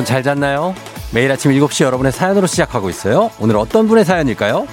[0.00, 0.74] 여러분 잘 잤나요?
[1.12, 3.30] 매일 아침 7시 여러분의 사연으로 시작하고 있어요.
[3.38, 4.66] 오늘 어떤 분의 사연일까요?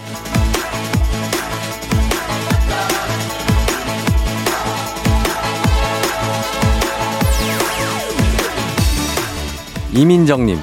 [9.93, 10.59] 이민정님,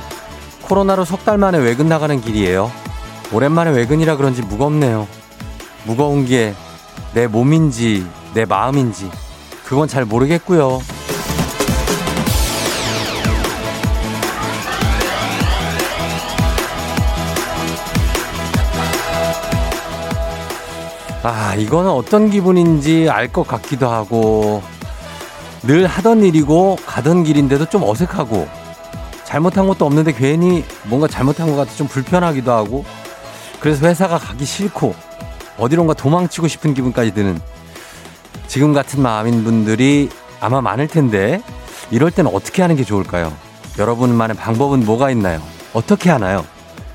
[0.62, 2.70] 코로나로 석 달 만에 외근 나가는 길이에요.
[3.32, 5.06] 오랜만에 외근이라 그런지 무겁네요.
[5.84, 6.54] 무거운 게
[7.14, 8.04] 내 몸인지
[8.34, 9.08] 내 마음인지
[9.64, 10.80] 그건 잘 모르겠고요.
[21.26, 24.62] 아, 이거는 어떤 기분인지 알 것 같기도 하고,
[25.62, 28.46] 늘 하던 일이고, 가던 길인데도 좀 어색하고,
[29.24, 32.84] 잘못한 것도 없는데 괜히 뭔가 잘못한 것 같아 좀 불편하기도 하고,
[33.58, 34.94] 그래서 회사가 가기 싫고,
[35.56, 37.40] 어디론가 도망치고 싶은 기분까지 드는,
[38.46, 41.40] 지금 같은 마음인 분들이 아마 많을 텐데,
[41.90, 43.32] 이럴 때는 어떻게 하는 게 좋을까요?
[43.78, 45.40] 여러분만의 방법은 뭐가 있나요?
[45.72, 46.44] 어떻게 하나요?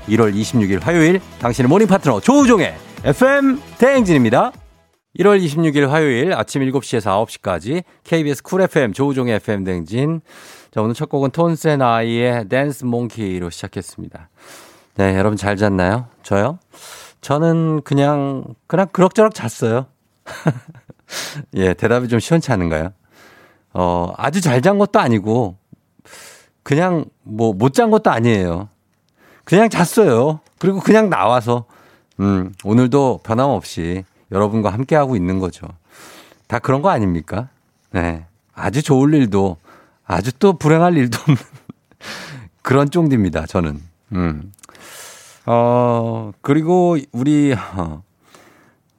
[0.08, 4.52] 1월 26일 화요일, 당신의 morning 파트너 조우종의 FM 대행진입니다.
[5.18, 10.20] 1월 26일 화요일 아침 7시에서 9시까지 KBS 쿨 FM 조우종의 FM 대행진.
[10.70, 14.28] 자, 오늘 첫 곡은 Tones and I의 Dance Monkey로 시작했습니다.
[14.96, 16.06] 네, 여러분 잘 잤나요?
[16.22, 16.58] 저요?
[17.22, 19.86] 저는 그냥, 그냥 그럭저럭 잤어요.
[21.56, 22.92] 예, 대답이 좀 시원치 않은가요?
[23.72, 25.56] 어, 아주 잘 잔 것도 아니고,
[26.62, 28.68] 그냥 뭐 못 잔 것도 아니에요.
[29.44, 30.40] 그냥 잤어요.
[30.58, 31.64] 그리고 그냥 나와서
[32.20, 35.66] 음, 오늘도 변함없이 여러분과 함께하고 있는 거죠.
[36.46, 37.48] 다 그런 거 아닙니까?
[37.92, 38.24] 네.
[38.54, 39.56] 아주 좋을 일도
[40.04, 41.36] 아주 또 불행할 일도 없는
[42.62, 43.80] 그런 쫑디입니다, 저는.
[44.12, 44.52] 음.
[45.46, 48.02] 어, 그리고 우리, 어,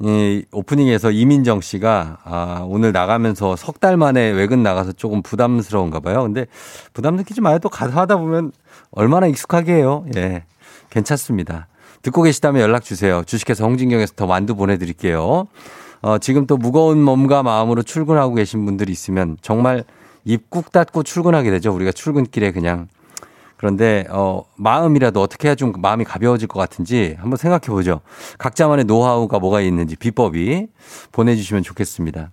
[0.04, 6.24] 이 오프닝에서 이민정 씨가 아, 오늘 나가면서 석 달 만에 외근 나가서 조금 부담스러운가 봐요.
[6.24, 6.48] 근데
[6.94, 7.60] 부담 느끼지 마요.
[7.60, 8.52] 또 가서 하다 보면
[8.92, 10.06] 얼마나 익숙하게 해요.
[10.16, 10.44] 예.
[10.90, 11.68] 괜찮습니다.
[12.02, 13.24] 듣고 계시다면 연락 주세요.
[13.26, 15.48] 주식회사 홍진경에서 더 만두 보내드릴게요.
[16.02, 19.84] 어, 지금 또 무거운 몸과 마음으로 출근하고 계신 분들이 있으면 정말
[20.26, 21.74] 입꾹 닫고 출근하게 되죠.
[21.74, 22.88] 우리가 출근길에 그냥.
[23.58, 28.02] 그런데, 어, 마음이라도 어떻게 해야 좀 마음이 가벼워질 것 같은지 한번 생각해 보죠.
[28.40, 30.68] 각자만의 노하우가 뭐가 있는지 비법이
[31.12, 32.32] 보내주시면 좋겠습니다.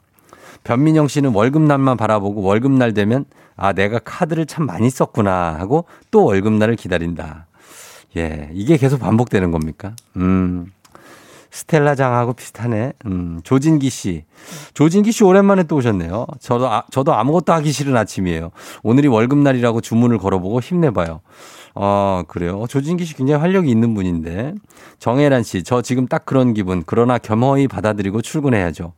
[0.65, 6.77] 변민영 씨는 월급날만 바라보고 월급날 되면 아, 내가 카드를 참 많이 썼구나 하고 또 월급날을
[6.77, 7.48] 기다린다.
[8.17, 9.95] 예, 이게 계속 반복되는 겁니까?
[10.17, 10.73] 음.
[11.51, 12.93] 스텔라 장하고 비슷하네.
[13.07, 14.25] 음, 조진기 씨.
[14.75, 16.27] 조진기 씨 오랜만에 또 오셨네요.
[16.41, 18.51] 저도, 아, 저도 아무것도 하기 싫은 아침이에요.
[18.83, 21.21] 오늘이 월급날이라고 주문을 걸어보고 힘내봐요.
[21.75, 22.67] 어, 그래요.
[22.69, 24.55] 조진기 씨 굉장히 활력이 있는 분인데.
[24.99, 25.63] 정혜란 씨.
[25.63, 26.83] 저 지금 딱 그런 기분.
[26.85, 28.93] 그러나 겸허히 받아들이고 출근해야죠.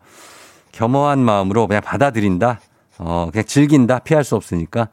[0.73, 2.61] 겸허한 마음으로 그냥 받아들인다.
[2.99, 4.01] 어, 그냥 즐긴다.
[4.01, 4.89] 피할 수 없으니까.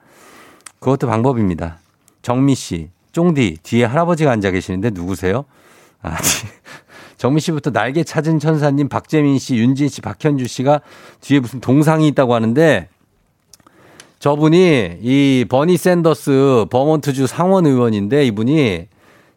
[0.79, 1.79] 그것도 방법입니다.
[2.21, 2.89] 정미 씨.
[3.17, 5.45] 쫑디 뒤에 할아버지가 앉아 계시는데 누구세요?
[6.03, 6.17] 아,
[7.17, 10.81] 정미 씨부터 날개 찾은 천사님, 박재민 씨, 윤진 씨, 박현주 씨가
[11.21, 12.87] 뒤에 무슨 동상이 있다고 하는데
[14.19, 18.87] 저분이 이 버니 샌더스 버몬트주 상원 의원인데 이분이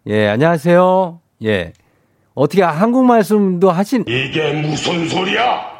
[0.09, 1.21] 예, 안녕하세요.
[1.45, 1.73] 예.
[2.35, 5.71] 어떻게 한국 말씀도 하신 이게 무슨 소리야?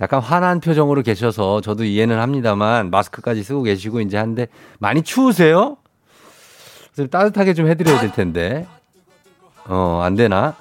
[0.00, 4.48] 약간 화난 표정으로 계셔서 저도 이해는 합니다만 마스크까지 쓰고 계시고 이제 한데
[4.80, 5.76] 많이 추우세요?
[7.00, 8.66] 좀 따뜻하게 좀 해드려야 될 텐데.
[9.66, 10.54] 어, 안 되나?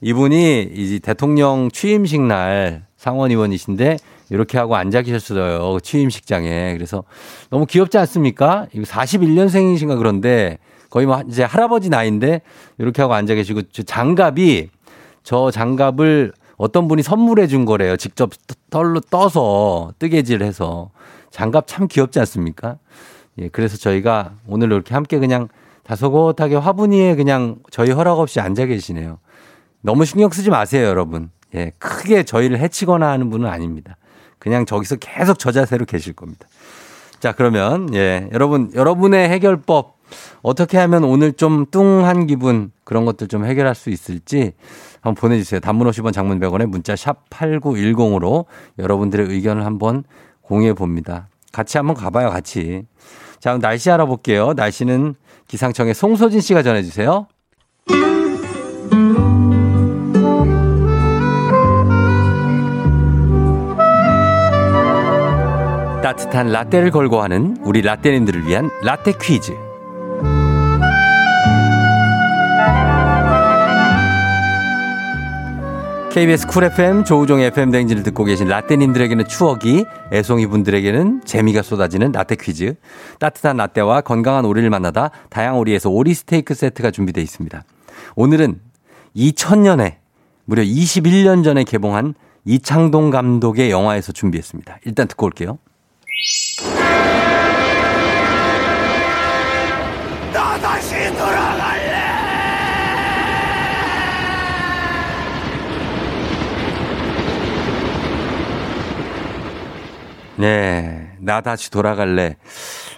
[0.00, 3.98] 이분이 이제 대통령 취임식 날 상원 의원이신데
[4.30, 5.78] 이렇게 하고 앉아 계셨어요.
[5.80, 6.74] 취임식장에.
[6.74, 7.04] 그래서
[7.50, 8.66] 너무 귀엽지 않습니까?
[8.72, 10.58] 이거 41년생이신가 그런데
[10.90, 12.42] 거의 뭐 이제 할아버지 나이인데
[12.78, 14.68] 이렇게 하고 앉아 계시고 장갑이
[15.22, 17.96] 저 장갑을 어떤 분이 선물해 준 거래요.
[17.96, 18.30] 직접
[18.70, 20.90] 털로 떠서 뜨개질 해서
[21.30, 22.78] 장갑 참 귀엽지 않습니까?
[23.38, 25.48] 예, 그래서 저희가 오늘 이렇게 함께 그냥
[25.86, 29.18] 다소곳하게 화분위에 그냥 저희 허락 없이 앉아 계시네요.
[29.82, 31.30] 너무 신경 쓰지 마세요, 여러분.
[31.54, 33.96] 예, 크게 저희를 해치거나 하는 분은 아닙니다.
[34.38, 36.48] 그냥 저기서 계속 저 자세로 계실 겁니다.
[37.20, 39.96] 자, 그러면, 예, 여러분, 여러분의 해결법,
[40.42, 44.52] 어떻게 하면 오늘 좀 뚱한 기분, 그런 것들 좀 해결할 수 있을지
[45.00, 45.60] 한번 보내주세요.
[45.60, 48.46] 단문 50원 장문 100원에 문자 샵 8910으로
[48.78, 50.04] 여러분들의 의견을 한번
[50.42, 51.28] 공유해 봅니다.
[51.52, 52.84] 같이 한번 가봐요, 같이.
[53.38, 54.52] 자, 그럼 날씨 알아볼게요.
[54.54, 55.14] 날씨는
[55.48, 57.26] 기상청의 송소진 씨가 전해주세요.
[66.02, 69.65] 따뜻한 라떼를 걸고 하는 우리 라떼님들을 위한 라떼 퀴즈.
[76.16, 79.84] KBS 쿨 FM 조우종의 FM 대행진을 듣고 계신 라떼님들에게는 추억이,
[80.14, 82.74] 애송이 분들에게는 재미가 쏟아지는 라떼 퀴즈.
[83.18, 87.62] 따뜻한 라떼와 건강한 오리를 만나다 다양 오리에서 오리 스테이크 세트가 준비되어 있습니다.
[88.14, 88.58] 오늘은
[89.14, 89.96] 2000년에
[90.46, 92.14] 무려 21년 전에 개봉한
[92.46, 94.78] 이창동 감독의 영화에서 준비했습니다.
[94.86, 95.58] 일단 듣고 올게요.
[100.32, 101.86] 나 다시 돌아갈래.
[110.36, 111.12] 네.
[111.20, 112.36] 나 다시 돌아갈래.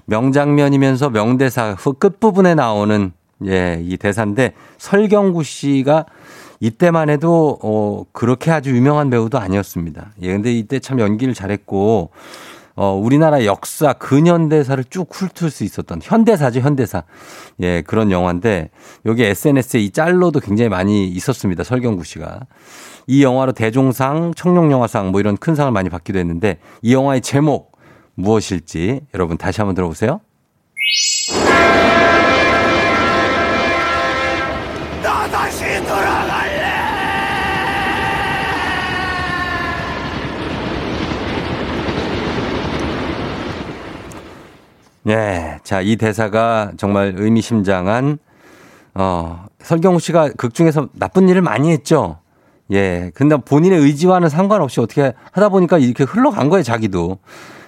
[0.07, 3.13] 명장면이면서 명대사 후 끝부분에 나오는
[3.47, 6.07] 예, 이 대사인데 설경구 씨가
[6.61, 10.13] 이때만 해도 어 그렇게 아주 유명한 배우도 아니었습니다.
[10.23, 12.11] 예, 근데 이때 참 연기를 잘했고
[12.81, 17.03] 어 우리나라 역사 근현대사를 쭉 훑을 수 있었던 현대사죠, 현대사.
[17.61, 18.71] 예, 그런 영화인데
[19.05, 21.65] 여기 SNS에 이 짤로도 굉장히 많이 있었습니다.
[21.65, 22.43] 설경구 씨가.
[23.09, 27.73] 이 영화로 대종상, 청룡영화상 뭐 이런 큰 상을 많이 받기도 했는데 이 영화의 제목
[28.15, 30.21] 무엇일지 여러분 다시 한번 들어보세요.
[35.03, 36.59] 나 다시 돌아갈래.
[45.09, 45.59] 네.
[45.65, 48.19] 자, 이 대사가 정말 의미심장한,
[48.93, 52.19] 어, 설경우 씨가 극 중에서 나쁜 일을 많이 했죠.
[52.73, 53.11] 예.
[53.15, 57.21] 근데 본인의 의지와는 상관없이 어떻게 하다 보니까 이렇게 흘러간 거예요, 자기도.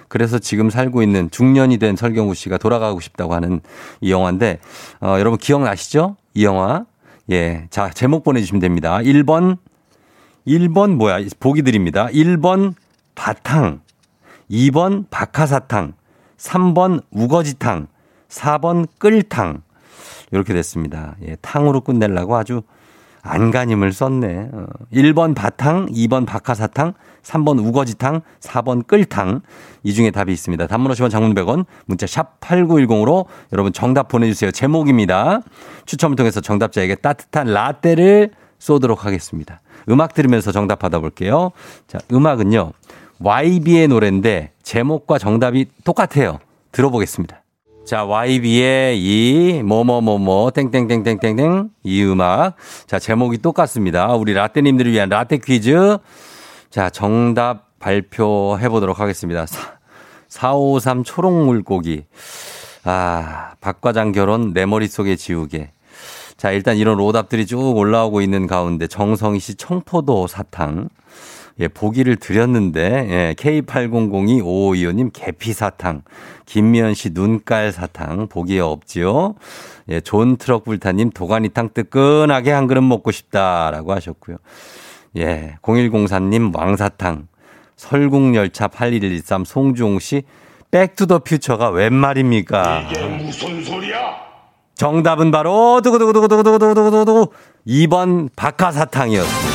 [0.07, 3.61] 그래서 지금 살고 있는 중년이 된 설경우 씨가 돌아가고 싶다고 하는
[4.01, 4.59] 이 영화인데,
[4.99, 6.17] 어, 여러분 기억나시죠?
[6.35, 6.85] 이 영화.
[7.31, 7.65] 예.
[7.71, 8.99] 자, 제목 보내주시면 됩니다.
[8.99, 9.57] 1번,
[10.45, 11.25] 1번 뭐야?
[11.39, 12.07] 보기 드립니다.
[12.13, 12.75] 1번
[13.15, 13.81] 바탕,
[14.51, 15.93] 2번 박하사탕,
[16.41, 17.87] 3번 우거지탕,
[18.29, 19.61] 4번 끌탕.
[20.31, 21.15] 이렇게 됐습니다.
[21.27, 22.63] 예, 탕으로 끝내려고 아주
[23.21, 24.49] 안간힘을 썼네.
[24.51, 29.41] 어, 1번 바탕, 2번 박하사탕, 3번 우거지탕, 4번 끌탕.
[29.83, 30.65] 이 중에 답이 있습니다.
[30.65, 34.49] 단문 50원 장문 100원, 문자 샵 8910으로 여러분 정답 보내주세요.
[34.51, 35.41] 제목입니다.
[35.85, 39.61] 추첨을 통해서 정답자에게 따뜻한 라떼를 쏘도록 하겠습니다.
[39.89, 41.51] 음악 들으면서 정답 받아볼게요.
[41.87, 42.71] 자, 음악은요.
[43.23, 46.39] YB의 노래인데 제목과 정답이 똑같아요.
[46.71, 47.43] 들어보겠습니다.
[47.85, 52.55] 자, YB의 이 뭐뭐뭐뭐 땡땡땡땡땡땡 이 음악.
[52.87, 54.13] 자, 제목이 똑같습니다.
[54.13, 55.97] 우리 라떼님들을 위한 라떼 퀴즈.
[56.69, 59.45] 자, 정답 발표해 보도록 하겠습니다.
[60.27, 62.05] 453 초록 물고기.
[62.83, 65.71] 아, 박과장 결혼 내 머릿속에 지우개.
[66.37, 70.89] 자, 일단 이런 오답들이 쭉 올라오고 있는 가운데 정성희 씨 청포도 사탕.
[71.61, 76.01] 예, 보기를 드렸는데, 예, K80025525님 계피 사탕.
[76.45, 78.27] 김미연 씨 눈깔 사탕.
[78.27, 79.35] 보기에 없지요.
[79.89, 84.37] 예, 존 트럭 불타님 도가니탕 뜨끈하게 한 그릇 먹고 싶다라고 하셨고요.
[85.17, 87.27] 예, 0104님 왕사탕.
[87.75, 90.23] 설국열차 8113 송주홍 씨
[90.71, 92.89] Back to the Future가 웬 말입니까?
[92.89, 93.97] 이게 무슨 소리야?
[94.75, 97.31] 정답은 바로 두구두구두구두구두구두구두구
[97.67, 99.50] 2번 박하사탕이었습니다.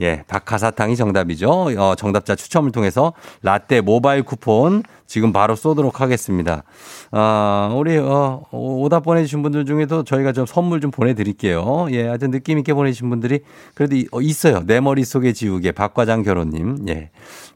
[0.00, 1.48] 예, 박하사탕이 정답이죠.
[1.78, 6.64] 어, 정답자 추첨을 통해서 라떼 모바일 쿠폰 지금 바로 쏘도록 하겠습니다.
[7.12, 11.86] 아, 우리 어, 오답 보내주신 분들 중에도 저희가 좀 선물 좀 보내드릴게요.
[11.92, 13.40] 예, 하여튼 느낌 있게 보내주신 분들이
[13.74, 14.64] 그래도 이- 어, 있어요.
[14.66, 16.86] 내 머릿 속에 지우개 박과장 결혼님.
[16.88, 17.10] 예,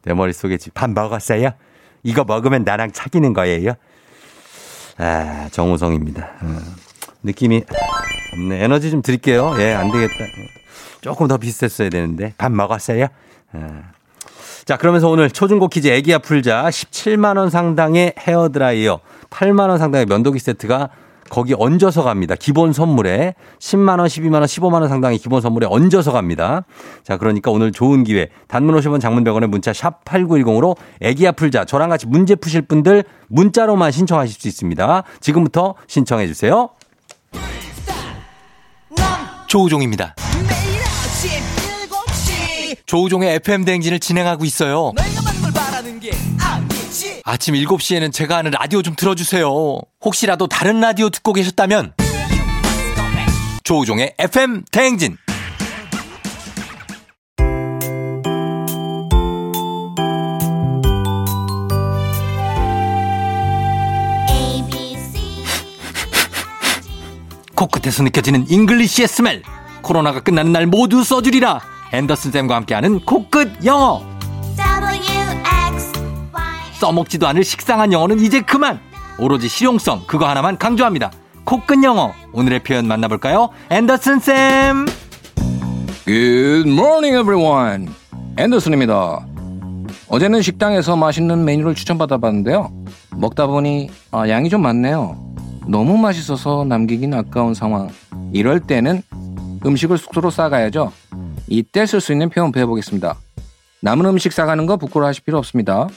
[0.04, 1.50] 내 머릿 속에 지, 밥 먹었어요?
[2.04, 3.72] 이거 먹으면 나랑 사귀는 거예요?
[4.98, 6.22] 아, 정우성입니다.
[6.42, 6.58] 어,
[7.24, 7.62] 느낌이
[8.34, 8.62] 없네.
[8.62, 9.54] 에너지 좀 드릴게요.
[9.58, 10.14] 예, 안 되겠다.
[11.00, 12.34] 조금 더 비슷했어야 되는데.
[12.38, 13.06] 밥 먹었어요?
[13.52, 13.82] 아.
[14.64, 19.00] 자, 그러면서 오늘 초중고 퀴즈 애기야 풀자 17만원 상당의 헤어드라이어,
[19.30, 20.90] 8만원 상당의 면도기 세트가
[21.30, 22.34] 거기 얹어서 갑니다.
[22.38, 26.64] 기본 선물에 10만 원, 12만 원, 15만 원 상당의 기본 선물에 얹어서 갑니다.
[27.02, 28.28] 자, 그러니까 오늘 좋은 기회.
[28.46, 31.64] 단문 50원 장문 100원의 문자 샵 8910으로 애기야 풀자.
[31.64, 35.02] 저랑 같이 문제 푸실 분들 문자로만 신청하실 수 있습니다.
[35.20, 36.70] 지금부터 신청해 주세요.
[39.46, 40.14] 조우종입니다.
[40.16, 40.57] 7시
[42.88, 44.92] 조우종의 FM 대행진을 진행하고 있어요.
[47.24, 49.78] 아침 7시에는 제가 하는 라디오 좀 틀어주세요.
[50.02, 51.92] 혹시라도 다른 라디오 듣고 계셨다면
[53.62, 55.18] 조우종의 FM 대행진.
[67.54, 69.42] 코끝에서 느껴지는 English의 smell.
[69.82, 71.77] 코로나가 끝나는 날 모두 써주리라.
[71.92, 74.02] 앤더슨 쌤과 함께하는 코끝 영어.
[76.74, 78.78] 써먹지도 않을 식상한 영어는 이제 그만.
[79.18, 81.10] 오로지 실용성 그거 하나만 강조합니다.
[81.44, 83.48] 코끝 영어 오늘의 표현 만나볼까요?
[83.70, 84.86] 앤더슨 쌤.
[86.04, 87.88] Good morning, everyone.
[88.36, 89.26] 앤더슨입니다.
[90.08, 92.70] 어제는 식당에서 맛있는 메뉴를 추천받아봤는데요.
[93.16, 95.18] 먹다 보니 아, 양이 좀 많네요.
[95.66, 97.88] 너무 맛있어서 남기긴 아까운 상황.
[98.32, 99.02] 이럴 때는
[99.66, 100.92] 음식을 숙소로 싸가야죠.
[101.48, 103.16] 이때 쓸 수 있는 표현 배워보겠습니다.
[103.80, 105.88] 남은 음식 싸가는 거 부끄러워하실 필요 없습니다.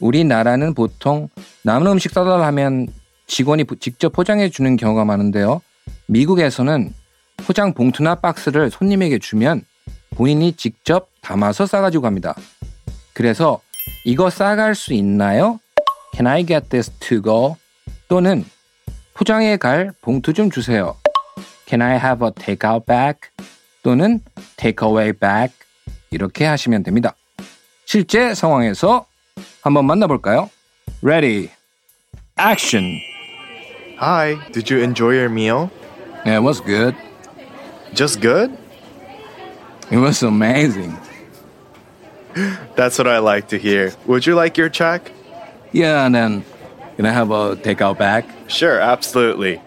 [0.00, 1.28] 우리나라는 보통
[1.62, 2.88] 남은 음식 싸달라 하면
[3.26, 5.60] 직원이 직접 포장해 주는 경우가 많은데요.
[6.06, 6.92] 미국에서는
[7.36, 9.62] 포장 봉투나 박스를 손님에게 주면
[10.10, 12.34] 본인이 직접 담아서 싸가지고 갑니다.
[13.12, 13.60] 그래서
[14.04, 15.60] 이거 싸갈 수 있나요?
[16.14, 17.56] Can I get this to go?
[18.08, 18.44] 또는
[19.14, 20.96] 포장해 갈 봉투 좀 주세요.
[21.66, 23.18] Can I have a takeout bag?
[23.87, 24.19] 또는
[24.57, 25.53] takeaway bag?
[26.11, 27.15] 이렇게 하시면 됩니다.
[27.85, 29.05] 실제 상황에서
[29.61, 30.49] 한번 만나볼까요?
[31.01, 31.49] Ready,
[32.37, 32.99] action.
[33.99, 35.69] Hi, did you enjoy your meal?
[36.25, 36.95] Yeah, it was good.
[37.93, 38.51] Just good?
[39.91, 40.97] It was amazing.
[42.75, 43.93] That's what I like to hear.
[44.07, 45.11] Would you like your check?
[45.71, 46.45] Yeah, and then
[46.95, 48.25] can I have a takeout bag?
[48.47, 49.61] Sure, absolutely.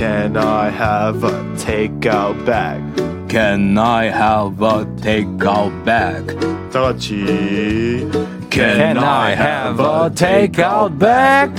[0.00, 2.80] Can I have a takeout bag?
[3.28, 6.26] Can I have a takeout bag?
[6.72, 8.08] 다 같이.
[8.50, 11.52] Can I have a takeout bag?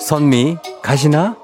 [0.00, 1.36] 선미 가시나?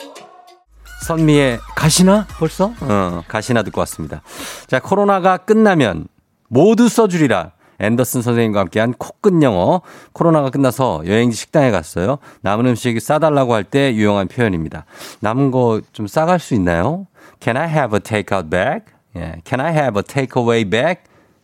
[1.06, 2.72] 선미의 가시나 벌써?
[2.80, 4.22] 어, 가시나 듣고 왔습니다.
[4.68, 6.08] 자, 코로나가 끝나면
[6.48, 7.52] 모두 써주리라.
[7.80, 9.80] 앤더슨 선생님과 함께한 코끝 영어.
[10.12, 12.18] 코로나가 끝나서 여행지 식당에 갔어요.
[12.42, 14.84] 남은 음식 싸달라고 할 때 유용한 표현입니다.
[15.20, 17.06] 남은 거 좀 싸갈 수 있나요?
[17.40, 18.80] Can I have a takeout bag?
[19.16, 20.96] 예, Can I have a takeaway bag?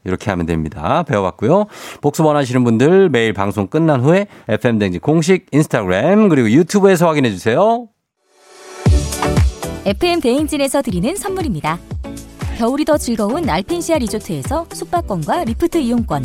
[0.05, 1.03] 이렇게 하면 됩니다.
[1.03, 1.67] 배워봤고요.
[2.01, 7.89] 복습 원하시는 분들 매일 방송 끝난 후에 FM댕지 공식 인스타그램 그리고 유튜브에서 확인해 주세요.
[9.85, 11.79] FM 대행진에서 드리는 선물입니다.
[12.57, 16.25] 겨울이 더 즐거운 알펜시아 리조트에서 숙박권과 리프트 이용권.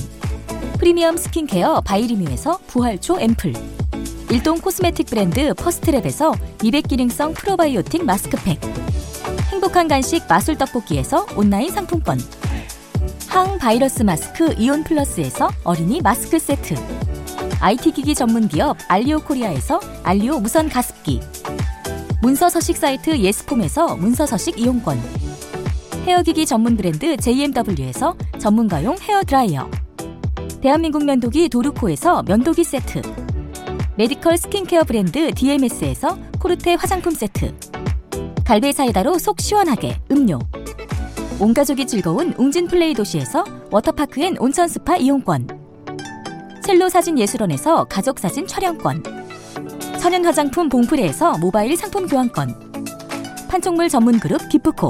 [0.79, 3.53] 프리미엄 스킨케어 바이리뮤에서 부활초 앰플.
[4.29, 6.33] 일동 코스메틱 브랜드 퍼스트랩에서
[6.63, 8.61] 미백 기능성 프로바이오틱 마스크팩.
[9.51, 12.17] 행복한 간식 마술 떡볶이에서 온라인 상품권.
[13.27, 16.75] 항바이러스 마스크 이온 플러스에서 어린이 마스크 세트.
[17.59, 21.19] IT 기기 전문 기업 알리오 코리아에서 알리오 무선 가습기.
[22.21, 25.30] 문서 서식 사이트 예스폼에서 문서 서식 이용권.
[26.05, 29.69] 헤어기기 전문 브랜드 JMW에서 전문가용 헤어 드라이어.
[30.59, 33.01] 대한민국 면도기 도르코에서 면도기 세트.
[33.97, 37.55] 메디컬 스킨케어 브랜드 DMS에서 코르테 화장품 세트.
[38.43, 40.39] 갈배 사이다로 속 시원하게 음료.
[41.39, 45.47] 온 가족이 즐거운 웅진 플레이 도시에서 워터파크 and 온천 스파 이용권.
[46.63, 49.03] 첼로 사진 예술원에서 가족 사진 촬영권.
[49.99, 52.71] 천연 화장품 봉프레에서 모바일 상품 교환권.
[53.49, 54.89] 판촉물 전문 그룹 기프코.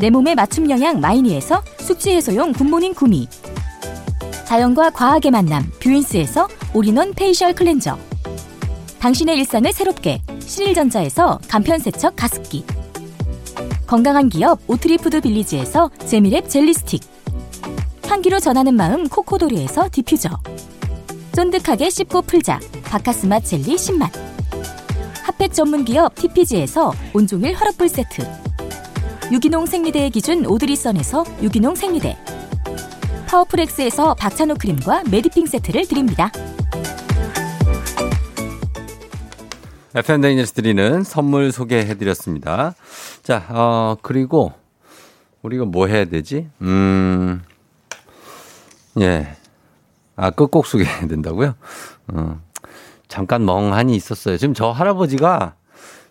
[0.00, 3.28] 내 몸에 맞춤 영양 마이니에서 숙취 해소용 굿모닝 구미.
[4.46, 7.98] 자연과 과학의 만남 뷰인스에서 올인원 facial cleanser.
[8.98, 12.64] 당신의 일상을 새롭게 신일전자에서 간편세척 가습기.
[13.86, 17.02] 건강한 기업 오트리푸드 빌리지에서 재미랩 젤리 스틱.
[18.06, 20.30] 향기로 전하는 마음 코코도리에서 디퓨저.
[21.32, 24.10] 쫀득하게 씹고 풀자 박카스맛 젤리 10만.
[25.24, 28.49] 핫팩 전문 기업 TPG에서 온종일 화롯불 세트.
[29.32, 32.18] 유기농 생리대의 기준 오드리선에서 유기농 생리대.
[33.28, 36.32] 파워풀엑스에서 박찬호 크림과 메디핑 세트를 드립니다.
[39.94, 42.74] FM 대행진에서 드리는 선물 소개해드렸습니다.
[43.22, 44.52] 자, 어, 그리고
[45.42, 46.48] 우리가 뭐 해야 되지?
[46.62, 47.42] 음,
[49.00, 49.36] 예.
[50.16, 51.54] 아, 끝곡 소개해야 된다고요?
[52.08, 52.40] 어,
[53.06, 54.36] 잠깐 멍하니 있었어요.
[54.38, 55.54] 지금 저 할아버지가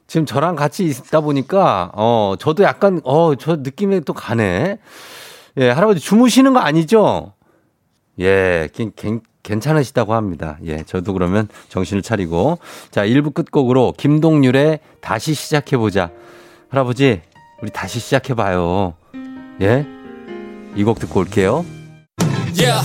[0.10, 4.80] 지금 저랑 같이 있다 보니까, 어, 저도 약간, 어, 저 느낌이 또 가네.
[5.58, 7.34] 예, 할아버지 주무시는 거 아니죠?
[8.20, 10.58] 예, 괜, 괜, 괜찮으시다고 합니다.
[10.66, 12.58] 예, 저도 그러면 정신을 차리고.
[12.90, 16.10] 자, 1부 끝곡으로 김동률의 다시 시작해 보자.
[16.70, 17.22] 할아버지,
[17.62, 18.96] 우리 다시 시작해 봐요.
[19.62, 19.86] 예?
[20.76, 21.64] 이 곡 듣고 올게요.
[22.58, 22.82] Yeah.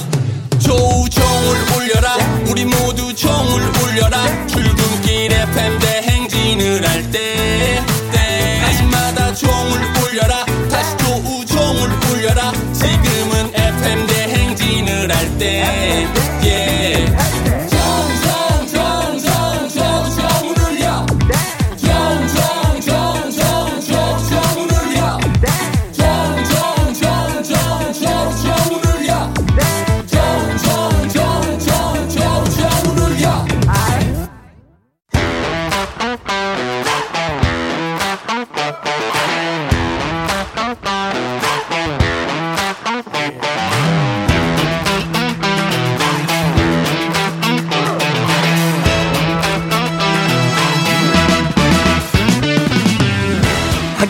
[0.58, 2.16] 조우종을 울려라
[2.50, 4.18] 우리 모두 종을 울려라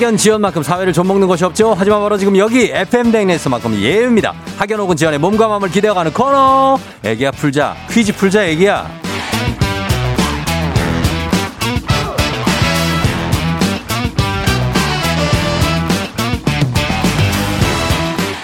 [0.05, 1.75] 학연 지연만큼 사회를 좀먹는 것이 없죠.
[1.79, 4.35] 하지만 바로 지금 여기 FM 댕네스만큼 예입니다.
[4.59, 6.79] 학연 혹은 지연의 몸과 마음을 기대어가는 코너.
[7.03, 8.87] 애기야 풀자 퀴즈 풀자 애기야.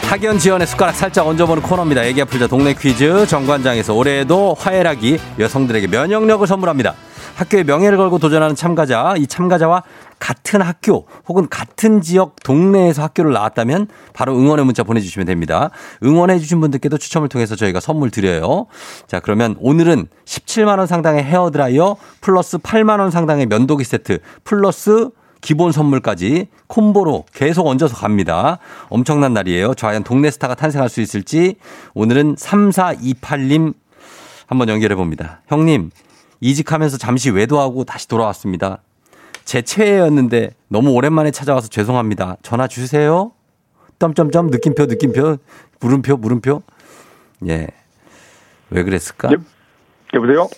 [0.08, 2.04] 학연 지연의 숟가락 살짝 얹어보는 코너입니다.
[2.04, 6.94] 애기야 풀자 동네 퀴즈 정관장에서 올해에도 화해락이 여성들에게 면역력을 선물합니다.
[7.36, 9.82] 학교의 명예를 걸고 도전하는 참가자, 이 참가자와
[10.20, 15.70] 같은 학교 혹은 같은 지역 동네에서 학교를 나왔다면 바로 응원의 문자 보내주시면 됩니다.
[16.04, 18.66] 응원해주신 분들께도 추첨을 통해서 저희가 선물 드려요.
[19.08, 25.10] 자, 그러면 오늘은 17만원 상당의 헤어드라이어 플러스 8만원 상당의 면도기 세트 플러스
[25.40, 28.58] 기본 선물까지 콤보로 계속 얹어서 갑니다.
[28.90, 29.72] 엄청난 날이에요.
[29.72, 31.56] 과연 동네 스타가 탄생할 수 있을지
[31.94, 33.72] 오늘은 3428님
[34.46, 35.40] 한번 연결해 봅니다.
[35.46, 35.90] 형님,
[36.40, 38.82] 이직하면서 잠시 외도하고 다시 돌아왔습니다.
[39.44, 42.36] 제 최애였는데 너무 오랜만에 찾아와서 죄송합니다.
[42.42, 43.32] 전화 주세요.
[43.98, 45.36] 점점점 느낌표 느낌표
[45.80, 46.62] 물음표 물음표.
[47.48, 47.66] 예.
[48.70, 49.30] 왜 그랬을까?
[49.32, 49.36] 예.
[50.14, 50.48] 여보세요?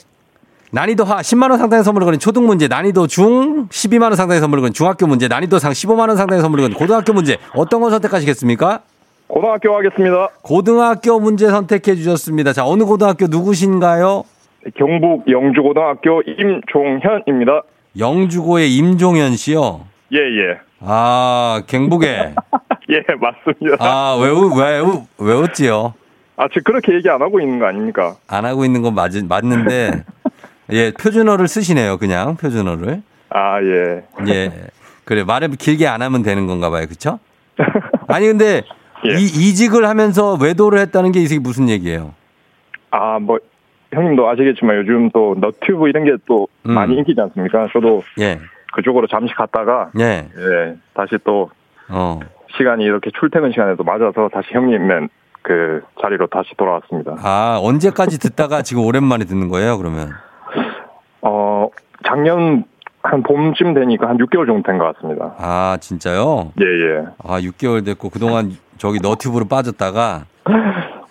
[0.70, 4.62] 난이도 하 10만 원 상당의 선물을 거는 초등 문제, 난이도 중 12만 원 상당의 선물을
[4.62, 7.36] 거는 중학교 문제, 난이도 상 15만 원 상당의 선물을 거는 고등학교 문제.
[7.54, 8.80] 어떤 걸 선택하시겠습니까?
[9.26, 10.28] 고등학교 하겠습니다.
[10.42, 12.52] 고등학교 문제 선택해 주셨습니다.
[12.52, 14.24] 자, 어느 고등학교 누구신가요?
[14.76, 17.62] 경북 영주고등학교 임종현입니다.
[17.98, 19.86] 영주고의 임종현 씨요.
[20.12, 20.58] 예, 예.
[20.80, 22.34] 아, 경북에.
[22.90, 23.76] 예, 맞습니다.
[23.80, 25.94] 아, 아, 외우, 외우, 외웠지요.
[26.48, 28.16] 지금 그렇게 얘기 안 하고 있는 거 아닙니까?
[28.26, 30.04] 안 하고 있는 건 맞, 맞는데,
[30.72, 33.02] 예, 표준어를 쓰시네요, 그냥, 표준어를.
[33.30, 34.02] 아, 예.
[34.28, 34.52] 예.
[35.04, 37.18] 그래, 말을 길게 안 하면 되는 건가 봐요, 그쵸?
[38.08, 38.62] 아니, 근데,
[39.06, 39.18] 예.
[39.18, 42.14] 이, 이직을 하면서 외도를 했다는 게 이게 무슨 얘기예요?
[42.90, 43.38] 아, 뭐,
[43.92, 46.72] 형님도 아시겠지만 요즘 또 너튜브 이런 게또 음.
[46.72, 47.68] 많이 인기지 않습니까?
[47.72, 48.38] 저도 예,
[48.72, 51.50] 그쪽으로 잠시 갔다가, 예, 예, 다시 또
[51.88, 52.18] 어.
[52.56, 55.08] 시간이 이렇게 출퇴근 시간에도 맞아서 다시 형님의
[55.42, 57.16] 그 자리로 다시 돌아왔습니다.
[57.20, 60.10] 아, 언제까지 듣다가 지금 오랜만에 듣는 거예요, 그러면?
[61.22, 61.68] 어,
[62.06, 62.64] 작년
[63.02, 65.34] 한 봄쯤 되니까 한 6개월 정도 된 것 같습니다.
[65.38, 66.52] 아, 진짜요?
[66.60, 67.04] 예, 예.
[67.24, 70.24] 아, 6개월 됐고, 그동안 저기 너튜브로 빠졌다가,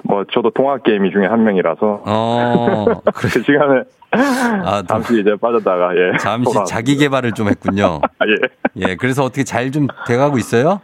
[0.03, 6.17] 뭐 저도 동학개미 중에 한 명이라서 어, 그 시간에 아, 또 잠시 이제 빠졌다가 예
[6.17, 6.51] 잠시.
[6.67, 8.01] 자기 개발을 좀 했군요.
[8.19, 8.89] 아, 예.
[8.89, 10.81] 예, 그래서 어떻게 잘 좀 돼가고 있어요?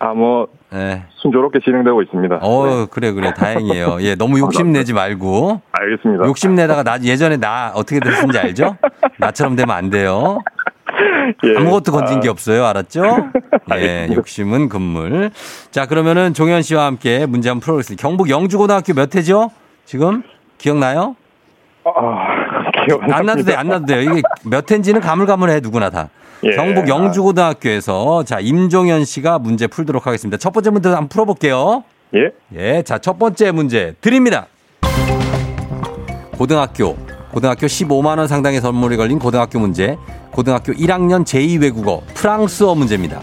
[0.00, 1.04] 아뭐 예.
[1.22, 2.38] 순조롭게 진행되고 있습니다.
[2.42, 3.32] 어, 네, 그래, 그래.
[3.32, 3.98] 다행이에요.
[4.00, 5.60] 예, 너무 욕심내지 말고.
[5.70, 6.24] 알겠습니다.
[6.26, 8.76] 욕심내다가 나, 예전에 나 어떻게 됐는지 알죠?
[9.18, 10.38] 나처럼 되면 안 돼요.
[11.44, 11.56] 예.
[11.56, 12.64] 아무것도 건진 아, 게 없어요.
[12.66, 13.02] 알았죠?
[13.76, 14.08] 예.
[14.12, 15.30] 욕심은 금물.
[15.70, 18.00] 자, 그러면은 종현 씨와 함께 문제 한번 풀어보겠습니다.
[18.00, 19.50] 경북 영주고등학교 몇 회죠?
[19.84, 20.22] 지금?
[20.58, 21.16] 기억나요?
[21.84, 24.00] 아, 기억 안 나도 돼, 안 나도 돼요.
[24.02, 26.10] 이게 몇 회인지는 가물가물해, 누구나 다.
[26.44, 26.50] 예.
[26.52, 30.36] 경북 영주고등학교에서 자, 임종현 씨가 문제 풀도록 하겠습니다.
[30.38, 31.84] 첫 번째 문제 한번 풀어볼게요.
[32.14, 32.30] 예.
[32.54, 34.46] 예, 자, 첫 번째 문제 드립니다.
[36.36, 36.96] 고등학교,
[37.32, 39.96] 고등학교 15만원 상당의 선물이 걸린 고등학교 문제,
[40.30, 43.20] 고등학교 1학년 제2외국어 프랑스어 문제입니다.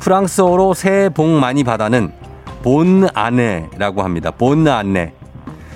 [0.00, 2.12] 프랑스어로 새해 복 많이 받아는
[2.62, 4.30] 본 아네라고 합니다.
[4.30, 5.12] 본 아네.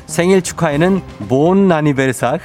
[0.07, 2.38] 생일 축하에는 본 아니베르사르,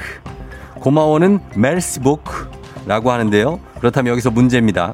[0.81, 3.59] 고마워는 멜스부크라고 하는데요.
[3.79, 4.93] 그렇다면 여기서 문제입니다.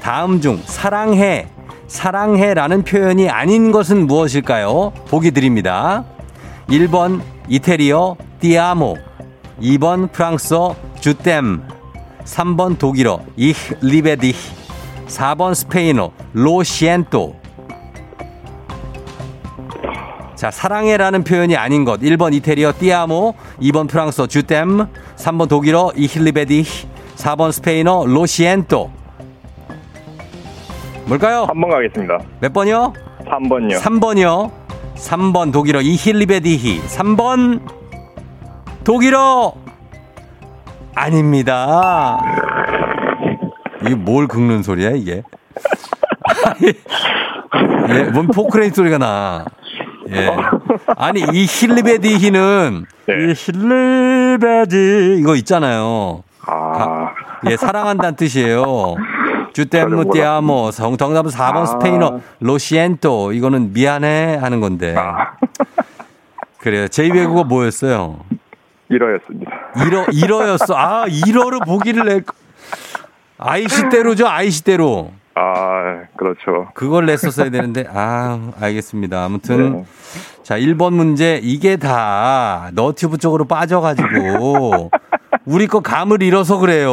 [0.00, 1.48] 다음 중 사랑해,
[1.88, 4.92] 사랑해라는 표현이 아닌 것은 무엇일까요?
[5.08, 6.04] 보기 드립니다.
[6.68, 8.96] 1번 이태리어 Ti amo,
[9.60, 11.62] 2번 프랑스어 Je t'aime,
[12.26, 14.34] 3번 독일어 Ich liebe dich,
[15.06, 17.36] 4번 스페인어 Lo siento.
[20.34, 22.00] 자, 사랑해라는 표현이 아닌 것.
[22.00, 26.64] 1번 이태리어 Ti amo, 2번 프랑스어 Je t'aime, 3번 독일어 Ich liebe dich,
[27.16, 28.90] 4번 스페인어 Lo siento.
[31.06, 31.46] 뭘까요?
[31.48, 32.18] 3번 가겠습니다.
[32.40, 32.92] 몇 번이요?
[33.24, 33.80] 3번요.
[33.80, 34.50] 3번이요.
[34.96, 36.82] 3번 독일어 이힐리베디히.
[36.82, 37.60] 3번
[38.84, 39.54] 독일어
[40.96, 42.18] 아닙니다.
[43.82, 45.22] 이게 뭘 긁는 소리야, 이게?
[47.90, 49.44] 예, 뭔 포크레인 소리가 나.
[50.10, 50.30] 예.
[50.96, 53.14] 아니, 이 힐리베디히는, 네.
[53.14, 56.22] 이 힐리베디, 이거 있잖아요.
[56.46, 57.10] 아,
[57.50, 58.96] 예, 사랑한다는 뜻이에요.
[59.52, 61.66] 주템무티아모, 정답은 4번 아.
[61.66, 63.32] 스페인어, 로시엔토.
[63.32, 64.94] 이거는 미안해 하는 건데.
[64.96, 65.32] 아,
[66.58, 66.86] 그래요.
[66.86, 68.20] 제2외국어 뭐였어요?
[68.88, 69.50] 이러였습니다.
[69.86, 70.74] 일어, 일어였어.
[70.76, 72.34] 아, 일어로 보기를 낼, 거-
[73.38, 75.10] 아이시대로죠, 아이시대로.
[75.34, 76.68] 아, 그렇죠.
[76.74, 79.24] 그걸 냈었어야 되는데, 아, 알겠습니다.
[79.24, 79.84] 아무튼, 네.
[80.42, 84.90] 자, 1번 문제, 이게 다 너튜브 쪽으로 빠져가지고,
[85.44, 86.90] 우리 거 감을 잃어서 그래요.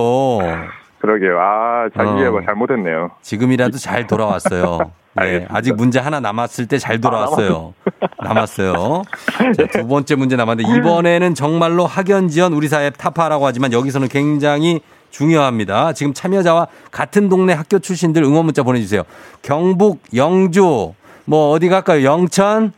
[0.99, 1.39] 그러게요.
[1.39, 2.31] 아, 자기가 어.
[2.31, 3.11] 뭐 잘못했네요.
[3.21, 4.79] 지금이라도 잘 돌아왔어요.
[5.15, 5.45] 네.
[5.49, 7.73] 아직 문제 하나 남았을 때 잘 돌아왔어요.
[8.21, 9.03] 남았어요.
[9.57, 15.93] 자, 두 번째 문제 남았는데 이번에는 정말로 학연지연 우리 사회 타파라고 하지만 여기서는 굉장히 중요합니다.
[15.93, 19.03] 지금 참여자와 같은 동네 학교 출신들 응원 문자 보내주세요.
[19.41, 20.93] 경북, 영주,
[21.25, 22.03] 뭐 어디 갈까요?
[22.03, 22.73] 영천,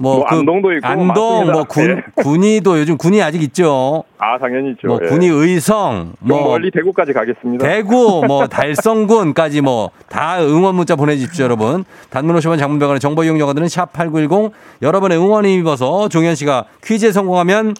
[0.00, 1.52] 뭐, 뭐 안동도 있고 안동, 많습니다.
[1.52, 2.22] 뭐 군, 네.
[2.22, 4.02] 군위도 요즘 군위 아직 있죠.
[4.18, 4.88] 아, 당연히 있죠.
[4.88, 5.06] 뭐 예.
[5.08, 7.66] 군위 의성, 좀뭐 멀리 대구까지 가겠습니다.
[7.66, 11.84] 대구, 뭐 달성군까지 뭐 다 응원 문자 보내주십시오, 여러분.
[12.10, 14.50] 단문 50원 장문병원의 정보 이용료가들은 샵8910
[14.82, 17.74] 여러분의 응원이 입어서 종현 씨가 퀴즈에 성공하면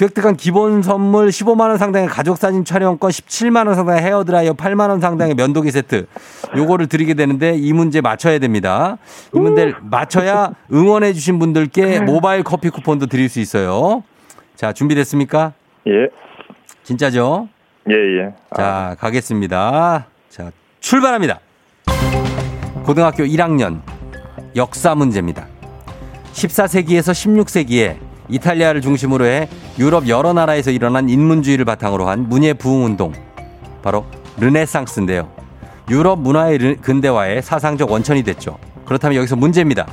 [0.00, 4.88] 획득한 기본 선물 15만 원 상당의 가족 사진 촬영권, 17만 원 상당의 헤어 드라이어, 8만
[4.88, 6.06] 원 상당의 면도기 세트
[6.56, 8.96] 요거를 드리게 되는데 이 문제 맞춰야 됩니다.
[9.34, 14.02] 이 문제를 맞춰야 응원해 주신 분들께 모바일 커피 쿠폰도 드릴 수 있어요.
[14.56, 15.52] 자, 준비됐습니까?
[15.88, 16.08] 예.
[16.84, 17.48] 진짜죠?
[17.90, 18.34] 예, 예.
[18.50, 20.06] 아, 자, 가겠습니다.
[20.30, 20.50] 자,
[20.80, 21.40] 출발합니다.
[22.84, 23.80] 고등학교 1학년
[24.56, 25.46] 역사 문제입니다.
[26.32, 33.12] 14세기에서 16세기에 이탈리아를 중심으로 해 유럽 여러 나라에서 일어난 인문주의를 바탕으로 한 문예 부흥 운동.
[33.82, 34.04] 바로
[34.38, 35.28] 르네상스인데요.
[35.90, 38.58] 유럽 문화의 르- 근대화의 사상적 원천이 됐죠.
[38.84, 39.86] 그렇다면 여기서 문제입니다.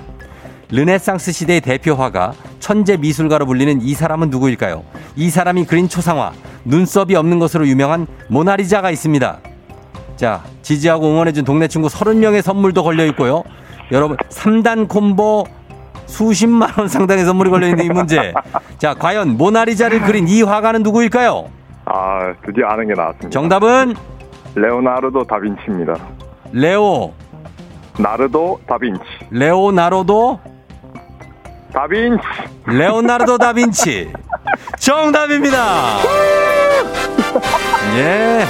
[0.72, 4.84] 르네상스 시대의 대표 화가 천재 미술가로 불리는 이 사람은 누구일까요?
[5.16, 6.32] 이 사람이 그린 초상화,
[6.66, 9.40] 눈썹이 없는 것으로 유명한 모나리자가 있습니다.
[10.16, 13.44] 자, 지지하고 응원해준 동네 친구 30명의 선물도 걸려 있고요.
[13.92, 15.46] 여러분, 3단 콤보
[16.10, 18.34] 수십만 원 상당의 선물이 걸려 있는 이 문제.
[18.78, 21.50] 자, 과연 모나리자를 그린 이 화가는 누구일까요?
[21.86, 23.30] 아, 드디어 아는 게 나왔습니다.
[23.30, 23.96] 정답은
[24.56, 25.94] 레오나르도 다빈치입니다.
[26.52, 27.14] 레오,
[28.00, 29.02] 나르도 다빈치.
[29.30, 30.40] 레오나르도,
[31.74, 32.24] 다빈치.
[32.66, 34.12] 레오나르도 다빈치.
[34.80, 35.98] 정답입니다.
[37.98, 38.44] 예.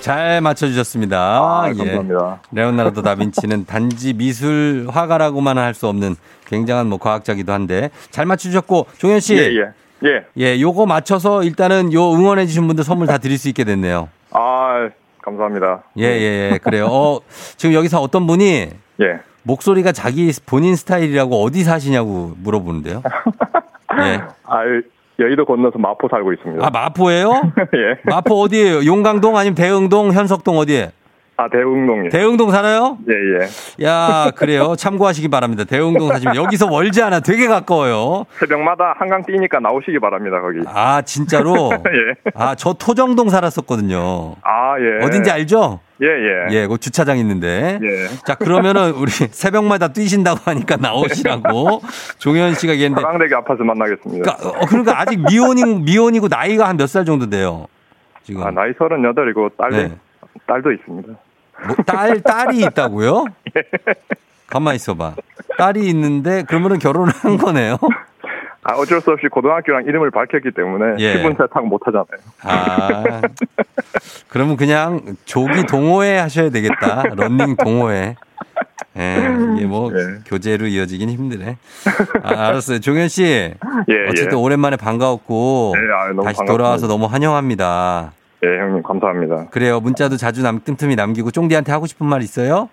[0.00, 1.18] 잘 맞춰주셨습니다.
[1.18, 1.76] 아, 예.
[1.76, 2.40] 감사합니다.
[2.52, 9.20] 레오나르도 다빈치는 단지 미술 화가라고만 할 수 없는 굉장한 뭐 과학자기도 한데 잘 맞추셨고 종현
[9.20, 9.72] 씨, 예, 예.
[10.04, 10.24] 예.
[10.36, 14.08] 예, 요거 맞춰서 일단은 요 응원해 주신 분들 선물 다 드릴 수 있게 됐네요.
[14.32, 14.88] 아,
[15.22, 15.84] 감사합니다.
[15.98, 16.58] 예, 예, 예.
[16.58, 16.86] 그래요.
[16.90, 17.20] 어,
[17.56, 18.68] 지금 여기서 어떤 분이
[19.00, 19.20] 예.
[19.44, 23.02] 목소리가 자기 본인 스타일이라고 어디 사시냐고 물어보는데요.
[24.02, 24.20] 예.
[24.44, 24.62] 아,
[25.20, 26.66] 여의도 건너서 마포 살고 있습니다.
[26.66, 27.30] 아, 마포예요?
[27.76, 28.00] 예.
[28.04, 28.84] 마포 어디예요?
[28.84, 30.90] 용강동 아니면 대흥동, 현석동 어디에?
[31.40, 32.10] 아, 대웅동이요.
[32.10, 32.98] 대흥동 살아요?
[33.08, 33.86] 예, 예.
[33.86, 34.76] 야, 그래요.
[34.78, 35.64] 참고하시기 바랍니다.
[35.64, 37.20] 대흥동 사시면 여기서 멀지 않아.
[37.20, 38.26] 되게 가까워요.
[38.38, 40.58] 새벽마다 한강 뛰니까 나오시기 바랍니다, 거기.
[40.66, 41.70] 아, 진짜로?
[41.72, 42.30] 예.
[42.34, 44.34] 아, 저 토정동 살았었거든요.
[44.42, 45.02] 아, 예.
[45.06, 45.80] 어딘지 알죠?
[46.02, 46.54] 예, 예.
[46.54, 47.78] 예, 그 주차장 있는데.
[47.82, 48.06] 예.
[48.26, 51.80] 자, 그러면은 우리 새벽마다 뛰신다고 하니까 나오시라고
[52.18, 53.02] 종현 씨가 얘기했는데.
[53.02, 54.36] 화강대교 앞에서 만나겠습니다.
[54.36, 57.66] 그러니까, 어, 그러니까 아직 미혼이, 미혼이고 나이가 한 몇 살 정도 돼요?
[58.24, 58.42] 지금.
[58.42, 59.92] 아, 나이 38이고 딸, 네.
[60.46, 61.08] 딸도 있습니다.
[61.66, 63.26] 뭐, 딸, 딸이 있다고요?
[64.46, 65.14] 가만 있어봐.
[65.58, 67.76] 딸이 있는데 그러면은 결혼을 한 거네요?
[68.62, 71.16] 아, 어쩔 수 없이 고등학교랑 이름을 밝혔기 때문에 예.
[71.16, 72.06] 기분 세탁 못 하잖아요.
[72.42, 73.20] 아.
[74.28, 77.02] 그러면 그냥 조기 동호회 하셔야 되겠다.
[77.16, 78.16] 런닝 동호회.
[78.98, 79.16] 예,
[79.56, 80.18] 이게 뭐 예.
[80.26, 81.56] 교제로 이어지긴 힘드네.
[82.22, 82.80] 아, 알았어요.
[82.80, 83.24] 종현 씨.
[83.24, 83.54] 예,
[84.08, 84.42] 어쨌든 예.
[84.42, 86.52] 오랜만에 반가웠고 네, 아, 너무 다시 반갑습니다.
[86.52, 88.12] 돌아와서 너무 환영합니다.
[88.42, 89.48] 예, 형님, 감사합니다.
[89.50, 89.80] 그래요.
[89.80, 92.68] 문자도 자주 남, 뜸틈이 남기고 쫑디한테 하고 싶은 말 있어요?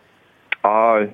[0.63, 1.05] 아,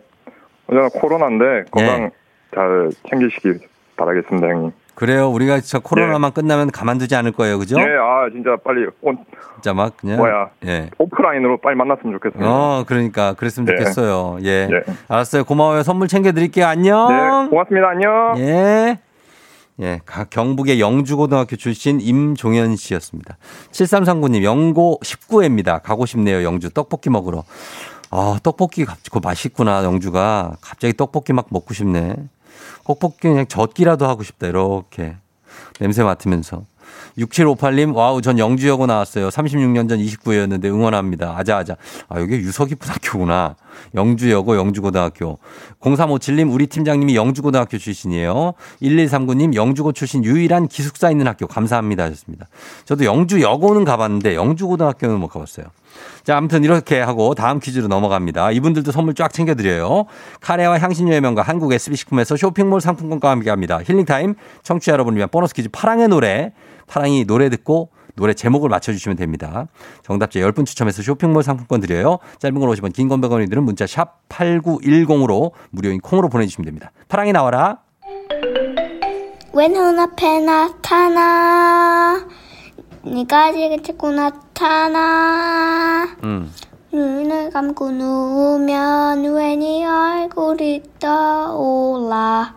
[0.67, 2.11] 언제나 코로나인데 건강 예.
[2.53, 3.65] 잘 챙기시기
[3.97, 4.71] 바라겠습니다, 형님.
[4.95, 5.29] 그래요.
[5.31, 7.57] 우리가 저 코로나만 끝나면 가만두지 않을 거예요.
[7.57, 7.79] 그죠?
[7.79, 9.17] 예, 아, 진짜 빨리 온,
[9.55, 10.49] 진짜 막 그냥 뭐야.
[10.67, 10.91] 예.
[10.99, 12.47] 오프라인으로 빨리 만났으면 좋겠습니다.
[12.47, 13.75] 어, 그러니까 그랬으면 네.
[13.75, 14.37] 좋겠어요.
[14.43, 14.67] 예.
[14.67, 14.81] 네.
[15.07, 15.45] 알았어요.
[15.45, 15.81] 고마워요.
[15.81, 16.67] 선물 챙겨 드릴게요.
[16.67, 17.07] 안녕.
[17.07, 17.89] 네, 고맙습니다.
[17.89, 18.35] 안녕.
[18.37, 18.99] 예.
[19.79, 23.37] 예, 가- 경북의 영주고등학교 출신 임종현 씨였습니다.
[23.71, 25.81] 7339님, 영고 19회입니다.
[25.81, 26.69] 가고 싶네요, 영주.
[26.69, 27.43] 떡볶이 먹으러.
[28.11, 30.57] 아, 떡볶이 갑- 그거 맛있구나, 영주가.
[30.61, 32.15] 갑자기 떡볶이 막 먹고 싶네.
[32.85, 35.15] 떡볶이 그냥 젓기라도 하고 싶다, 이렇게.
[35.79, 36.65] 냄새 맡으면서.
[37.17, 39.29] 6758님, wow, 전 영주여고 나왔어요.
[39.29, 41.35] 36년 전 29회였는데 응원합니다.
[41.37, 41.75] 아자아자.
[42.09, 43.55] 아, 여기 유서기초등학교구나.
[43.95, 45.37] 영주여고 영주고등학교.
[45.79, 48.53] 0357님, 우리 팀장님이 영주고등학교 출신이에요.
[48.81, 51.47] 1139님, 영주고 출신 유일한 기숙사 있는 학교.
[51.47, 52.03] 감사합니다.
[52.05, 52.47] 하셨습니다.
[52.85, 55.67] 저도 영주여고는 가봤는데 영주고등학교는 못 가봤어요.
[56.23, 58.51] 자, 아무튼 이렇게 하고 다음 퀴즈로 넘어갑니다.
[58.51, 60.05] 이분들도 선물 쫙 챙겨드려요.
[60.41, 63.79] 카레와 향신료의 명가 한국 SB식품에서 쇼핑몰 상품권과 함께 합니다.
[63.83, 66.53] 힐링타임 청취자 여러분을 위한 보너스 퀴즈 파랑의 노래.
[66.87, 69.67] 파랑이 노래 듣고 노래 제목을 맞춰주시면 됩니다.
[70.03, 72.19] 정답자 10분 추첨해서 쇼핑몰 상품권 드려요.
[72.39, 76.91] 짧은 걸 오시면 긴건 100원이 들은 문자 샵 8910으로 무료인 콩으로 보내주시면 됩니다.
[77.07, 77.79] 파랑이 나와라.
[79.55, 82.25] 왜 눈앞에 나타나
[83.05, 86.49] 네가 지금 자꾸 나타나 음.
[86.91, 92.55] 눈을 감고 누우면 왜네 얼굴이 떠올라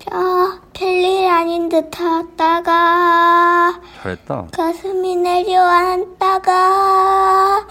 [0.00, 0.10] 저
[0.72, 4.48] 별일 아닌 듯 하다가 잘했다.
[4.52, 6.50] 가슴이 내려앉다가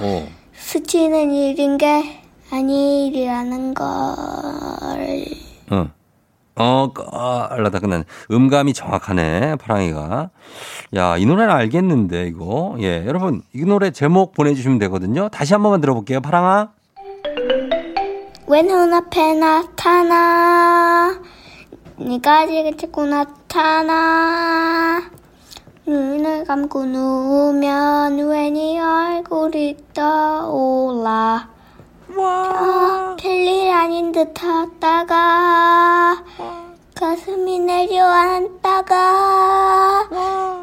[0.02, 0.24] 오.
[0.54, 3.86] 스치는 일인 게 아니라는 걸
[5.72, 5.91] 응.
[6.56, 8.04] 어, 깔라다 끝나네.
[8.32, 10.30] 음감이 정확하네, 파랑이가.
[10.96, 12.76] 야, 이 노래는 알겠는데, 이거.
[12.80, 15.30] 예, 여러분, 이 노래 제목 보내주시면 되거든요.
[15.30, 16.70] 다시 한 번만 들어볼게요, 파랑아.
[18.48, 21.20] 왜 눈앞에 나타나
[21.98, 22.46] 네가
[22.78, 25.02] 자꾸 나타나
[25.88, 31.53] 눈을 감고 누우면 왜네 얼굴이 떠올라
[32.15, 36.23] 저 별일 아닌 듯 하다가
[36.95, 38.99] 가슴이 내려앉다가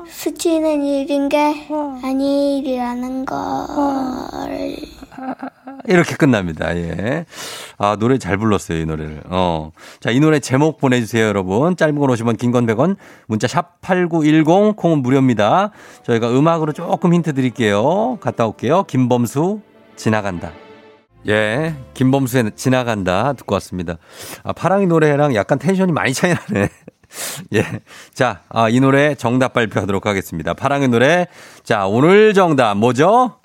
[0.07, 1.67] 스치는 일인 게
[2.03, 3.37] 아니라는 걸
[5.87, 7.25] 이렇게 끝납니다, 예.
[7.79, 9.23] 아, 노래 잘 불렀어요, 이 노래를.
[9.29, 9.73] 어.
[9.99, 11.75] 자, 이 노래 제목 보내주세요, 여러분.
[11.75, 12.97] 짧은 건 50원, 긴건 100원.
[13.27, 15.73] 문자 샵 8910, 콩은 무료입니다.
[16.05, 18.19] 저희가 음악으로 조금 힌트 드릴게요.
[18.21, 18.85] 갔다 올게요.
[18.85, 19.61] 김범수,
[19.97, 20.53] 지나간다.
[21.29, 23.99] 예, 김범수의 지나간다 듣고 왔습니다.
[24.43, 26.69] 아, 파랑이 노래랑 약간 텐션이 많이 차이 나네.
[27.55, 27.65] 예.
[28.15, 30.55] 자, 아, 이 노래 정답 발표하도록 하겠습니다.
[30.55, 31.27] 파랑의 노래.
[31.63, 33.37] 자, 오늘 정답 뭐죠?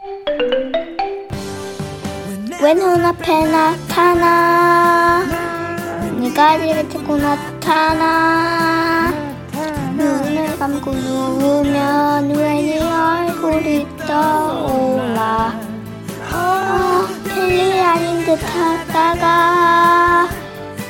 [2.63, 5.23] 왜 눈앞에 나타나
[6.19, 9.11] 네가 자꾸 나타나
[9.95, 15.64] 눈을 감고 누우면 왜네 얼굴이 떠올라
[16.31, 20.29] 아, 별일 아닌 듯 하다가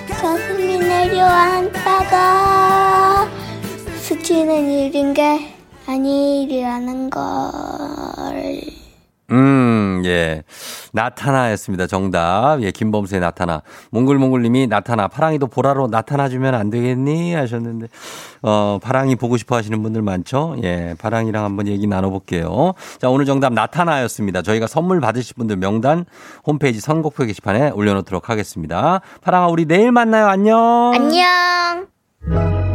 [0.10, 2.16] 가슴이 내려앉다가
[4.02, 5.54] 스치는 일인 게
[5.88, 7.24] 아니라는 걸
[9.32, 10.44] 음, 예.
[10.94, 11.88] 나타나였습니다.
[11.88, 12.60] 정답.
[12.62, 13.62] 예, 김범수의 나타나.
[13.92, 15.08] 몽글몽글님이 나타나.
[15.08, 17.34] 파랑이도 보라로 나타나주면 안 되겠니?
[17.34, 17.88] 하셨는데,
[18.44, 20.58] 어, 파랑이 보고 싶어 하시는 분들 많죠?
[20.64, 22.74] 예, 파랑이랑 한번 얘기 나눠볼게요.
[23.00, 24.42] 자, 오늘 정답 나타나였습니다.
[24.44, 26.06] 저희가 선물 받으실 분들 명단
[26.46, 29.02] 홈페이지 선곡표 게시판에 올려놓도록 하겠습니다.
[29.22, 30.28] 파랑아, 우리 내일 만나요.
[30.28, 30.92] 안녕.
[30.94, 32.75] 안녕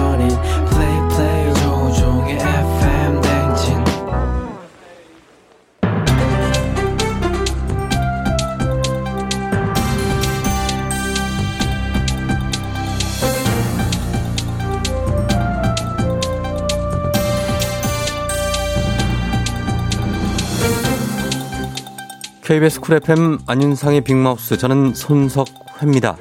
[22.51, 26.17] KBS 쿨 FM 안윤상의 빅마우스 저는 손석희입니다.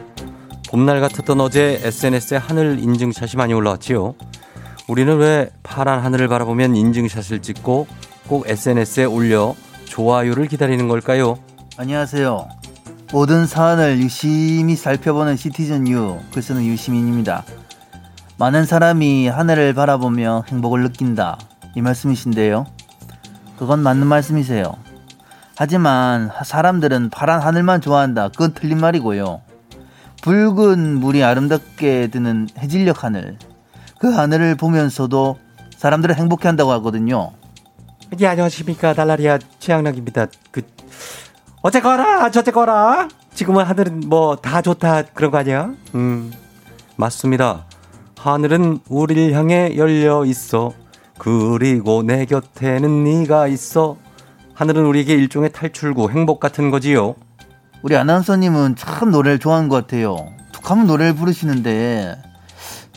[0.68, 4.14] 봄날 같았던 어제 SNS에 하늘 인증샷이 많이 올라왔지요.
[4.86, 7.88] 우리는 왜 파란 하늘을 바라보면 인증샷을 찍고
[8.28, 11.36] 꼭 SNS에 올려 좋아요를 기다리는 걸까요?
[11.76, 12.48] 안녕하세요.
[13.12, 17.42] 모든 사안을 유심히 살펴보는 citizen 유, 글쓰는 유시민입니다.
[18.38, 21.38] 많은 사람이 하늘을 바라보며 행복을 느낀다.
[21.74, 22.66] 이 말씀이신데요.
[23.58, 24.89] 그건 맞는 말씀이세요.
[25.64, 28.28] 하지만 사람들은 파란 하늘만 좋아한다.
[28.28, 29.42] 그건 틀린 말이고요.
[30.22, 33.36] 붉은 물이 아름답게 드는 해질녘 하늘.
[33.98, 35.38] 그 하늘을 보면서도
[35.76, 37.32] 사람들은 행복해 한다고 하거든요.
[38.18, 38.94] 예, 안녕하십니까.
[38.94, 40.28] 달라리아 최양락입니다.
[40.50, 40.62] 그,
[41.60, 43.08] 어쨌거나, 저쨌거나.
[43.34, 45.74] 지금은 하늘은 뭐 다 좋다 그런 거 아니야?
[45.94, 46.32] 음,
[46.96, 47.66] 맞습니다.
[48.16, 50.72] 하늘은 우리를 향해 열려 있어.
[51.18, 53.98] 그리고 내 곁에는 네가 있어.
[54.60, 57.14] 하늘은 우리에게 일종의 탈출구, 행복 같은 거지요.
[57.80, 60.18] 우리 아나운서님은 참 노래를 좋아하는 것 같아요.
[60.52, 62.14] 툭하면 노래를 부르시는데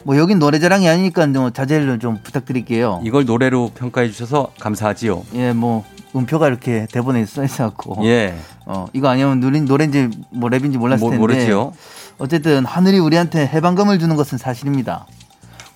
[0.03, 2.99] 뭐 여긴 노래자랑이 아니니까 뭐 자제를 좀 부탁드릴게요.
[3.05, 5.23] 이걸 노래로 평가해 주셔서 감사하지요.
[5.35, 8.05] 예, 뭐 음표가 이렇게 대본에 써 있어갖고.
[8.07, 8.35] 예.
[8.65, 11.17] 어 이거 아니면 노래 노래인지 뭐 랩인지 몰랐을 모- 텐데.
[11.17, 11.71] 모르지요.
[12.17, 15.07] 어쨌든 하늘이 우리한테 해방감을 주는 것은 사실입니다.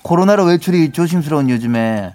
[0.02, 2.14] 코로나로 외출이 조심스러운 요즘에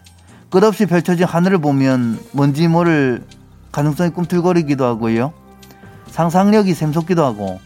[0.51, 3.25] 끝없이 펼쳐진 하늘을 보면 뭔지 모를
[3.73, 5.33] 가능성이 꿈틀거리기도 하고요.
[6.11, 7.61] 상상력이 샘솟기도 하고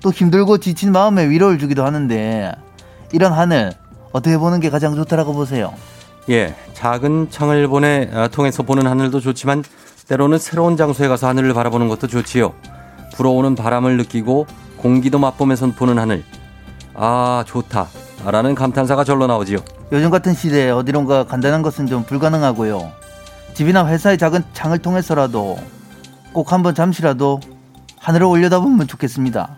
[0.00, 2.52] 또 힘들고 지친 마음에 위로를 주기도 하는데
[3.12, 3.72] 이런 하늘
[4.12, 5.74] 어떻게 보는 게 가장 좋다라고 보세요?
[6.30, 9.64] 예, 작은 창을 보내 아, 통해서 보는 하늘도 좋지만
[10.08, 12.52] 때로는 새로운 장소에 가서 하늘을 바라보는 것도 좋지요.
[13.14, 16.24] 불어오는 바람을 느끼고 공기도 맛보면서 보는 하늘.
[16.94, 17.88] 아, 좋다.
[18.26, 19.58] 라는 감탄사가 절로 나오지요.
[19.92, 23.03] 요즘 같은 시대에 어디론가 간다는 것은 좀 불가능하고요.
[23.54, 25.56] 집이나 회사의 작은 창을 통해서라도
[26.32, 27.40] 꼭 한번 잠시라도
[27.98, 29.56] 하늘을 올려다보면 좋겠습니다.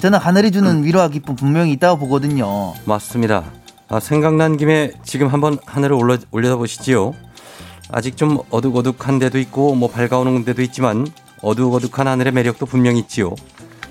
[0.00, 2.74] 저는 하늘이 주는 위로와 기쁨 분명히 있다고 보거든요.
[2.84, 3.44] 맞습니다.
[3.88, 7.12] 아, 생각난 김에 지금 한번 하늘을 올려, 올려다보시지요.
[7.90, 11.06] 아직 좀 어둑어둑한 데도 있고 뭐 밝아오는 데도 있지만
[11.42, 13.34] 어둑어둑한 하늘의 매력도 분명히 있지요.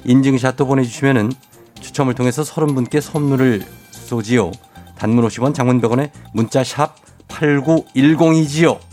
[0.06, 1.32] 인증샷도 보내주시면은
[1.80, 4.52] 추첨을 통해서 서른 분께 선물을 쏘지요.
[4.98, 6.96] 단문 50원 장문 100원에 문자 샵
[7.28, 8.93] 8910이지요.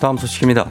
[0.00, 0.68] 다음 소식입니다.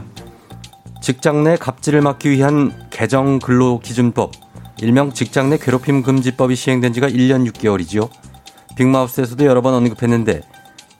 [1.01, 4.31] 직장 내 갑질을 막기 위한 개정 근로기준법,
[4.79, 8.09] 일명 직장 내 괴롭힘 금지법이 시행된 지가 1년 6개월이지요.
[8.77, 10.41] 빅마우스에서도 여러 번 언급했는데,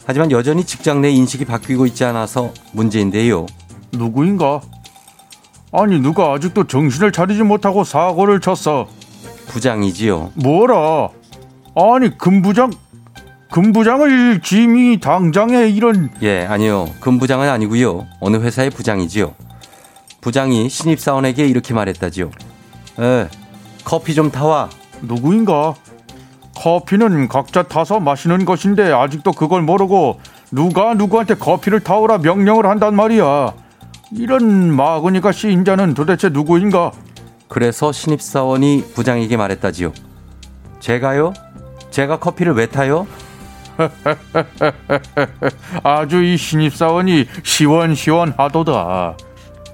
[0.05, 3.45] 하지만 여전히 직장 내 인식이 바뀌고 있지 않아서 문제인데요.
[3.91, 4.61] 누구인가?
[5.71, 8.87] 아니 누가 아직도 정신을 차리지 못하고 사고를 쳤어.
[9.47, 10.31] 부장이지요.
[10.35, 11.09] 뭐라?
[11.75, 12.71] 아니 금부장
[13.51, 16.87] 금부장을 짐이 당장에 이런 예, 아니요.
[16.99, 18.05] 금부장은 아니고요.
[18.19, 19.33] 어느 회사의 부장이지요.
[20.21, 22.31] 부장이 신입사원에게 이렇게 말했다지요.
[22.99, 23.27] 에,
[23.85, 24.69] 커피 좀 타와.
[25.01, 25.75] 누구인가?
[26.55, 30.19] 커피는 각자 타서 마시는 것인데 아직도 그걸 모르고
[30.51, 33.53] 누가 누구한테 커피를 타오라 명령을 한단 말이야.
[34.11, 36.91] 이런 마그니가 시인자는 도대체 누구인가?
[37.47, 39.93] 그래서 신입사원이 부장에게 말했다지요.
[40.79, 41.33] 제가요?
[41.91, 43.07] 제가 커피를 왜 타요?
[45.83, 49.17] 아주 이 신입사원이 시원시원하도다.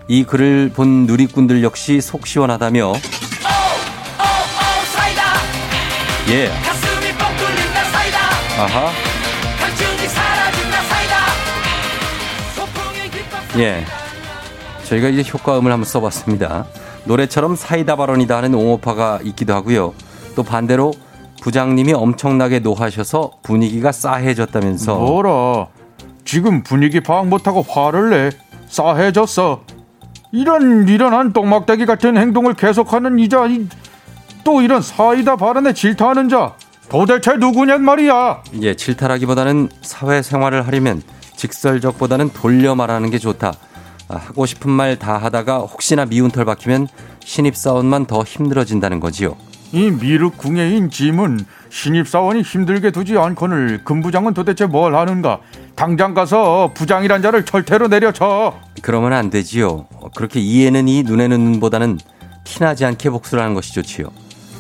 [0.10, 2.94] 이 글을 본 누리꾼들 역시 속 시원하다며.
[4.94, 5.24] 사이다.
[6.30, 6.50] 예.
[6.50, 8.20] 가슴이 뻥 뚫린다 사이다.
[8.60, 8.92] 아하.
[9.60, 11.16] 갈증이 사라진다 사이다.
[12.56, 13.86] 소풍의 기쁨 예.
[14.84, 16.66] 저희가 이제 효과음을 한번 써봤습니다.
[17.06, 19.94] 노래처럼 사이다 발언이다 하는 옹호파가 있기도 하고요.
[20.36, 20.94] 또 반대로
[21.48, 25.68] 부장님이 엄청나게 노하셔서 분위기가 싸해졌다면서 뭐라?
[26.24, 28.30] 지금 분위기 파악 못하고 화를 내
[28.70, 29.64] 싸해졌어.
[30.32, 33.68] 이런 이런 한 똥막대기 같은 행동을 계속하는 이자 이,
[34.46, 36.54] 또 이런 사이다 발언에 질타하는 자
[36.88, 38.44] 도대체 누구냔 말이야.
[38.62, 41.04] 예, 질타라기보다는 사회생활을 하려면
[41.36, 43.52] 직설적보다는 돌려 말하는 게 좋다.
[44.08, 46.88] 아, 하고 싶은 말 다 하다가 혹시나 미운 털 박히면
[47.20, 49.36] 신입사원만 더 힘들어진다는 거지요.
[49.74, 55.40] 이 미륵궁예인 짐은 신입사원이 힘들게 두지 않거늘 금부장은 도대체 뭘 하는가?
[55.76, 58.54] 당장 가서 부장이란 자를 철퇴로 내려쳐.
[58.84, 59.88] 그러면 안 되지요.
[59.96, 61.98] 어, 그렇게 이에는 이 눈에는 눈보다는
[62.44, 64.10] 티나지 않게 복수를 하는 것이 좋지요.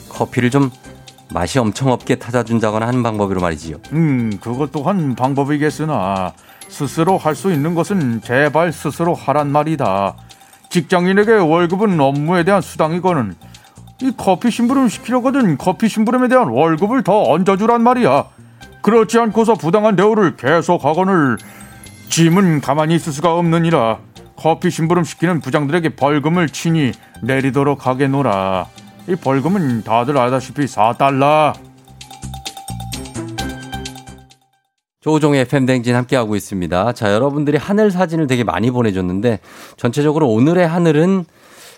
[0.09, 0.71] 커피를 좀
[1.31, 3.77] 맛이 엄청 없게 타다 준다거나 하는 방법으로 말이지요.
[3.91, 6.33] 음, 그것 또한 방법이겠으나
[6.69, 10.15] 스스로 할 수 있는 것은 제발 스스로 하란 말이다.
[10.69, 13.35] 직장인에게 월급은 업무에 대한 수당이거든.
[14.01, 18.25] 이 커피 심부름 시키려거든 커피 심부름에 대한 월급을 더 얹어주란 말이야.
[18.81, 21.37] 그렇지 않고서 부당한 대우를 계속하거늘
[22.09, 23.99] 짐은 가만히 있을 수가 없느니라.
[24.35, 26.91] 커피 심부름 시키는 부장들에게 벌금을 친히
[27.21, 28.67] 내리도록 하게노라.
[29.07, 31.53] 이 벌금은 다들 알다시피 4달러.
[35.01, 36.93] 조종의 FM 댕진 함께하고 있습니다.
[36.93, 39.39] 자, 여러분들이 하늘 사진을 되게 많이 보내줬는데
[39.75, 41.25] 전체적으로 오늘의 하늘은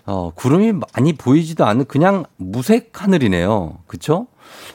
[0.06, 3.80] 어, 구름이 많이 보이지도 않는 그냥 무색 하늘이네요.
[3.88, 4.28] 그쵸?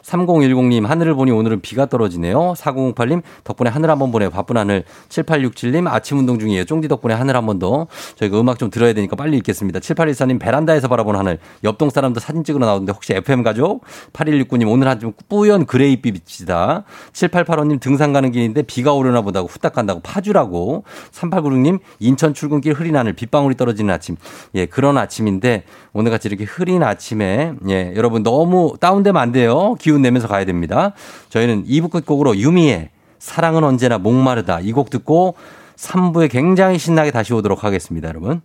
[0.02, 2.54] 3010님, 하늘을 보니 오늘은 비가 떨어지네요.
[2.56, 4.30] 4008님, 덕분에 하늘 한번 보내요.
[4.30, 4.84] 바쁜 하늘.
[5.08, 6.64] 7867님, 아침 운동 중이에요.
[6.64, 7.86] 쫑디 덕분에 하늘 한 번 더.
[8.16, 9.80] 저희가 음악 좀 들어야 되니까 빨리 읽겠습니다.
[9.80, 11.38] 7814님, 베란다에서 바라본 하늘.
[11.64, 13.82] 옆동 사람도 사진 찍으러 나오는데 혹시 FM 가족?
[14.12, 16.84] 8169님, 오늘 한좀 뿌연 그레이빛이다.
[17.12, 20.84] 7885님, 등산 가는 길인데 비가 오려나 보다고 후딱 간다고 파주라고.
[21.12, 24.16] 3896님, 인천 출근길 흐린 하늘, 빗방울이 떨어지는 아침.
[24.54, 29.74] 예, 그런 아침인데 오늘 같이 이렇게 흐린 아침에 예, 여러분 너무 다운되면 안 돼요.
[29.80, 30.92] 기운 내면서 가야 됩니다.
[31.30, 35.34] 저희는 2부 끝곡으로 유미의 사랑은 언제나 목마르다 이 곡 듣고
[35.76, 38.42] 3부에 굉장히 신나게 다시 오도록 하겠습니다, 여러분.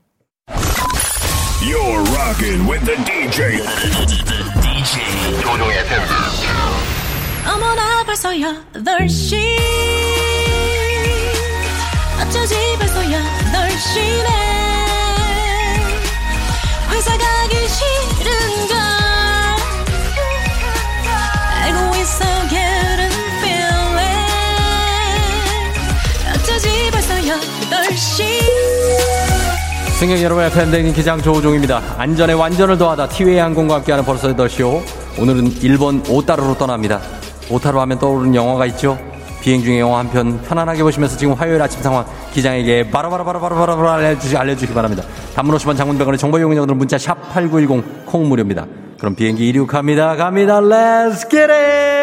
[1.62, 3.58] You're rocking with the DJ.
[4.62, 6.00] DJ 조종의 팬.
[7.54, 9.38] 어머나 벌써 8시
[12.22, 14.30] 어쩌지 벌써 8시네
[16.92, 18.85] 회사 가기 싫은걸
[29.96, 31.82] 승객 여러분의 팬데믹 기장 조우종입니다.
[31.98, 34.82] 안전에 완전을 더하다 티웨이 항공과 함께하는 벌써 8시오.
[35.20, 37.00] 오늘은 일본 오타루로 떠납니다.
[37.50, 39.00] 오타루 하면 떠오르는 영화가 있죠.
[39.42, 44.74] 비행 중에 영화 한 편 편안하게 보시면서 지금 화요일 아침 상황 기장에게 바로바로바로바로바로 알려주시, 알려주시기
[44.74, 45.04] 바랍니다.
[45.36, 48.66] 50원 장문병원의 정보 이용료들은 문자 샵 8910 콩 무료입니다.
[49.00, 50.18] 그럼 비행기 이륙합니다.
[50.18, 50.60] 갑니다.
[50.60, 51.95] Let's!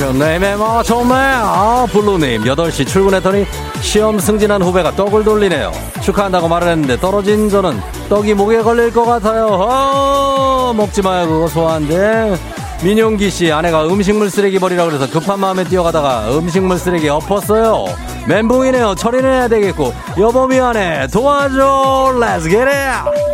[0.00, 0.56] Name?
[0.56, 1.18] 뭐 정말.
[1.42, 3.46] 아 블루님 8시 출근했더니
[3.80, 5.72] 시험 승진한 후배가 떡을 돌리네요.
[6.02, 9.46] 축하한다고 말을 했는데 떨어진 저는 떡이 목에 걸릴 것 같아요.
[9.50, 12.36] 어, 먹지 마요 그거 소화한데.
[12.82, 17.86] 민용기 씨 아내가 음식물 쓰레기 버리라 그래서 급한 마음에 뛰어가다가 음식물 쓰레기 엎었어요.
[18.28, 18.94] 멘붕이네요.
[18.94, 19.92] 처리는 해야 되겠고.
[20.18, 21.08] 여보 미안해.
[21.08, 22.14] 도와줘.
[22.18, 23.28] Let's get it.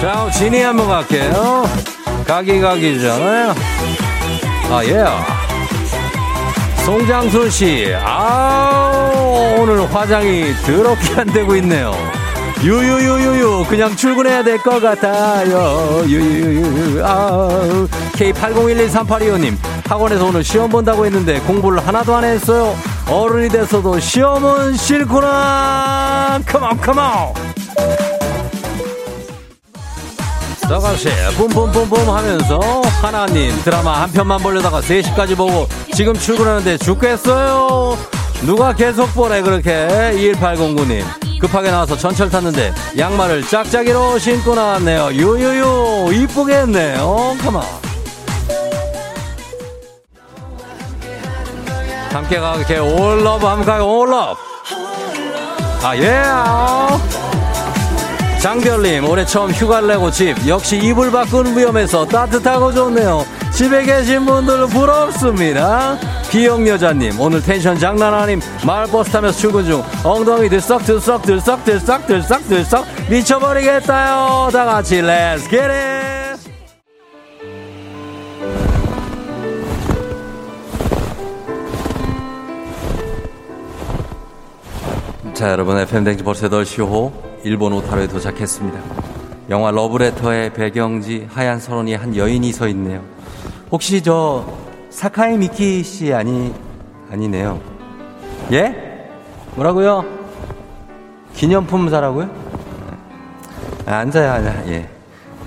[0.00, 1.64] 자 진이 한번 갈게요
[2.26, 3.52] 가기 가기 전에
[4.70, 5.04] 아 예.
[6.84, 9.10] 송장순 씨, 아
[9.58, 11.92] 오늘 화장이 더럽게 안 되고 있네요.
[12.62, 16.02] 유유유유유 그냥 출근해야 될 것 같아요.
[16.06, 17.48] 유유유유 아
[18.14, 19.56] K80113825님
[19.88, 22.74] 학원에서 오늘 시험 본다고 했는데 공부를 하나도 안 했어요.
[23.08, 26.40] 어른이 됐어도 시험은 싫구나.
[26.46, 27.55] 컴온 컴온.
[30.68, 32.58] 저같이 뿜뿜뿜뿜 하면서
[33.00, 37.96] 하나님 드라마 한 편만 보려다가 3시까지 보고 지금 출근하는데 죽겠어요?
[38.42, 39.70] 누가 계속 보래 그렇게?
[40.14, 41.04] 21809님.
[41.40, 45.10] 급하게 나와서 전철 탔는데 양말을 짝짝이로 신고 나왔네요.
[45.12, 47.36] 유유유 이쁘겠네요.
[47.42, 47.62] 가만
[52.10, 54.40] 함께 가게 올러브 함께 가요 올러브
[55.82, 56.22] 아예
[58.46, 60.36] 장별님 올해 처음 휴가를 내고 집.
[60.46, 63.26] 역시 이불 밖은 위험해서 따뜻하고 좋네요.
[63.52, 65.98] 집에 계신 분들 부럽습니다.
[66.30, 68.38] 비영여자님 오늘 텐션 장난 아님.
[68.64, 69.82] 마을버스 타면서 출근 중.
[70.04, 72.86] 엉덩이 들썩 들썩 들썩 들썩 들썩 들썩.
[73.10, 74.50] 미쳐버리겠다요.
[74.52, 75.66] 다같이 Let's get it
[85.34, 88.80] 자 여러분 FM댕지 벌써 8시 호 일본 오타로에 도착했습니다.
[89.50, 93.00] 영화 러브레터의 배경지 하얀 서론이 한 여인이 서 있네요.
[93.70, 94.44] 혹시 저
[94.90, 96.52] 사카이 미키 씨 아니
[97.08, 97.60] 아니네요.
[98.50, 99.08] 예?
[99.54, 100.04] 뭐라고요?
[101.34, 102.28] 기념품 사라고요?
[103.86, 104.66] 아, 앉아요, 앉아.
[104.66, 104.88] 예.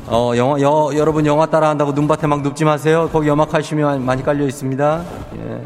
[0.07, 3.09] 어, 영화, 여, 여러분 영화 따라한다고 눈밭에 막 눕지 마세요.
[3.11, 5.03] 거기 염화칼슘이 많이 깔려 있습니다.
[5.35, 5.61] 예.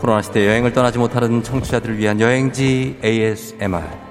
[0.00, 4.03] 코로나 시대 여행을 떠나지 못하는 청취자들을 위한 여행지 ASMR.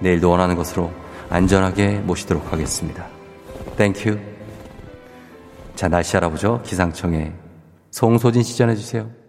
[0.00, 0.90] 내일도 원하는 것으로
[1.28, 3.06] 안전하게 모시도록 하겠습니다.
[3.76, 4.18] Thank you.
[5.74, 6.62] 자, 날씨 알아보죠.
[6.64, 7.32] 기상청에
[7.90, 9.26] 송소진 씨 전해주세요.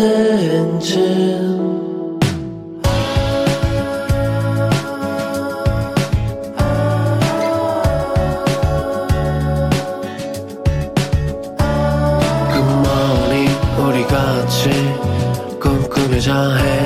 [0.00, 0.98] 대행진
[12.52, 13.48] 굿모닝
[13.84, 14.70] 우리 같이
[15.60, 16.79] 꿈꾸며자 행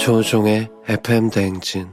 [0.00, 1.88] 조종의 FM 대행진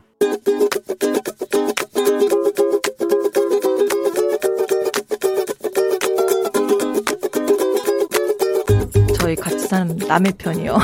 [9.20, 10.78] 저희 같이 사는 남의 편이요.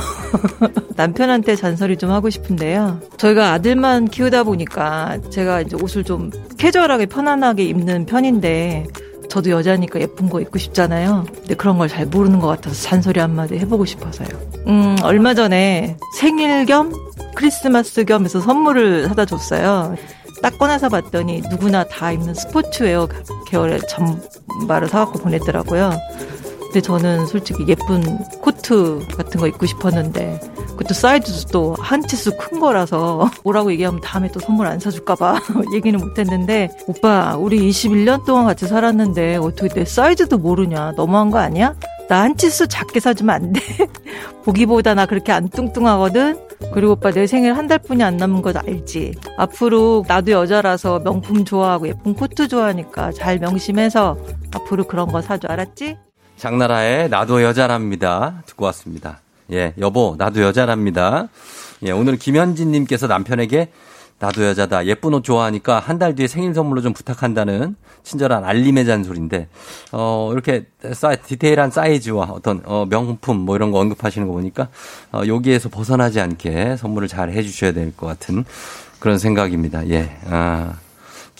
[0.95, 2.99] 남편한테 잔소리 좀 하고 싶은데요.
[3.17, 8.87] 저희가 아들만 키우다 보니까 제가 이제 옷을 좀 캐주얼하게 편안하게 입는 편인데
[9.29, 11.25] 저도 여자니까 예쁜 거 입고 싶잖아요.
[11.33, 14.27] 근데 그런 걸 잘 모르는 것 같아서 잔소리 한마디 해보고 싶어서요.
[14.67, 16.91] 음, 얼마 전에 생일 겸
[17.35, 19.95] 크리스마스 겸 해서 선물을 사다 줬어요.
[20.41, 23.07] 딱 꺼내서 봤더니 누구나 다 입는 스포츠웨어
[23.47, 25.91] 계열의 잠바를 사갖고 보냈더라고요.
[26.73, 28.01] 근데 저는 솔직히 예쁜
[28.41, 34.27] 코트 같은 거 입고 싶었는데 그것도 사이즈도 또 한 치수 큰 거라서 뭐라고 얘기하면 다음에
[34.31, 35.39] 또 선물 안 사줄까봐
[35.75, 41.75] 얘기는 못했는데 오빠 우리 21년 동안 같이 살았는데 어떻게 내 사이즈도 모르냐 너무한 거 아니야?
[42.09, 43.61] 나 한 치수 작게 사주면 안 돼?
[44.43, 46.39] 보기보다 나 그렇게 안 뚱뚱하거든?
[46.73, 49.13] 그리고 오빠 내 생일 한 달뿐이 안 남은 거 알지?
[49.37, 54.17] 앞으로 나도 여자라서 명품 좋아하고 예쁜 코트 좋아하니까 잘 명심해서
[54.55, 55.97] 앞으로 그런 거 사줘 알았지?
[56.43, 58.43] 장나라의 나도 여자랍니다.
[58.47, 59.21] 듣고 왔습니다.
[59.53, 61.29] 예, 여보, 나도 여자랍니다.
[61.83, 63.69] 예, 오늘 김현진님께서 남편에게
[64.19, 64.85] 나도 여자다.
[64.87, 69.47] 예쁜 옷 좋아하니까 한 달 뒤에 생일 선물로 좀 부탁한다는 친절한 알림의 잔소리인데,
[69.93, 74.67] 어, 이렇게 사, 디테일한 사이즈와 어떤, 어, 명품 뭐 이런 거 언급하시는 거 보니까,
[75.13, 78.43] 어, 여기에서 벗어나지 않게 선물을 잘 해주셔야 될 것 같은
[78.99, 79.87] 그런 생각입니다.
[79.89, 80.73] 예, 아.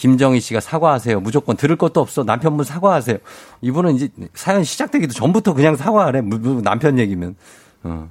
[0.03, 1.21] 김정희 씨가 사과하세요.
[1.21, 2.25] 무조건 들을 것도 없어.
[2.25, 3.19] 남편분 사과하세요.
[3.61, 6.21] 이분은 이제 사연 시작되기도 전부터 그냥 사과하래.
[6.61, 7.37] 남편 얘기면.
[7.83, 8.09] 어.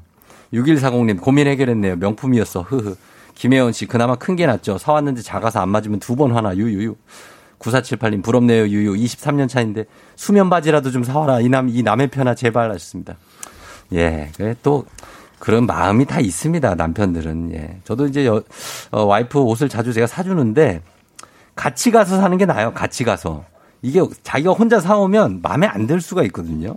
[0.54, 1.96] 6140님 고민 해결했네요.
[1.96, 2.62] 명품이었어.
[2.62, 2.96] 흐흐.
[3.34, 4.78] 김혜원 씨 그나마 큰 게 낫죠.
[4.78, 6.56] 사왔는데 작아서 안 맞으면 두 번 화나.
[6.56, 6.94] 유유유.
[7.58, 8.68] 9478님 부럽네요.
[8.68, 8.94] 유유.
[8.94, 9.84] 23년 차인데
[10.16, 11.40] 수면 바지라도 좀 사와라.
[11.42, 13.16] 이 남, 이 남의 편아 제발 하셨습니다.
[13.92, 14.30] 예.
[14.62, 14.86] 또
[15.38, 16.74] 그런 마음이 다 있습니다.
[16.74, 17.52] 남편들은.
[17.52, 17.76] 예.
[17.84, 18.42] 저도 이제 여-
[18.92, 20.80] 어, 와이프 옷을 자주 제가 사주는데
[21.62, 22.72] 같이 가서 사는 게 나아요.
[22.74, 23.44] 같이 가서.
[23.82, 26.74] 이게 자기가 혼자 사오면 마음에 안 들 수가 있거든요.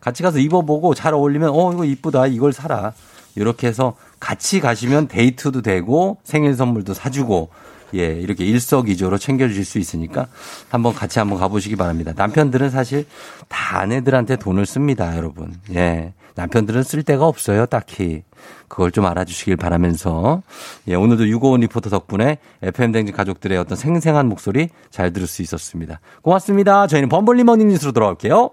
[0.00, 2.92] 같이 가서 입어보고 잘 어울리면 어 이거 이쁘다 이걸 사라.
[3.34, 7.48] 이렇게 해서 같이 가시면 데이트도 되고 생일 선물도 사주고
[7.94, 10.28] 예 이렇게 일석이조로 챙겨주실 수 있으니까
[10.68, 12.12] 한번 같이 한번 가보시기 바랍니다.
[12.14, 13.06] 남편들은 사실
[13.48, 15.54] 다 아내들한테 돈을 씁니다, 여러분.
[15.74, 18.22] 예 남편들은 쓸 데가 없어요, 딱히.
[18.70, 20.42] 그걸 좀 알아주시길 바라면서
[20.88, 26.00] 예 오늘도 유고원 리포터 덕분에 FM 댕진 가족들의 어떤 생생한 목소리 잘 들을 수 있었습니다.
[26.22, 26.86] 고맙습니다.
[26.86, 28.50] 저희는 범블리 머닝 뉴스로 돌아올게요.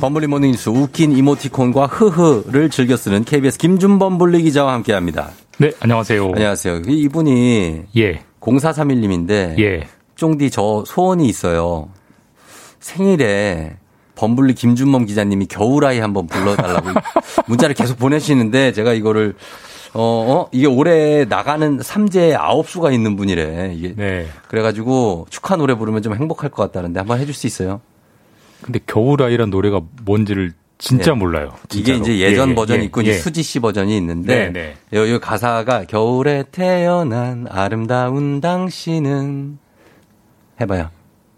[0.00, 5.30] 범블리 모닝 뉴스 웃긴 이모티콘과 흐흐를 즐겨 쓰는 KBS 김준범 블리 기자와 함께 합니다.
[5.60, 6.24] 네, 안녕하세요.
[6.24, 6.82] 안녕하세요.
[6.86, 8.20] 이분이 예.
[8.40, 9.88] 0431님인데 예.
[10.14, 11.88] 쫑디 저 소원이 있어요.
[12.78, 13.76] 생일에
[14.14, 16.90] 범블리 김준범 기자님이 겨울아이 한번 불러달라고
[17.48, 19.34] 문자를 계속 보내시는데 제가 이거를
[19.94, 23.72] 어, 어, 이게 올해 나가는 삼재 아홉 수가 있는 분이래.
[23.74, 23.94] 이게.
[23.96, 24.28] 네.
[24.46, 27.80] 그래가지고 축하 노래 부르면 좀 행복할 것 같다는데 한번 해줄 수 있어요?
[28.62, 31.14] 근데 겨울아이란 노래가 뭔지를 진짜 예.
[31.14, 31.52] 몰라요.
[31.72, 31.98] 이게 진짜로.
[31.98, 33.12] 이제 예전 예, 예, 버전이 예, 있고 예.
[33.14, 39.58] 수지 씨 버전이 있는데 네, 요, 요 가사가 겨울에 태어난 아름다운 당신은
[40.60, 40.90] 해봐요.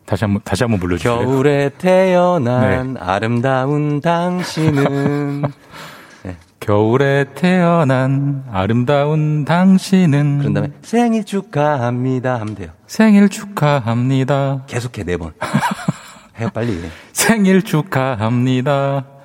[0.05, 1.18] 다시 한번 다시 한번 불러주세요.
[1.20, 3.01] 겨울에 태어난 네.
[3.01, 5.45] 아름다운 당신은
[6.61, 12.70] 겨울에 태어난 아름다운 당신은 그런 다음에 생일 축하합니다 하면 돼요.
[12.86, 14.64] 생일 축하합니다.
[14.66, 15.32] 계속해 네 번.
[16.38, 16.78] 해요 빨리.
[17.12, 19.19] 생일 축하합니다.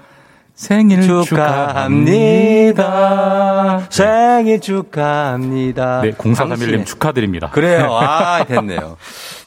[0.56, 1.02] 생일
[2.64, 3.88] 축하합니다.
[3.90, 6.02] 생일 축하합니다.
[6.02, 7.50] 네, 0431님 당신의- 축하드립니다.
[7.50, 7.94] 그래요.
[7.94, 8.96] 아, 됐네요.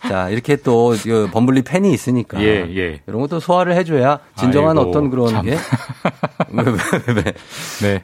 [0.08, 2.40] 자, 이렇게 또, 그 범블리 팬이 있으니까.
[2.42, 3.00] 예, 예.
[3.06, 5.44] 이런 것도 소화를 해줘야 진정한 아이고, 어떤 그런 참.
[5.46, 5.56] 게.
[6.52, 6.64] 왜.
[7.82, 8.02] 네.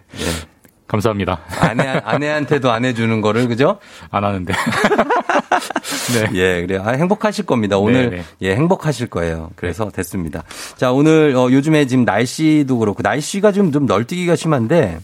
[0.95, 1.41] 감사합니다.
[1.61, 3.79] 아내, 아내한테도 안 해주는 거를, 그죠?
[4.11, 4.53] 안 하는데.
[6.15, 6.31] 네.
[6.35, 6.83] 예, 그래요.
[6.85, 7.79] 아, 행복하실 겁니다.
[7.79, 8.25] 오늘, 네, 네.
[8.43, 9.51] 예, 행복하실 거예요.
[9.57, 10.45] 그래서 됐습니다.
[10.77, 14.99] 자, 오늘, 어, 요즘에 지금 날씨도 그렇고, 날씨가 지금 좀 널뛰기가 심한데,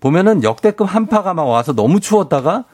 [0.00, 2.64] 보면은 역대급 한파가 막 와서 너무 추웠다가,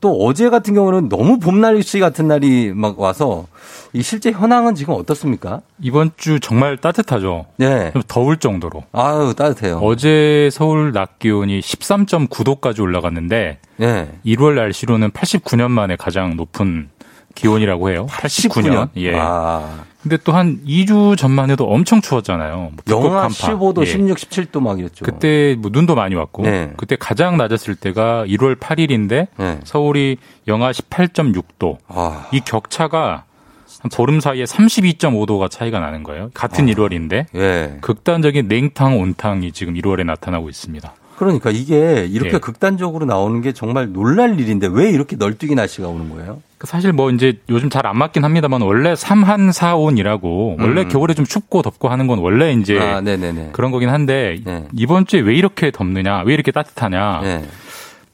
[0.00, 3.46] 또, 또 어제 같은 경우는 너무 봄 날씨 같은 날이 막 와서,
[3.92, 5.60] 이 실제 현황은 지금 어떻습니까?
[5.80, 7.46] 이번 주 정말 따뜻하죠.
[7.56, 7.92] 네.
[7.92, 8.84] 좀 더울 정도로.
[8.92, 9.78] 아유, 따뜻해요.
[9.82, 14.08] 어제 서울 낮 기온이 13.9도까지 올라갔는데 네.
[14.24, 16.88] 1월 날씨로는 89년 만에 가장 높은
[17.34, 18.06] 기온이라고 해요.
[18.10, 18.88] 89년.
[18.96, 19.14] 예.
[19.16, 19.84] 아.
[20.02, 22.72] 근데 또 한 2주 전만 해도 엄청 추웠잖아요.
[22.72, 23.28] 뭐 영하 한파.
[23.28, 23.86] 15도, 예.
[23.86, 25.04] 16, 17도 막 이랬죠.
[25.04, 26.72] 그때 뭐 눈도 많이 왔고 네.
[26.76, 29.60] 그때 가장 낮았을 때가 1월 8일인데 네.
[29.64, 30.16] 서울이
[30.48, 31.76] 영하 18.6도.
[31.88, 32.26] 아.
[32.32, 33.24] 이 격차가
[33.80, 36.30] 한 보름 사이에 32.5도가 차이가 나는 거예요.
[36.34, 37.76] 같은 1월인데 예.
[37.80, 40.94] 극단적인 냉탕 온탕이 지금 1월에 나타나고 있습니다.
[41.20, 42.38] 그러니까 이게 이렇게 예.
[42.38, 46.40] 극단적으로 나오는 게 정말 놀랄 일인데 왜 이렇게 널뛰기 날씨가 오는 거예요?
[46.56, 50.88] 그 사실 뭐 이제 요즘 잘 안 맞긴 합니다만 원래 삼한사온이라고 원래 음.
[50.88, 53.02] 겨울에 좀 춥고 덥고 하는 건 원래 이제 아.
[53.52, 54.66] 그런 거긴 한데 네.
[54.72, 57.20] 이번 주에 왜 이렇게 덥느냐, 왜 이렇게 따뜻하냐?
[57.22, 57.44] 네.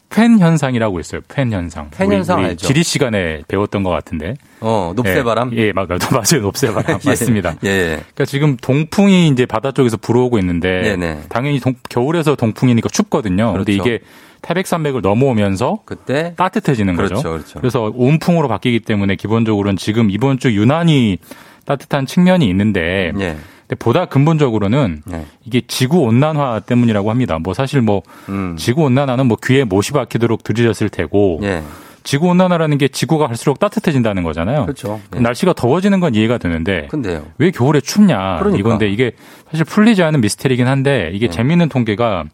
[0.08, 1.20] 팬 현상이라고 있어요.
[1.28, 1.90] 팬 현상.
[1.90, 2.66] 팬 우리- 현상 우리 알죠?
[2.66, 4.34] 지리 시간에 배웠던 것 같은데.
[4.60, 5.52] 어, 높새바람?
[5.54, 6.42] 예, 예, 맞, 맞아요.
[6.42, 6.98] 높새바람.
[7.04, 7.08] 예.
[7.08, 7.56] 맞습니다.
[7.64, 7.86] 예, 예.
[7.96, 11.22] 그러니까 지금 동풍이 이제 바다 쪽에서 불어오고 있는데 네네.
[11.28, 13.52] 당연히 동- 겨울에서 동풍이니까 춥거든요.
[13.52, 13.88] 근데 그렇죠.
[13.90, 14.04] 이게
[14.42, 17.08] 태백산맥을 넘어오면서 그때 따뜻해지는 거죠.
[17.16, 17.58] 그렇죠, 그렇죠.
[17.60, 21.18] 그래서 온풍으로 바뀌기 때문에 기본적으로는 지금 이번 주 유난히
[21.64, 23.36] 따뜻한 측면이 있는데 예.
[23.66, 25.26] 근데 보다 근본적으로는 네.
[25.44, 27.38] 이게 지구 온난화 때문이라고 합니다.
[27.40, 28.54] 뭐 사실 뭐 음.
[28.56, 31.62] 지구 온난화는 뭐 귀에 못이 박히도록 들으셨을 테고 예.
[32.04, 34.62] 지구 온난화라는 게 지구가 갈수록 따뜻해진다는 거잖아요.
[34.62, 35.00] 그렇죠.
[35.16, 35.18] 예.
[35.18, 37.26] 날씨가 더워지는 건 이해가 되는데 근데요.
[37.38, 38.58] 왜 겨울에 춥냐 그러니까.
[38.58, 39.12] 이건데 이게
[39.50, 41.34] 사실 풀리지 않은 미스테리긴 한데 이게 네.
[41.34, 42.24] 재미있는 통계가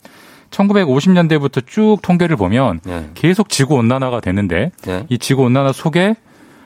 [0.50, 3.06] 1950년대부터 쭉 통계를 보면 예.
[3.14, 5.06] 계속 지구 온난화가 되는데 예.
[5.08, 6.14] 이 지구 온난화 속에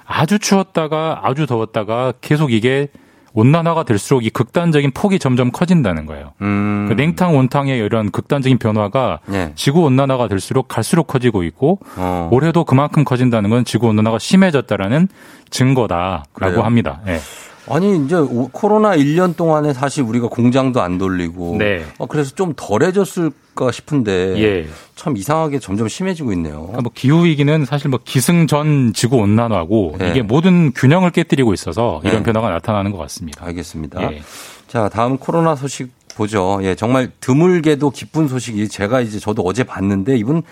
[0.04, 2.88] 아주 추웠다가 아주 더웠다가 계속 이게
[3.36, 6.32] 온난화가 될수록 이 극단적인 폭이 점점 커진다는 거예요.
[6.40, 6.86] 음.
[6.88, 9.52] 그 냉탕 온탕의 이런 극단적인 변화가 예.
[9.54, 12.30] 지구 온난화가 될수록 갈수록 커지고 있고 어.
[12.32, 15.08] 올해도 그만큼 커진다는 건 지구 온난화가 심해졌다라는
[15.50, 16.62] 증거다라고 그래요?
[16.62, 17.00] 합니다.
[17.08, 17.20] 예.
[17.68, 21.84] 아니 이제 오- 코로나 1년 동안에 사실 우리가 공장도 안 돌리고 네.
[21.98, 24.68] 어, 그래서 좀 덜해졌을까 싶은데 예.
[24.94, 26.60] 참 이상하게 점점 심해지고 있네요.
[26.62, 30.10] 그러니까 뭐 기후 위기는 사실 뭐 기승전 지구 온난화고 네.
[30.10, 32.22] 이게 모든 균형을 깨뜨리고 있어서 이런 네.
[32.22, 33.44] 변화가 나타나는 것 같습니다.
[33.46, 34.12] 알겠습니다.
[34.12, 34.22] 예.
[34.68, 36.60] 자 다음 코로나 소식 보죠.
[36.62, 40.42] 예, 정말 드물게도 기쁜 소식이 제가 이제 저도 어제 봤는데 이분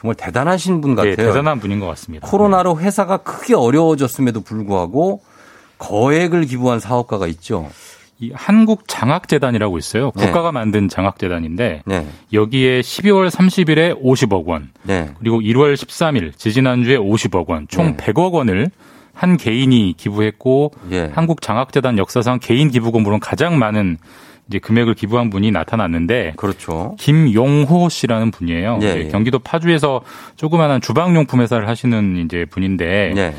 [0.00, 1.12] 정말 대단하신 분 같아요.
[1.12, 2.26] 예, 대단한 분인 것 같습니다.
[2.26, 5.20] 코로나로 회사가 크게 어려워졌음에도 불구하고
[5.82, 7.68] 거액을 기부한 사업가가 있죠.
[8.20, 10.12] 이 한국 장학재단이라고 있어요.
[10.14, 10.26] 네.
[10.26, 12.06] 국가가 만든 장학재단인데 네.
[12.32, 15.10] 여기에 12월 30일에 50억 원, 네.
[15.18, 17.96] 그리고 1월 13일 지지난주에 50억 원, 총 네.
[17.96, 18.70] 100억 원을
[19.12, 21.10] 한 개인이 기부했고 예.
[21.12, 23.98] 한국 장학재단 역사상 개인 기부금으로는 가장 많은
[24.48, 26.96] 이제 금액을 기부한 분이 나타났는데 그렇죠.
[26.98, 28.78] 김용호 씨라는 분이에요.
[28.82, 29.08] 예, 예.
[29.08, 30.02] 경기도 파주에서
[30.36, 33.34] 조그마한 주방용품 회사를 하시는 이제 분인데 네.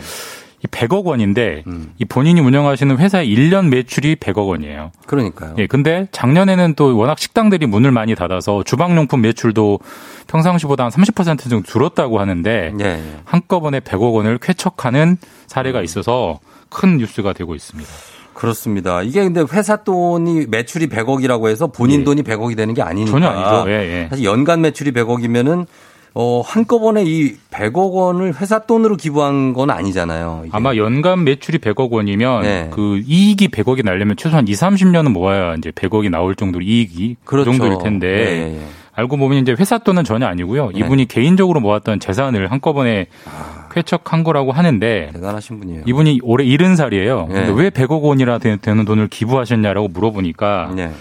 [0.64, 1.92] 이 100억 원인데 음.
[1.98, 4.92] 이 본인이 운영하시는 회사의 1년 매출이 100억 원이에요.
[5.06, 5.56] 그러니까요.
[5.58, 9.80] 예, 근데 작년에는 또 워낙 식당들이 문을 많이 닫아서 주방용품 매출도
[10.28, 13.04] 평상시보다 한 30% 정도 줄었다고 하는데 예, 예.
[13.26, 16.40] 한꺼번에 100억 원을 쾌척하는 사례가 있어서
[16.70, 17.90] 큰 뉴스가 되고 있습니다.
[18.34, 19.04] 그렇습니다.
[19.04, 22.04] 이게 근데 회사 돈이 매출이 100억이라고 해서 본인 예.
[22.06, 23.12] 돈이 100억이 되는 게 아니니까.
[23.12, 23.70] 전혀 아니죠.
[23.70, 24.08] 예, 예.
[24.10, 25.68] 사실 연간 매출이 100억이면은
[26.16, 30.44] 어, 한꺼번에 이 100억 원을 회사 돈으로 기부한 건 아니잖아요.
[30.46, 30.52] 이게.
[30.56, 32.70] 아마 연간 매출이 100억 원이면 네.
[32.72, 37.50] 그 이익이 100억이 나려면 최소한 2, 30년은 모아야 이제 100억이 나올 정도로 이익이 그렇죠.
[37.52, 38.66] 그 정도일 텐데 예, 예.
[38.96, 40.70] 알고 보면 이제 회사 돈은 전혀 아니고요.
[40.72, 40.80] 네.
[40.80, 43.70] 이분이 개인적으로 모았던 재산을 한꺼번에 아.
[43.72, 45.82] 쾌척한 거라고 하는데 대단하신 분이에요.
[45.88, 47.28] 이분이 올해 70살이에요.
[47.28, 47.34] 네.
[47.46, 50.92] 근데 왜 100억 원이나 되- 되는 돈을 기부하셨냐라고 물어보니까 네.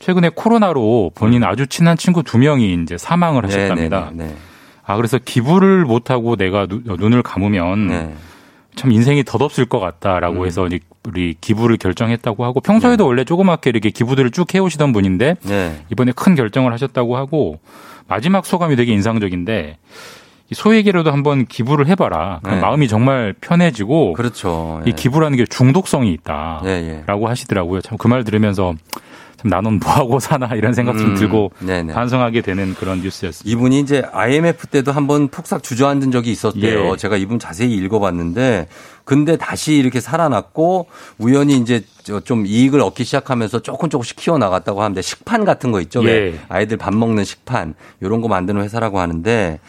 [0.00, 4.10] 최근에 코로나로 본인 아주 친한 친구 두 명이 이제 사망을 하셨답니다.
[4.14, 4.36] 네, 네, 네.
[4.88, 8.14] 아 그래서 기부를 못 하고 내가 누- 눈을 감으면 네.
[8.74, 10.46] 참 인생이 덧없을 것 같다라고 음.
[10.46, 15.84] 해서 이제 우리 기부를 결정했다고 하고 평소에도 원래 조그맣게 이렇게 기부들을 쭉 해오시던 분인데 네.
[15.92, 17.60] 이번에 큰 결정을 하셨다고 하고
[18.06, 19.76] 마지막 소감이 되게 인상적인데
[20.50, 22.40] 이 소에게라도 한번 기부를 해봐라.
[22.42, 22.58] 네.
[22.60, 24.80] 마음이 정말 편해지고 그렇죠.
[24.86, 27.26] 이 기부라는 게 중독성이 있다라고 예, 예.
[27.26, 27.82] 하시더라고요.
[27.82, 28.72] 참 그 말 들으면서
[29.40, 31.92] 참 나는 뭐 하고 사나 이런 생각 좀 음, 들고 네네.
[31.92, 33.48] 반성하게 되는 그런 뉴스였습니다.
[33.48, 36.92] 이분이 이제 IMF 때도 한번 폭삭 주저앉은 적이 있었대요.
[36.92, 36.96] 예.
[36.96, 38.66] 제가 이분 자세히 읽어봤는데,
[39.04, 45.00] 근데 다시 이렇게 살아났고 우연히 이제 저좀 이익을 얻기 시작하면서 조금 조금씩 키워 나갔다고 하는데
[45.00, 46.00] 식판 같은 거 있죠.
[46.00, 46.40] 왜 예.
[46.48, 49.60] 아이들 밥 먹는 식판 이런 거 만드는 회사라고 하는데.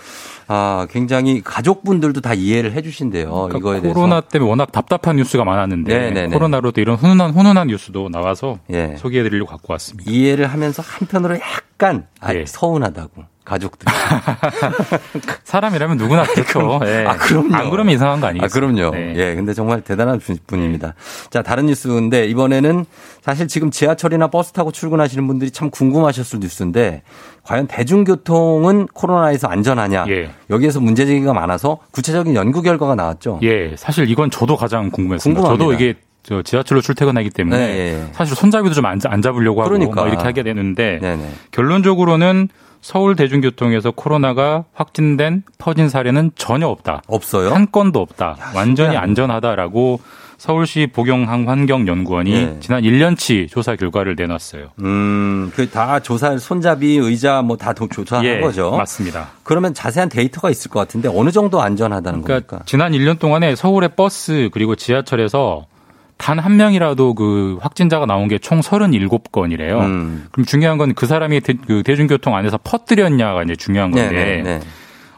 [0.52, 3.30] 아, 굉장히 가족분들도 다 이해를 해주신대요.
[3.30, 3.94] 그러니까 이거에 대해서.
[3.94, 6.34] 코로나 때문에 워낙 답답한 뉴스가 많았는데 네네네.
[6.34, 8.96] 코로나로도 이런 훈훈한 훈훈한 뉴스도 나와서 예.
[8.98, 10.10] 소개해드리려고 갖고 왔습니다.
[10.10, 12.46] 이해를 하면서 한편으로 약간 아, 예.
[12.48, 13.92] 서운하다고 가족들이.
[15.44, 16.80] 사람이라면 누구나 그렇죠.
[16.86, 17.06] 예.
[17.08, 17.56] 아, 그럼요.
[17.56, 18.50] 안 그러면 이상한 거 아, 아니겠어요?
[18.50, 18.92] 그럼요.
[18.96, 19.14] 네.
[19.16, 20.94] 예, 근데 정말 대단한 분- 분입니다.
[21.30, 22.86] 자, 다른 뉴스인데 이번에는
[23.22, 27.02] 사실 지금 지하철이나 버스 타고 출근하시는 분들이 참 궁금하셨을 뉴스인데
[27.44, 30.06] 과연 대중교통은 코로나에서 안전하냐?
[30.10, 30.30] 예.
[30.50, 33.40] 여기에서 문제 제기가 많아서 구체적인 연구 결과가 나왔죠.
[33.44, 35.42] 예, 사실 이건 저도 가장 궁금했습니다.
[35.42, 35.64] 궁금합니다.
[35.64, 38.08] 저도 이게 저 지하철로 출퇴근하기 때문에 네, 예, 예.
[38.12, 40.02] 사실 손잡이도 좀 안 잡으려고 하고 그러니까.
[40.02, 41.30] 뭐 이렇게 하게 되는데 네네.
[41.52, 42.50] 결론적으로는
[42.82, 47.02] 서울 대중교통에서 코로나가 확진된 퍼진 사례는 전혀 없다.
[47.08, 47.54] 없어요?
[47.54, 48.38] 한 건도 없다.
[48.56, 48.98] 완전히 신기하네.
[48.98, 50.00] 안전하다라고
[50.38, 52.56] 서울시 복용항환경연구원이 예.
[52.62, 54.70] 지난 1년치 조사 결과를 내놨어요.
[54.80, 58.72] 음, 그 다 조사, 손잡이, 의자 뭐 다 조사한 예, 거죠.
[58.72, 59.32] 맞습니다.
[59.44, 62.66] 그러면 자세한 데이터가 있을 것 같은데 어느 정도 안전하다는 그러니까 겁니까?
[62.66, 65.66] 지난 1년 동안에 서울의 버스 그리고 지하철에서
[66.20, 69.80] 단 한 명이라도 그 확진자가 나온 게 총 37건이래요.
[69.80, 70.28] 음.
[70.32, 74.42] 그럼 중요한 건 그 사람이 대, 그 대중교통 안에서 퍼뜨렸냐가 이제 중요한 건데, 네, 네,
[74.44, 74.60] 네.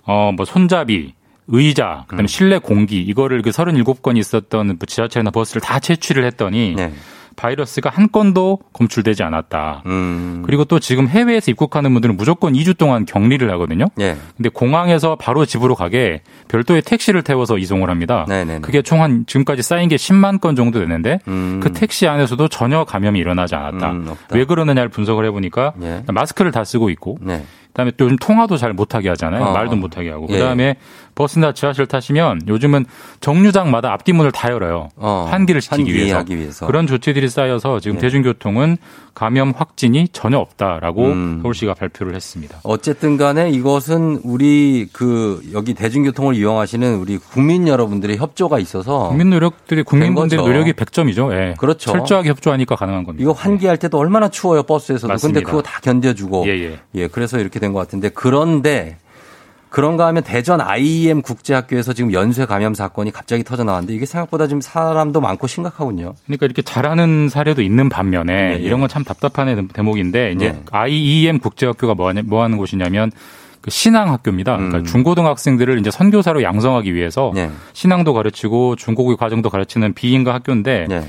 [0.05, 1.13] 어, 뭐 손잡이,
[1.47, 6.93] 의자, 그다음에 실내 공기 이거를 그 37건이 있었던 뭐 지하철이나 버스를 다 채취를 했더니 네.
[7.41, 9.81] 바이러스가 한 건도 검출되지 않았다.
[9.87, 10.43] 음.
[10.45, 13.85] 그리고 또 지금 해외에서 입국하는 분들은 무조건 2주 동안 격리를 하거든요.
[13.99, 14.15] 예.
[14.37, 18.25] 근데 공항에서 바로 집으로 가게 별도의 택시를 태워서 이송을 합니다.
[18.29, 18.61] 네네네.
[18.61, 21.59] 그게 총 한 지금까지 쌓인 게 10만 건 정도 되는데 음.
[21.63, 23.91] 그 택시 안에서도 전혀 감염이 일어나지 않았다.
[23.91, 24.13] 음.
[24.31, 26.03] 왜 그러느냐를 분석을 해보니까 예.
[26.07, 27.43] 마스크를 다 쓰고 있고 네.
[27.73, 29.43] 그다음에 또 요즘 통화도 잘 못하게 하잖아요.
[29.43, 29.75] 어, 말도 어.
[29.75, 30.27] 못하게 하고.
[30.29, 30.33] 예.
[30.33, 30.75] 그다음에
[31.15, 32.85] 버스나 지하철 타시면 요즘은
[33.19, 34.89] 정류장마다 앞뒤 문을 다 열어요.
[34.95, 36.23] 어, 환기를 시키기 위해서.
[36.29, 36.67] 위해서.
[36.67, 38.01] 그런 조치들이 쌓여서 지금 예.
[38.01, 38.77] 대중교통은
[39.13, 41.39] 감염 확진이 전혀 없다라고 음.
[41.41, 42.59] 서울시가 발표를 했습니다.
[42.63, 49.83] 어쨌든 간에 이것은 우리 그 여기 대중교통을 이용하시는 우리 국민 여러분들의 협조가 있어서 국민 노력들이
[49.83, 50.43] 국민분들의.
[50.43, 51.33] 노력이 100점이죠.
[51.33, 51.55] 예.
[51.57, 51.91] 그렇죠.
[51.91, 53.21] 철저하게 협조하니까 가능한 겁니다.
[53.21, 55.41] 이거 환기할 때도 얼마나 추워요 버스에서도 근데 맞습니다.
[55.41, 57.07] 그거 다 견뎌주고 예, 예.
[57.07, 58.97] 그래서 이렇게 된 것 같은데 그런데
[59.69, 64.59] 그런가 하면 대전 IEM 국제학교에서 지금 연쇄 감염 사건이 갑자기 터져 나왔는데 이게 생각보다 지금
[64.59, 66.15] 사람도 많고 심각하군요.
[66.25, 68.63] 그러니까 이렇게 잘하는 사례도 있는 반면에 예, 예.
[68.65, 70.61] 이런 건 참 답답한 대목인데 이제 예.
[70.71, 73.11] IEM 국제학교가 뭐, 하냐, 뭐 하는 곳이냐면
[73.61, 74.57] 그 신앙학교입니다.
[74.57, 74.83] 그러니까 음.
[74.83, 77.49] 중고등학생들을 이제 선교사로 양성하기 위해서 예.
[77.71, 81.03] 신앙도 가르치고 중고기 과정도 가르치는 비인가 학교인데 예.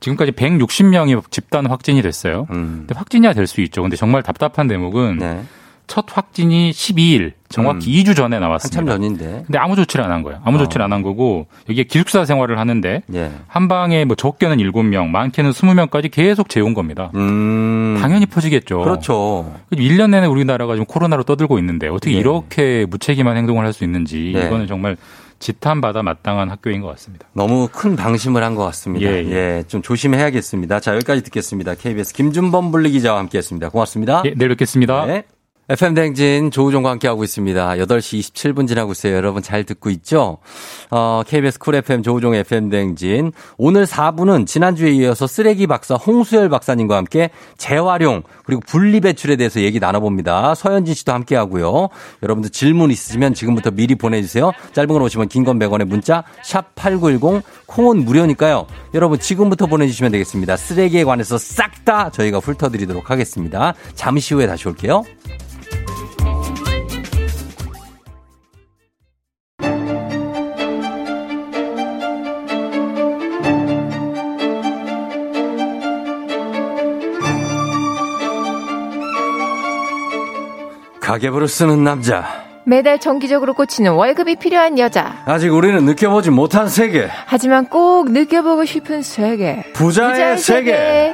[0.00, 2.48] 지금까지 160명이 집단 확진이 됐어요.
[2.50, 2.86] 음.
[2.88, 3.82] 근데 확진이야 될 수 있죠.
[3.82, 5.42] 근데 정말 답답한 대목은 네.
[5.90, 8.80] 첫 확진이 12일 정확히 2주 전에 나왔습니다.
[8.80, 8.86] 음.
[8.88, 9.42] 한참 전인데.
[9.46, 10.40] 근데 아무 조치를 안 한 거예요.
[10.44, 10.60] 아무 어.
[10.60, 13.30] 조치를 안 한 거고 여기에 기숙사 생활을 하는데 예.
[13.48, 17.10] 한 방에 뭐 적게는 7명, 많게는 20명까지 계속 재운 겁니다.
[17.16, 17.98] 음.
[18.00, 18.78] 당연히 퍼지겠죠.
[18.82, 19.52] 그렇죠.
[19.72, 22.18] 1년 내내 우리나라가 지금 코로나로 떠들고 있는데 어떻게 네.
[22.18, 24.46] 이렇게 무책임한 행동을 할 수 있는지 네.
[24.46, 24.96] 이거는 정말
[25.40, 27.26] 지탄받아 마땅한 학교인 것 같습니다.
[27.32, 29.06] 너무 큰 방심을 한 것 같습니다.
[29.10, 29.64] 예, 예, 예.
[29.66, 30.78] 좀 조심해야겠습니다.
[30.80, 31.74] 자, 여기까지 듣겠습니다.
[31.74, 33.70] KBS 김준범 분리 기자와 함께 했습니다.
[33.70, 34.22] 고맙습니다.
[34.26, 35.06] 예, 내일 뵙겠습니다.
[35.06, 35.24] 네.
[35.70, 37.74] FM 대행진 조우종과 함께하고 있습니다.
[37.76, 39.14] 8시 27분 지나고 있어요.
[39.14, 40.38] 여러분 잘 듣고 있죠?
[40.90, 43.30] 어, KBS 쿨 FM 조우종 FM 대행진.
[43.56, 50.56] 오늘 4부는 지난주에 이어서 쓰레기 박사 홍수열 박사님과 함께 재활용 그리고 분리배출에 대해서 얘기 나눠봅니다.
[50.56, 51.88] 서현진 씨도 함께하고요.
[52.24, 54.50] 여러분들 질문 있으시면 지금부터 미리 보내주세요.
[54.72, 58.66] 짧은 건 50원 긴 건 100원의 문자 샵 8910 콩은 무료니까요.
[58.94, 60.56] 여러분 지금부터 보내주시면 되겠습니다.
[60.56, 63.72] 쓰레기에 관해서 싹 다 저희가 훑어드리도록 하겠습니다.
[63.94, 65.02] 잠시 후에 다시 올게요.
[81.10, 82.24] 가계부를 쓰는 남자.
[82.64, 85.24] 매달 정기적으로 꽂히는 월급이 필요한 여자.
[85.24, 87.08] 아직 우리는 느껴보지 못한 세계.
[87.26, 89.64] 하지만 꼭 느껴보고 싶은 세계.
[89.72, 91.12] 부자의 세계.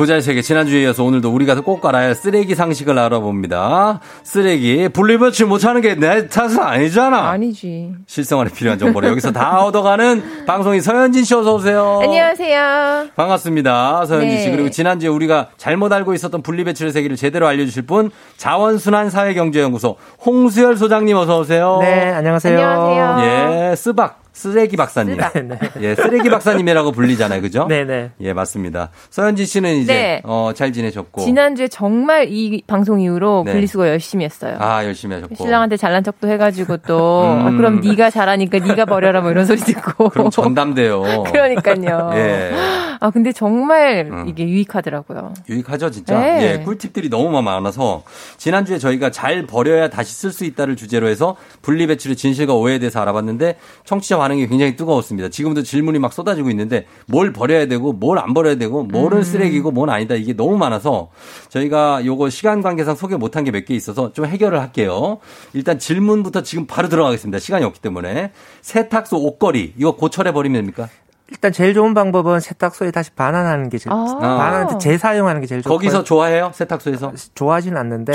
[0.00, 4.00] 부자의 세계 지난주에 이어서 오늘도 우리가 꼭 알아야 할 쓰레기 상식을 알아봅니다.
[4.22, 7.28] 쓰레기 분리배출 못하는 게 내 탓은 아니잖아.
[7.28, 7.92] 아니지.
[8.06, 11.98] 실생활에 필요한 정보를 여기서 다 얻어가는 방송인 서현진 씨 어서 오세요.
[12.02, 13.08] 안녕하세요.
[13.14, 14.06] 반갑습니다.
[14.06, 14.38] 서현진 네.
[14.42, 14.50] 씨.
[14.50, 21.40] 그리고 지난주에 우리가 잘못 알고 있었던 분리배출의 세계를 제대로 알려주실 분 자원순환사회경제연구소 홍수열 소장님 어서
[21.40, 21.76] 오세요.
[21.82, 22.58] 네, 안녕하세요.
[22.58, 23.70] 안녕하세요.
[23.72, 24.20] 예, 쓰박.
[24.32, 25.16] 쓰레기 박사님.
[25.16, 25.58] 네.
[25.80, 27.40] 예, 쓰레기 박사님이라고 불리잖아요.
[27.40, 27.66] 그죠?
[27.66, 28.12] 네네.
[28.20, 28.90] 예, 맞습니다.
[29.10, 30.20] 서현진 씨는 이제, 네.
[30.24, 31.22] 어, 잘 지내셨고.
[31.22, 33.52] 지난주에 정말 이 방송 이후로 네.
[33.52, 34.56] 분리수거 열심히 했어요.
[34.60, 35.34] 아, 열심히 하셨고.
[35.34, 37.46] 신랑한테 잘난 척도 해가지고 또 음.
[37.46, 41.24] 아, 그럼 네가 잘하니까 네가 버려라 뭐 이런 소리 듣고 그럼 전담돼요.
[41.32, 42.10] 그러니까요.
[42.14, 42.52] 예.
[43.00, 44.28] 아 근데 정말 음.
[44.28, 45.32] 이게 유익하더라고요.
[45.48, 46.20] 유익하죠, 진짜.
[46.20, 46.42] 네.
[46.60, 48.02] 예, 꿀팁들이 너무 많아서
[48.36, 53.00] 지난주에 저희가 잘 버려야 다시 쓸 수 있다를 주제로 해서 분리 배출의 진실과 오해에 대해서
[53.00, 55.30] 알아봤는데 청취자 반응이 굉장히 뜨거웠습니다.
[55.30, 59.22] 지금도 질문이 막 쏟아지고 있는데 뭘 버려야 되고 뭘 안 버려야 되고 뭐는 음.
[59.22, 61.08] 쓰레기고 뭔 아니다 이게 너무 많아서
[61.48, 65.18] 저희가 요거 시간 관계상 소개 못한 게 몇 개 있어서 좀 해결을 할게요.
[65.54, 67.38] 일단 질문부터 지금 바로 들어가겠습니다.
[67.38, 70.88] 시간이 없기 때문에 세탁소 옷걸이 이거 고철해 버리면 됩니까?
[71.30, 74.04] 일단 제일 좋은 방법은 세탁소에 다시 반환하는 게 제일 아.
[74.20, 76.50] 반환한테 재사용하는 게 제일 좋고 거기서 좋아해요?
[76.52, 77.12] 세탁소에서?
[77.34, 78.12] 좋아하진 않는데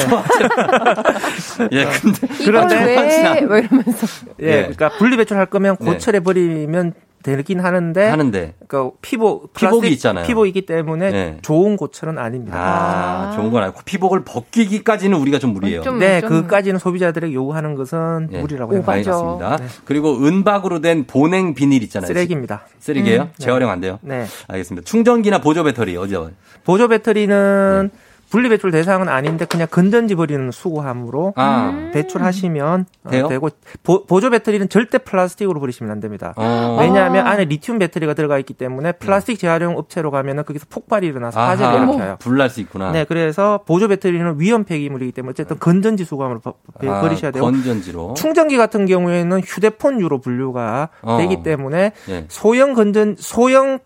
[1.72, 3.41] 예, 근데 그런데 왜?
[3.41, 4.07] 뭐 이러면서
[4.41, 4.57] 예, 예.
[4.61, 5.86] 그러니까 분리배출 할 거면 네.
[5.86, 6.93] 고철해 버리면
[7.24, 10.26] 되긴 하는데 하는데 그 피복 피복이 있잖아요.
[10.28, 11.38] 피복이기 때문에 네.
[11.41, 12.57] 좋은 고철은 아닙니다.
[12.59, 15.82] 아, 좋은 건 아니고 피복을 벗기기까지는 우리가 좀 무리예요.
[15.82, 18.39] 좀- 네, 좀- 그까지는 소비자들에게 요구하는 것은 예.
[18.39, 19.57] 무리라고 생각합니다.
[19.57, 19.66] 네.
[19.86, 22.07] 그리고 은박으로 된 보냉 비닐 있잖아요.
[22.07, 22.68] 쓰레기입니다.
[22.80, 23.22] 쓰레기예요?
[23.24, 23.30] 음.
[23.39, 23.97] 재활용 안 돼요?
[24.01, 24.26] 네.
[24.47, 24.86] 알겠습니다.
[24.86, 26.30] 충전기나 보조 배터리 어디요?
[26.63, 27.99] 보조 배터리는 네.
[28.30, 31.90] 분리 배출 대상은 아닌데 그냥 건전지 버리는 수거함으로 아.
[31.94, 33.28] 배출하시면 어, 돼요?
[33.28, 33.50] 되고
[33.84, 36.34] 보, 보조 배터리는 절대 플라스틱으로 버리시면 안 됩니다.
[36.36, 36.78] 어.
[36.80, 41.84] 왜냐하면 안에 리튬 배터리가 들어가 있기 때문에 플라스틱 재활용 업체로 가면은 거기서 폭발이 일어나서 화재를
[41.84, 42.18] 일으켜요.
[42.20, 42.92] 불날 수 있구나.
[42.92, 48.16] 네, 그래서 보조 배터리는 위험 폐기물이기 때문에 어쨌든 건전지 수거함으로 아, 버리셔야 되고 건전지로.
[48.16, 51.18] 충전기 같은 경우에는 휴대폰류로 분류가 어.
[51.18, 52.26] 되기 때문에 예.
[52.30, 53.80] 소형 건전 소형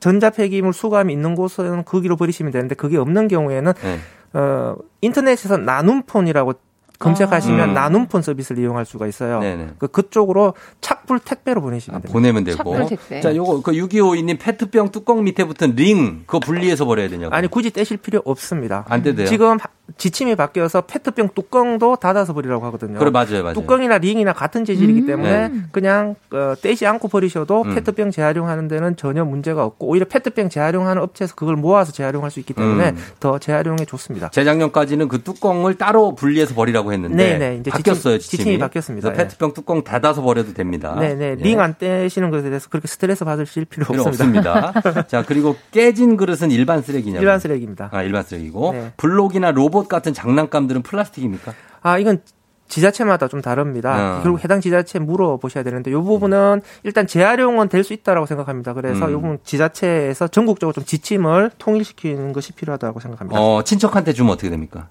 [0.00, 3.98] 전자 폐기물 수거함이 있는 곳은 거기로 버리시면 되는데 그게 없는 경우에는 네.
[4.38, 6.54] 어 인터넷에서 나눔폰이라고
[7.00, 7.74] 검색하시면 음.
[7.74, 9.40] 나눔폰 서비스를 이용할 수가 있어요.
[9.40, 9.70] 네네.
[9.78, 12.12] 그 그쪽으로 착불 택배로 보내시면 됩니다.
[12.12, 12.56] 보내면 되고.
[12.58, 13.20] 착불 택배.
[13.20, 17.34] 자, 요거 그 6252님 페트병 뚜껑 밑에 붙은 링 그거 분리해서 버려야 되냐고.
[17.34, 18.84] 아니 굳이 떼실 필요 없습니다.
[18.88, 19.26] 안 떼도요?
[19.26, 22.98] 지금 하- 지침이 바뀌어서 페트병 뚜껑도 닫아서 버리라고 하거든요.
[22.98, 23.54] 그래 맞아요, 맞아요.
[23.54, 25.60] 뚜껑이나 링이나 같은 재질이기 때문에 네.
[25.72, 27.74] 그냥 어, 떼지 않고 버리셔도 음.
[27.74, 32.52] 페트병 재활용하는 데는 전혀 문제가 없고 오히려 페트병 재활용하는 업체에서 그걸 모아서 재활용할 수 있기
[32.54, 32.96] 때문에 음.
[33.18, 34.28] 더 재활용에 좋습니다.
[34.28, 38.38] 재작년까지는 그 뚜껑을 따로 분리해서 버리라고 했는데 네네, 이제 바뀌었어요 지침- 지침이.
[38.38, 39.08] 지침이 바뀌었습니다.
[39.08, 39.24] 그래서 예.
[39.28, 40.94] 페트병 뚜껑 닫아서 버려도 됩니다.
[40.98, 41.34] 네네 예.
[41.36, 44.68] 링안 떼시는 것에 대해서 그렇게 스트레스 받으실 필요, 필요 없습니다.
[44.74, 45.06] 없습니다.
[45.08, 47.22] 자 그리고 깨진 그릇은 일반 쓰레기냐고.
[47.22, 47.88] 일반 쓰레기입니다.
[47.92, 48.92] 아 일반 쓰레기고 네.
[48.96, 51.52] 블록이나 로봇 같은 장난감들은 플라스틱입니까?
[51.82, 52.20] 아, 이건
[52.68, 54.18] 지자체마다 좀 다릅니다.
[54.18, 54.22] 어.
[54.22, 58.74] 결국 해당 지자체 물어보셔야 되는데 이 부분은 일단 재활용은 될 수 있다라고 생각합니다.
[58.74, 59.10] 그래서 음.
[59.10, 63.40] 이 부분 지자체에서 전국적으로 좀 지침을 통일시키는 것이 필요하다고 생각합니다.
[63.40, 64.86] 어 친척한테 주면 어떻게 됩니까?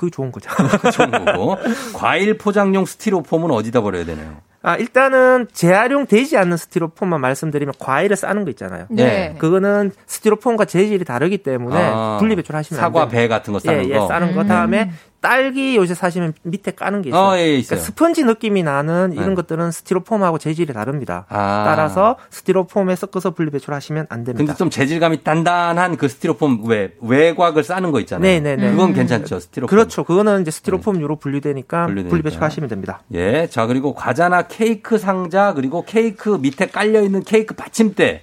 [0.00, 0.48] 그게 좋은 거죠.
[0.92, 1.58] 좋은 거고
[1.94, 4.38] 과일 포장용 스티로폼은 어디다 버려야 되나요?
[4.62, 8.86] 아, 일단은 재활용되지 않는 스티로폼만 말씀드리면 과일을 싸는 거 있잖아요.
[8.88, 9.34] 네.
[9.38, 13.20] 그거는 스티로폼과 재질이 다르기 때문에 아, 분리 배출하시면 사과, 안 돼요.
[13.20, 14.04] 배 같은 거 싸는 예, 거?
[14.04, 14.42] 예, 싸는 거.
[14.42, 14.46] 음.
[14.46, 14.90] 다음에
[15.20, 17.20] 딸기 요새 사시면 밑에 까는 게 있어요.
[17.22, 17.68] 어, 예, 있어요.
[17.78, 19.34] 그러니까 스펀지 느낌이 나는 이런 네.
[19.34, 21.26] 것들은 스티로폼하고 재질이 다릅니다.
[21.28, 21.64] 아.
[21.66, 24.38] 따라서 스티로폼에 섞어서 분리 배출하시면 안 됩니다.
[24.38, 28.22] 근데 좀 재질감이 단단한 그 스티로폼 외 외곽을 싸는 거 있잖아요.
[28.22, 28.70] 네 네 네.
[28.70, 29.40] 그건 괜찮죠.
[29.40, 29.68] 스티로폼.
[29.68, 30.04] 그렇죠.
[30.04, 32.08] 그거는 이제 스티로폼유로 분리되니까 분리되니까.
[32.10, 33.02] 분리 배출하시면 됩니다.
[33.12, 33.46] 예.
[33.48, 38.22] 자, 그리고 과자나 케이크 상자 그리고 케이크 밑에 깔려 있는 케이크 받침대.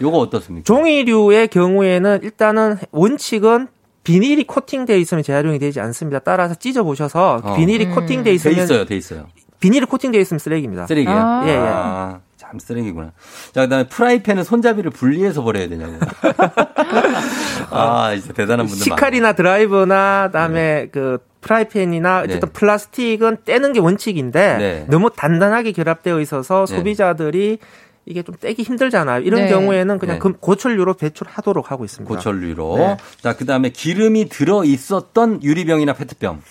[0.00, 0.64] 요거 어떻습니까?
[0.64, 3.68] 종이류의 경우에는 일단은 원칙은
[4.04, 6.18] 비닐이 코팅되어 있으면 재활용이 되지 않습니다.
[6.20, 7.56] 따라서 찢어 보셔서 어.
[7.56, 7.94] 비닐이 음.
[7.94, 8.84] 코팅되어 돼 있으면 있어요.
[8.84, 9.26] 돼 있어요.
[9.60, 10.86] 비닐이 코팅되어 있으면 쓰레기입니다.
[10.86, 11.42] 쓰레기요?
[11.44, 11.56] 예, 예.
[11.58, 13.12] 아, 참 쓰레기구나.
[13.52, 15.92] 자, 그다음에 프라이팬은 손잡이를 분리해서 버려야 되냐고.
[17.70, 18.96] 아, 진짜 대단한 분들 많아요.
[18.96, 22.52] 식칼이나 드라이버나 그다음에 그 프라이팬이나 어쨌든 네.
[22.52, 24.86] 플라스틱은 떼는 게 원칙인데 네.
[24.88, 26.76] 너무 단단하게 결합되어 있어서 네.
[26.76, 27.58] 소비자들이
[28.10, 29.22] 이게 좀 떼기 힘들잖아요.
[29.22, 29.48] 이런 네.
[29.48, 30.18] 경우에는 그냥 네.
[30.18, 32.12] 금- 고철류로 배출하도록 하고 있습니다.
[32.12, 32.76] 고철류로.
[32.76, 32.96] 네.
[33.20, 36.42] 자, 그다음에 기름이 들어 있었던 유리병이나 페트병.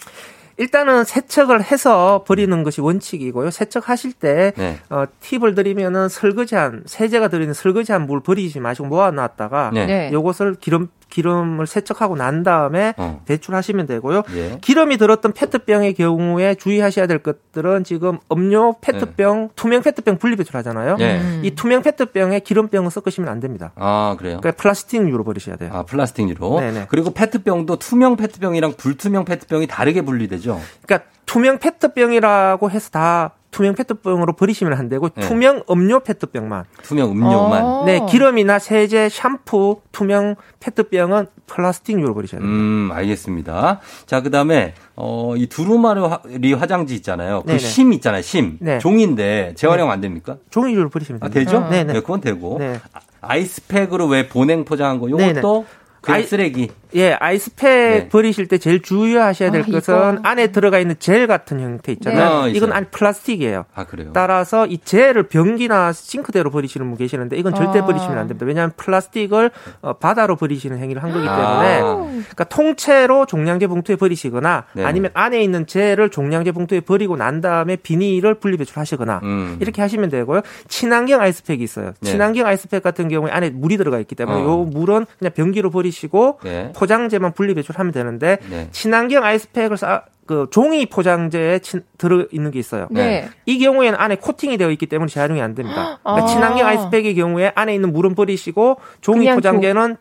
[0.57, 3.49] 일단은 세척을 해서 버리는 것이 원칙이고요.
[3.49, 4.77] 세척하실 때 네.
[4.89, 9.85] 어, 팁을 드리면은 설거지한 세제가 들어있는 설거지한 물 버리지 마시고 모아놨다가 네.
[9.85, 10.09] 네.
[10.11, 13.21] 요것을 기름 기름을 세척하고 난 다음에 어.
[13.25, 14.23] 배출하시면 되고요.
[14.35, 14.57] 예.
[14.61, 20.97] 기름이 들었던 페트병의 경우에 주의하셔야 될 것들은 지금 음료 페트병, 투명 페트병 분리 배출하잖아요.
[20.97, 21.39] 네.
[21.43, 23.71] 이 투명 페트병에 기름병을 섞으시면 안 됩니다.
[23.75, 24.39] 아, 그래요?
[24.39, 25.71] 그러니까 플라스틱류로 버리셔야 돼요.
[25.73, 26.59] 아, 플라스틱류로.
[26.59, 26.85] 네네.
[26.89, 30.59] 그리고 페트병도 투명 페트병이랑 불투명 페트병이 다르게 분리되죠.
[30.83, 35.21] 그러니까 투명 페트병이라고 해서 다 투명 페트병으로 버리시면 안 되고 네.
[35.27, 36.65] 투명 음료 페트병만.
[36.83, 37.63] 투명 음료만.
[37.63, 37.83] 어.
[37.85, 42.49] 네, 기름이나 세제, 샴푸, 투명 페트병은 플라스틱류로 버리셔야 돼요.
[42.49, 43.79] 음, 알겠습니다.
[44.05, 47.43] 자, 그 다음에, 어, 이 두루마리 화장지 있잖아요.
[47.47, 47.57] 그.
[47.57, 48.57] 심 있잖아요, 심.
[48.61, 48.77] 네.
[48.79, 50.37] 종인데 재활용 안 됩니까?
[50.51, 51.51] 종이류로 버리시면 아, 됩니다.
[51.51, 51.69] 되죠?
[51.69, 51.93] 네, 네.
[51.93, 52.57] 그건 되고.
[52.59, 52.79] 네.
[52.93, 55.09] 아, 아이스팩으로 왜 보냉 포장한 거.
[55.09, 55.65] 요것도
[56.01, 56.69] 그냥 아이- 쓰레기.
[56.95, 58.09] 예, 아이스팩 네.
[58.09, 60.17] 버리실 때 제일 주의하셔야 될 아, 것은 이거.
[60.23, 62.17] 안에 들어가 있는 젤 같은 형태 있잖아요.
[62.19, 62.35] 네.
[62.35, 62.73] 아, 이건.
[62.73, 63.65] 안 플라스틱이에요.
[63.75, 64.09] 아, 그래요?
[64.11, 67.85] 따라서 이 젤을 변기나 싱크대로 버리시는 분 계시는데 이건 절대 아.
[67.85, 68.43] 버리시면 안 됩니다.
[68.47, 71.95] 왜냐하면 플라스틱을 어, 바다로 버리시는 행위를 한 거기 때문에 아.
[72.09, 74.87] 그러니까 통째로 종량제 봉투에 버리시거나 네네.
[74.87, 79.57] 아니면 안에 있는 젤을 종량제 봉투에 버리고 난 다음에 비닐을 분리 배출하시거나 음.
[79.61, 80.41] 이렇게 하시면 되고요.
[80.67, 81.93] 친환경 아이스팩이 있어요.
[82.01, 82.09] 네.
[82.11, 84.43] 친환경 아이스팩 같은 경우에 안에 물이 들어가 있기 때문에 어.
[84.43, 86.71] 요 물은 그냥 변기로 버리 시고 네.
[86.75, 88.67] 포장재만 분리 배출하면 되는데 네.
[88.71, 92.87] 친환경 아이스팩을 싸, 그 종이 포장재에 친- 들어 있는 게 있어요.
[92.91, 93.27] 네.
[93.47, 95.99] 이 경우에는 안에 코팅이 되어 있기 때문에 재활용이 안 됩니다.
[96.03, 96.27] 그러니까 아.
[96.27, 99.97] 친환경 아이스팩의 경우에 안에 있는 물은 버리시고 종이 포장재는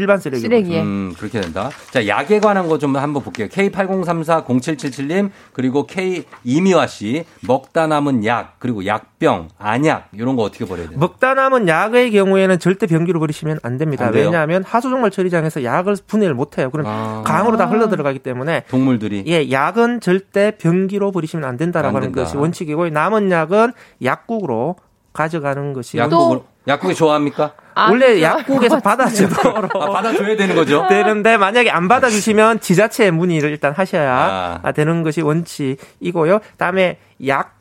[0.00, 0.40] 일반 쓰레기.
[0.42, 0.80] 쓰레기에.
[0.82, 1.70] 음, 그렇게 된다.
[1.90, 3.46] 자, 약에 관한 거 좀 한번 볼게요.
[3.48, 10.88] K80340777님, 그리고 K 이미화 씨, 먹다 남은 약, 그리고 약병, 안약, 이런 거 어떻게 버려야
[10.88, 10.98] 돼요?
[10.98, 14.06] 먹다 남은 약의 경우에는 절대 변기로 버리시면 안 됩니다.
[14.06, 14.14] 안?
[14.14, 16.70] 왜냐하면 하수종말 처리장에서 약을 분해를 못 해요.
[16.70, 17.22] 그럼 아.
[17.26, 19.24] 강으로 다 흘러 들어가기 때문에 동물들이.
[19.26, 22.24] 예, 약은 절대 변기로 버리시면 안 된다라고 안 하는 된다.
[22.24, 23.72] 것이 원칙이고 남은 약은
[24.02, 24.76] 약국으로
[25.12, 27.52] 가져가는 것이 약국으로, 약국이 좋아합니까?
[27.88, 28.22] 원래 아니죠.
[28.22, 30.86] 약국에서 받아주도록 아, 받아줘야 되는 거죠?
[30.90, 36.40] 되는데 만약에 안 받아주시면 지자체에 문의를 일단 하셔야 아, 되는 것이 원칙이고요.
[36.56, 37.60] 다음에 약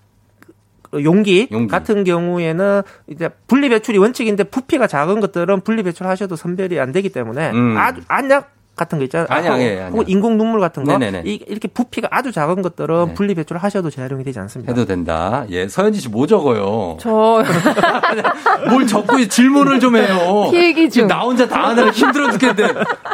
[0.94, 7.10] 용기, 같은 경우에는 이제 분리 배출이 원칙인데 부피가 작은 것들은 분리 배출하셔도 선별이 안 되기
[7.10, 7.78] 때문에 음.
[7.78, 9.28] 아주 안약 같은 거 있잖아요.
[9.30, 9.92] 안약, 혹- 예, 안약.
[9.92, 11.24] 혹은 인공 눈물 같은 거 네네네.
[11.30, 13.14] 이- 이렇게 부피가 아주 작은 것들은 네.
[13.14, 14.72] 분리 배출을 하셔도 재활용이 되지 않습니다.
[14.72, 15.44] 해도 된다.
[15.52, 16.98] 예, 서현지 씨 뭐 적어요?
[17.00, 17.44] 저
[18.70, 20.50] 뭘 적고 질문을 좀 해요.
[20.52, 22.74] 필기 지금 나 혼자 다 하느라 힘들어 죽겠는데.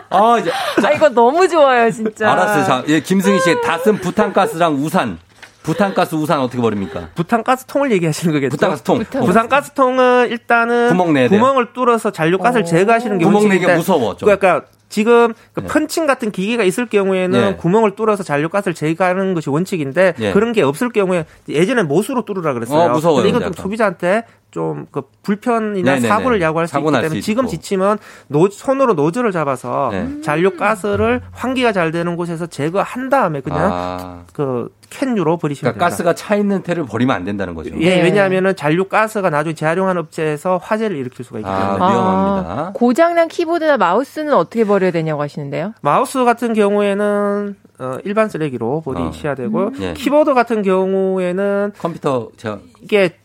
[0.09, 0.51] 아, 이제.
[0.83, 2.31] 아 이거 너무 좋아요 진짜.
[2.31, 2.63] 알았어요.
[2.65, 5.19] 자, 예, 김승희 씨, 다 쓴 부탄가스랑 우산.
[5.63, 7.09] 부탄가스 우산 어떻게 버립니까?
[7.15, 8.51] 부탄가스 통을 얘기하시는 거겠죠?
[8.55, 8.99] 부탄가스 통.
[9.03, 11.39] 부탄가스 통은 일단은 구멍 내야 돼요?
[11.39, 14.27] 구멍을 뚫어서 잔류가스를 제거하시는 게 구멍 원칙인데 내기가 무서워, 좀.
[14.27, 17.55] 그러니까 지금 그 펀칭 같은 기계가 있을 경우에는 네.
[17.57, 20.31] 구멍을 뚫어서 잔류가스를 제거하는 것이 원칙인데 예.
[20.31, 22.91] 그런 게 없을 경우에 예전에 못으로 뚫으라 그랬어요.
[22.91, 23.61] 어, 무서워요, 근데 이건 좀 약간.
[23.61, 26.07] 소비자한테 좀그 불편이나 네네네.
[26.07, 27.45] 사고를 야기할 수 사고 있기 날 때문에 수 지금.
[27.45, 27.97] 지침은
[28.29, 30.21] 노, 손으로 노즐을 잡아서 네.
[30.21, 34.23] 잔류가스를 환기가 잘 되는 곳에서 제거한 다음에 그냥 아.
[34.31, 35.89] 그 캔류로 버리시면 그러니까 됩니다.
[35.89, 37.71] 가스가 차 있는 태를 버리면 안 된다는 거죠.
[37.81, 41.91] 예, 왜냐하면은 잔류 가스가 나중에 재활용한 업체에서 화재를 일으킬 수가 있기 아, 때문에.
[41.91, 42.71] 위험합니다.
[42.75, 45.73] 고장난 키보드나 마우스는 어떻게 버려야 되냐고 하시는데요.
[45.81, 49.71] 마우스 같은 경우에는 어, 일반 쓰레기로 버리셔야 되고요.
[49.81, 49.93] 예.
[49.93, 53.17] 키보드 같은 경우에는 컴퓨터 제가 이게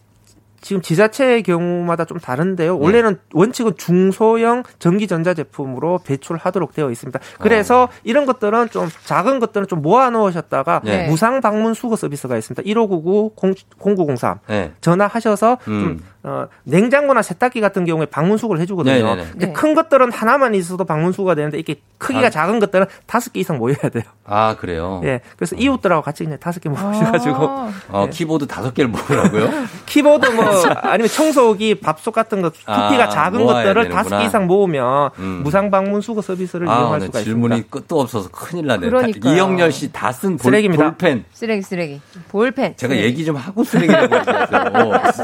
[0.61, 2.78] 지금 지자체의 경우마다 좀 다른데요.
[2.78, 7.18] 원래는 원칙은 중소형 전기 전자 제품으로 배출하도록 되어 있습니다.
[7.40, 11.08] 그래서 이런 것들은 좀 작은 것들은 좀 모아 놓으셨다가 네.
[11.08, 12.62] 무상 방문 수거 서비스가 있습니다.
[12.62, 13.34] 1599
[13.78, 14.72] 0903 네.
[14.80, 15.80] 전화하셔서 음.
[15.80, 18.95] 좀 어, 냉장고나 세탁기 같은 경우에 방문 수거를 해주거든요.
[18.95, 19.31] 네네네.
[19.33, 19.53] 근데 네.
[19.53, 22.31] 큰 것들은 하나만 있어도 방문 수거가 되는데 이게 크기가 아.
[22.31, 24.03] 작은 것들은 다섯 개 이상 모여야 돼요.
[24.25, 25.01] 아, 그래요.
[25.05, 27.51] 예, 그래서 이웃들하고 같이 그냥 다섯 개 모으셔가지고
[27.89, 29.51] 어, 키보드 다섯 개를 모으라고요?
[29.87, 30.45] 키보드 뭐
[30.83, 33.89] 아니면 청소기, 밥솥 같은 것 부피가 아, 작은 것들을.
[33.89, 35.41] 다섯 개 이상 모으면 음.
[35.43, 37.77] 무상 방문 수거 서비스를 아, 이용할 네, 수가 질문이 있습니다.
[37.77, 38.89] 끝도 없어서 큰일 나네.
[38.89, 39.35] 그러니까요.
[39.35, 40.85] 이영렬 씨 다쓴 쓰레기입니다.
[40.85, 41.25] 볼펜.
[41.33, 42.01] 쓰레기 쓰레기.
[42.29, 42.77] 볼펜.
[42.77, 43.07] 제가 쓰레기.
[43.09, 44.14] 얘기 좀 하고 쓰레기라고.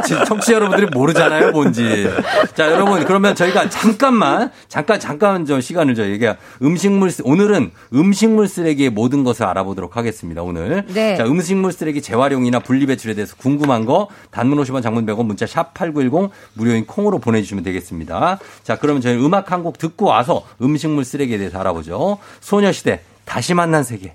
[0.05, 2.09] 지금 청취자 여러분들이 모르잖아요, 뭔지.
[2.55, 8.91] 자, 여러분, 그러면 저희가 잠깐만, 잠깐, 잠깐 저 시간을 저희가 음식물, 쓰- 오늘은 음식물 쓰레기의
[8.91, 10.85] 모든 것을 알아보도록 하겠습니다, 오늘.
[10.89, 11.17] 네.
[11.17, 16.31] 자, 음식물 쓰레기 재활용이나 분리배출에 대해서 궁금한 거, 단문 50원, 장문 100원, 문자 샵 8910,
[16.55, 18.39] 무료인 콩으로 보내주시면 되겠습니다.
[18.63, 22.19] 자, 그러면 저희 음악 한 곡 듣고 와서 음식물 쓰레기에 대해서 알아보죠.
[22.41, 24.15] 소녀시대, 다시 만난 세계.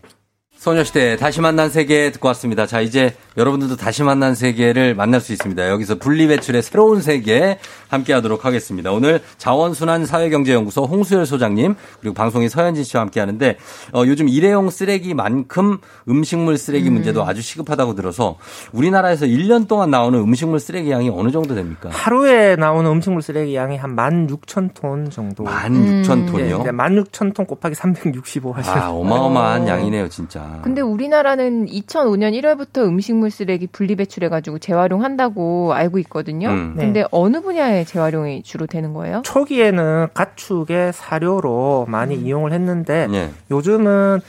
[0.62, 2.68] 소녀시대 다시 만난 세계 듣고 왔습니다.
[2.68, 5.68] 자, 이제 여러분들도 다시 만난 세계를 만날 수 있습니다.
[5.70, 7.58] 여기서 분리배출의 새로운 세계
[7.90, 8.92] 함께 하도록 하겠습니다.
[8.92, 13.58] 오늘 자원순환 사회경제연구소 홍수열 소장님 그리고 방송인 서현진 씨와 함께 하는데
[13.92, 18.38] 어, 요즘 일회용 쓰레기만큼 음식물 쓰레기 문제도 아주 시급하다고 들어서
[18.72, 21.90] 우리나라에서 1년 동안 나오는 음식물 쓰레기 양이 어느 정도 됩니까?
[21.92, 25.44] 하루에 나오는 음식물 쓰레기 양이 한 16,000톤 정도.
[25.48, 26.64] 16,000 톤이요?
[26.64, 30.51] 네, 16,000톤 곱하기 365 하시면 아, 어마어마한 양이네요, 진짜.
[30.62, 36.50] 근데 우리나라는 2005년 1월부터 음식물 쓰레기 분리 배출해가지고 재활용한다고 알고 있거든요.
[36.50, 36.74] 음.
[36.76, 36.86] 네.
[36.86, 39.22] 근데 어느 분야에 재활용이 주로 되는 거예요?
[39.24, 42.26] 초기에는 가축의 사료로 많이 음.
[42.26, 43.32] 이용을 했는데 네.
[43.50, 44.22] 요즘은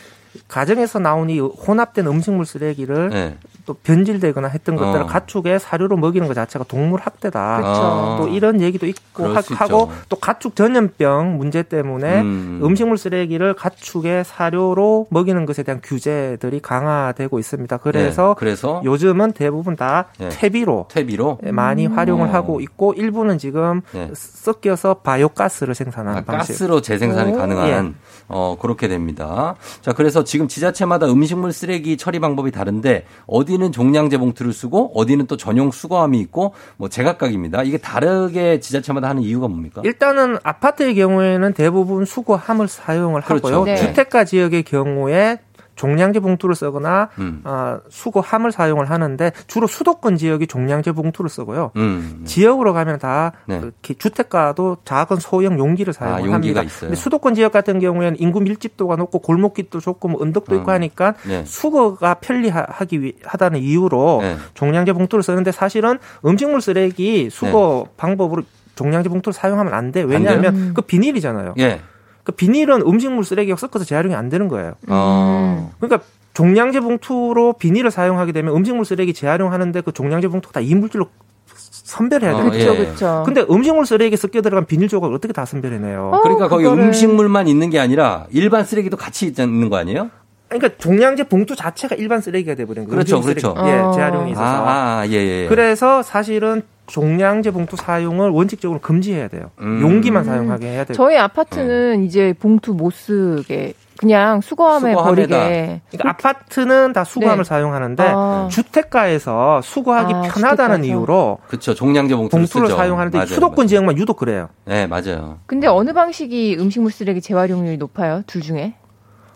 [0.49, 3.37] 가정에서 나온 이 혼합된 음식물 쓰레기를 네.
[3.65, 5.07] 또 변질되거나 했던 것들을 어.
[5.07, 7.57] 가축의 사료로 먹이는 것 자체가 동물 학대다.
[7.57, 8.17] 그쵸.
[8.21, 9.91] 또 이런 얘기도 있고 하, 하고.
[10.09, 12.61] 또 가축 전염병 문제 때문에 음.
[12.63, 12.77] 음.
[12.77, 17.77] 식물 쓰레기를 가축의 사료로 먹이는 것에 대한 규제들이 강화되고 있습니다.
[17.77, 18.35] 그래서 네.
[18.39, 20.29] 그래서 요즘은 대부분 다 네.
[20.31, 22.33] 퇴비로 퇴비로 많이 활용을 어.
[22.33, 24.11] 하고 있고 일부는 지금 네.
[24.15, 26.53] 섞여서 바이오가스를 생산하는 아, 방식.
[26.53, 27.37] 가스로 재생산이 오.
[27.37, 27.95] 가능한
[28.29, 29.55] 어 그렇게 됩니다.
[29.83, 35.27] 자 그래서 지금 지자체마다 음식물 쓰레기 처리 방법이 다른데 어디 는 종량제 봉투를 쓰고 어디는
[35.27, 37.63] 또 전용 수거함이 있고 뭐 제각각입니다.
[37.65, 39.83] 이게 다르게 지자체마다 하는 이유가 뭡니까?
[39.85, 43.49] 일단은 아파트의 경우에는 대부분 수거함을 사용을 그렇죠.
[43.49, 43.65] 하고요.
[43.65, 43.77] 네.
[43.77, 45.39] 주택가 지역의 경우에
[45.83, 47.41] 종량제 봉투를 쓰거나 음.
[47.43, 51.73] 어, 수거함을 사용을 하는데 주로 수도권 지역이 종량제 봉투를 쓰고요.
[51.75, 52.23] 음.
[52.25, 53.59] 지역으로 가면 다 네.
[53.61, 56.63] 이렇게 주택가도 작은 소형 용기를 사용을 아, 용기가 합니다.
[56.63, 56.91] 있어요.
[56.91, 60.75] 근데 수도권 지역 같은 경우에는 인구 밀집도가 높고 골목길도 좋고 뭐 언덕도 있고 음.
[60.75, 61.45] 하니까 네.
[61.45, 64.37] 수거가 편리하기 위- 하다는 이유로 네.
[64.55, 68.45] 종량제 봉투를 쓰는데 사실은 음식물 쓰레기 수거 방법으로
[68.77, 70.03] 종량제 봉투를 사용하면 안 돼.
[70.03, 70.71] 왜냐하면 돼요?
[70.75, 71.55] 그 비닐이잖아요.
[71.59, 71.81] 예.
[72.25, 74.75] 그 비닐은 음식물 쓰레기가 섞어서 재활용이 안 되는 거예요.
[74.89, 75.73] 어.
[75.81, 76.05] 그러니까
[76.35, 81.07] 종량제 봉투로 비닐을 사용하게 되면 음식물 쓰레기 재활용하는데 그 종량제 봉투가 다 이물질로
[81.47, 82.73] 선별해야 어, 돼요.
[82.75, 82.87] 예.
[82.87, 83.23] 그쵸.
[83.27, 86.21] 근데 음식물 쓰레기에 섞여 들어간 비닐 조각을 어떻게 다 선별해내요?
[86.23, 90.11] 그러니까 거기 그거를- 음식물만 있는 게 아니라 일반 쓰레기도 같이 있는 거 아니에요?
[90.49, 92.91] 그러니까 종량제 봉투 자체가 일반 쓰레기가 돼버린 거예요.
[92.97, 93.55] 그렇죠, 음식물 쓰레기.
[93.55, 93.69] 그렇죠.
[93.71, 93.93] 예, 어.
[93.93, 94.47] 재활용이 있어서.
[94.47, 95.47] 아, 아, 예, 예.
[95.49, 96.63] 그래서 사실은
[96.93, 99.51] 종량제 봉투 사용을 원칙적으로 금지해야 돼요.
[99.61, 99.81] 음.
[99.81, 100.95] 용기만 사용하게 해야 돼요.
[100.95, 105.03] 저희 아파트는 이제 봉투 못 쓰게 그냥 수거함에 수거함에다.
[105.39, 105.81] 버리게.
[105.91, 107.49] 그러니까 아파트는 다 수거함을 네.
[107.49, 108.49] 사용하는데 아.
[108.51, 110.85] 주택가에서 수거하기 아, 편하다는 주택가에서.
[110.85, 111.75] 이유로 그렇죠.
[111.75, 112.77] 종량제 봉투를 봉투를 쓰죠.
[112.77, 114.49] 사용하는데 맞아요, 수도권 지역만 유독 그래요.
[114.67, 115.39] 네, 맞아요.
[115.47, 118.23] 근데 어느 방식이 음식물 쓰레기 재활용률이 높아요?
[118.27, 118.75] 둘 중에?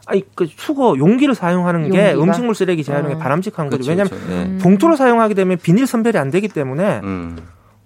[0.06, 2.22] 아니 그 수거 용기를 사용하는 게 용기가?
[2.22, 3.18] 음식물 쓰레기 재활용에 어.
[3.18, 3.90] 바람직한 거죠.
[3.90, 4.32] 왜냐하면 그렇죠.
[4.32, 4.42] 예.
[4.44, 4.58] 음.
[4.62, 7.36] 봉투를 사용하게 되면 비닐 선별이 안 되기 때문에 음.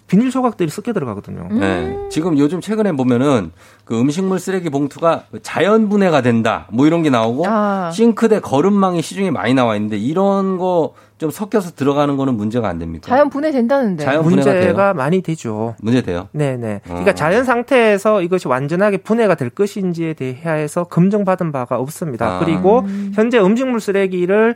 [0.07, 1.49] 비닐 조각들이 섞여 들어가거든요.
[1.53, 1.97] 네.
[2.11, 3.53] 지금 요즘 최근에 보면은
[3.85, 6.67] 그 음식물 쓰레기 봉투가 자연 분해가 된다.
[6.73, 7.91] 뭐 이런 게 나오고 아.
[7.93, 13.07] 싱크대 거름망이 시중에 많이 나와 있는데 이런 거 좀 섞여서 들어가는 거는 문제가 안 됩니까?
[13.07, 14.03] 자연 분해 된다는데.
[14.05, 14.95] 자연 분해가 문제가 돼요?
[14.95, 15.75] 많이 되죠.
[15.83, 16.29] 문제 돼요.
[16.33, 16.77] 네네.
[16.77, 16.81] 어.
[16.89, 22.37] 그러니까 자연 상태에서 이것이 완전하게 분해가 될 것인지에 대해서 검증받은 바가 없습니다.
[22.37, 22.39] 아.
[22.39, 24.55] 그리고 현재 음식물 쓰레기를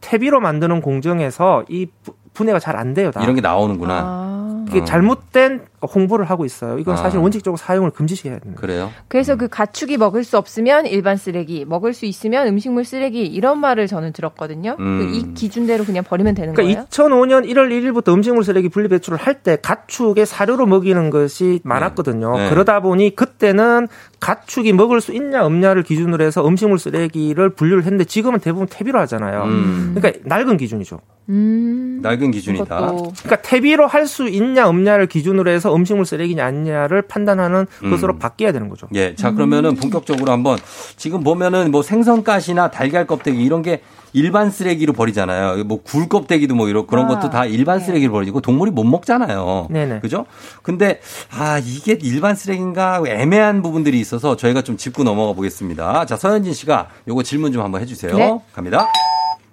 [0.00, 3.10] 퇴비로 만드는 공정에서 이 부- 분해가 잘 안 돼요.
[3.10, 3.20] 다.
[3.22, 3.94] 이런 게 나오는구나.
[4.02, 4.64] 아.
[4.70, 4.84] 이게 어.
[4.84, 6.78] 잘못된 홍보를 하고 있어요.
[6.78, 6.96] 이건 아.
[6.96, 8.60] 사실 원칙적으로 사용을 금지시켜야 됩니다.
[8.60, 8.90] 그래요?
[9.08, 13.86] 그래서 그 가축이 먹을 수 없으면 일반 쓰레기, 먹을 수 있으면 음식물 쓰레기 이런 말을
[13.86, 14.76] 저는 들었거든요.
[14.78, 14.98] 음.
[14.98, 16.88] 그이 기준대로 그냥 버리면 되는 그러니까 거예요?
[16.90, 22.36] 2005년 1월 1일부터 음식물 쓰레기 분리 배출을 할 때 가축의 사료로 먹이는 것이 많았거든요.
[22.36, 22.50] 네.
[22.50, 23.86] 그러다 보니 그때는
[24.18, 29.44] 가축이 먹을 수 있냐 없냐를 기준으로 해서 음식물 쓰레기를 분류를 했는데 지금은 대부분 퇴비로 하잖아요.
[29.44, 29.94] 음.
[29.94, 30.98] 그러니까 낡은 기준이죠.
[31.28, 32.00] 음.
[32.02, 32.76] 낡은 기준이다.
[32.80, 37.90] 그러니까 퇴비로 할 수 있냐 없냐를 기준으로 해서 음식물 쓰레기냐 아니냐를 판단하는 음.
[37.90, 38.88] 것으로 바뀌어야 되는 거죠.
[38.94, 39.14] 예.
[39.14, 40.58] 자, 그러면은 본격적으로 한번
[40.96, 45.64] 지금 보면은 뭐 생선가시나 달걀 껍데기 이런 게 일반 쓰레기로 버리잖아요.
[45.64, 49.68] 뭐 굴 껍데기도 뭐 이런 그런 아, 것도 다 일반 쓰레기로 버리고 동물이 못 먹잖아요.
[49.70, 50.00] 네네.
[50.00, 50.26] 그죠?
[50.62, 51.00] 근데
[51.30, 56.04] 아, 이게 일반 쓰레기인가 애매한 부분들이 있어서 저희가 좀 짚고 넘어가 보겠습니다.
[56.06, 58.16] 자, 서현진 씨가 요거 질문 좀 한번 해 주세요.
[58.16, 58.38] 네.
[58.52, 58.86] 갑니다.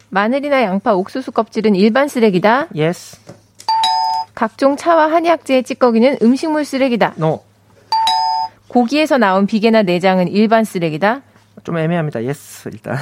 [0.10, 2.68] 마늘이나 양파, 옥수수 껍질은 일반 쓰레기다.
[2.76, 3.18] Yes.
[4.36, 7.14] 각종 차와 한약재의 찌꺼기는 음식물 쓰레기다.
[7.16, 7.44] No.
[8.68, 11.22] 고기에서 나온 비계나 내장은 일반 쓰레기다.
[11.64, 12.24] 좀 애매합니다.
[12.24, 12.98] Yes 일단.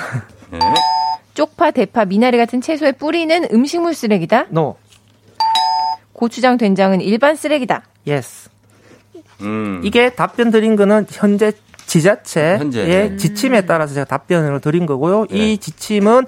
[0.53, 0.59] 예.
[1.33, 4.45] 쪽파, 대파, 미나리 같은 채소의 뿌리는 음식물 쓰레기다.
[4.49, 4.77] No.
[6.13, 7.81] 고추장, 된장은 일반 쓰레기다.
[8.05, 8.49] Yes.
[9.41, 9.81] 음.
[9.83, 11.51] 이게 답변 드린 거는 현재
[11.87, 12.85] 지자체의 현재.
[12.85, 13.17] 네.
[13.17, 15.25] 지침에 따라서 제가 답변을 드린 거고요.
[15.31, 16.25] 이 지침은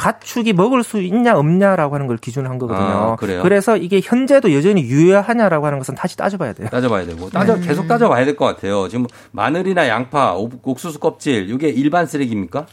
[0.00, 2.88] 가축이 먹을 수 있냐 없냐라고 하는 걸 기준으로 한 거거든요.
[2.88, 3.42] 아, 그래요?
[3.44, 6.68] 래서 이게 현재도 여전히 유효하냐라고 하는 것은 다시 따져봐야 돼요.
[6.70, 7.66] 따져봐야 되고 따져 네.
[7.66, 8.88] 계속 따져봐야 될 것 같아요.
[8.88, 12.66] 지금 마늘이나 양파, 옥- 옥수수 껍질 이게 일반 쓰레기입니까?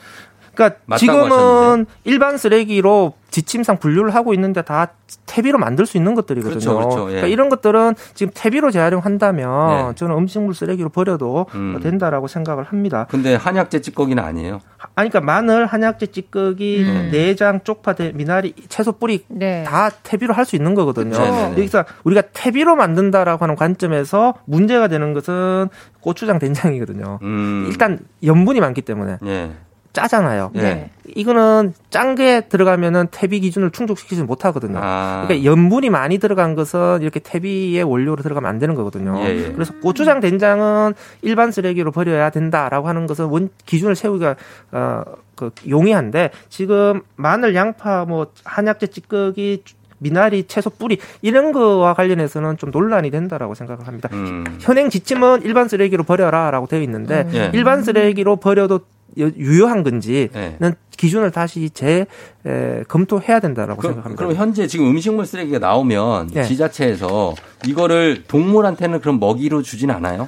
[0.58, 1.92] 그러니까 지금은 하셨는데.
[2.06, 4.88] 일반 쓰레기로 지침상 분류를 하고 있는데 다
[5.28, 6.60] 퇴비로 만들 수 있는 것들이거든요.
[6.60, 7.02] 그렇죠, 그렇죠.
[7.10, 7.16] 예.
[7.16, 9.96] 그러니까 이런 것들은 지금 퇴비로 재활용한다면 네.
[9.96, 11.80] 저는 음식물 쓰레기로 버려도 음.
[11.84, 13.06] 된다라고 생각을 합니다.
[13.10, 14.62] 근데 한약재 찌꺼기는 아니에요.
[14.96, 17.10] 아니, 그러니까 마늘, 한약재, 찌꺼기, 음.
[17.12, 19.64] 내장, 쪽파, 대- 미나리, 채소 뿌리 네.
[19.66, 21.18] 다 퇴비로 할 수 있는 거거든요.
[21.54, 25.68] 그래서 우리가 퇴비로 만든다라고 하는 관점에서 문제가 되는 것은
[26.00, 27.20] 고추장, 된장이거든요.
[27.22, 27.66] 음.
[27.70, 29.52] 일단 염분이 많기 때문에 예.
[29.94, 30.52] 짜잖아요.
[30.54, 30.90] 네.
[31.16, 34.80] 이거는 짠 게 들어가면은 퇴비 기준을 충족시키지 못하거든요.
[34.82, 35.24] 아.
[35.28, 39.20] 그러니까 염분이 많이 들어간 것은 이렇게 퇴비의 원료로 들어가면 안 되는 거거든요.
[39.24, 39.52] 예, 예.
[39.52, 44.36] 그래서 고추장 된장은 일반 쓰레기로 버려야 된다라고 하는 것은 원 기준을 세우기가
[44.72, 45.04] 어,
[45.36, 49.64] 그 용이한데 지금 마늘, 양파, 뭐 한약재 찌꺼기
[50.00, 54.10] 미나리, 채소 뿌리 이런 거와 관련해서는 좀 논란이 된다라고 생각을 합니다.
[54.14, 54.44] 음.
[54.60, 57.32] 현행 지침은 일반 쓰레기로 버려라라고 되어 있는데 음.
[57.34, 57.52] 예.
[57.54, 60.58] 일반 쓰레기로 버려도 여- 유효한 건지는 예.
[60.98, 62.06] 기준을 다시 재
[62.46, 64.24] 에, 검토해야 된다라고 그럼, 생각합니다.
[64.24, 66.44] 그럼 현재 지금 음식물 쓰레기가 나오면 네.
[66.44, 70.28] 지자체에서 이거를 동물한테는 그럼 먹이로 주진 않아요?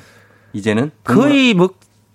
[0.54, 1.70] 이제는 거의 뭐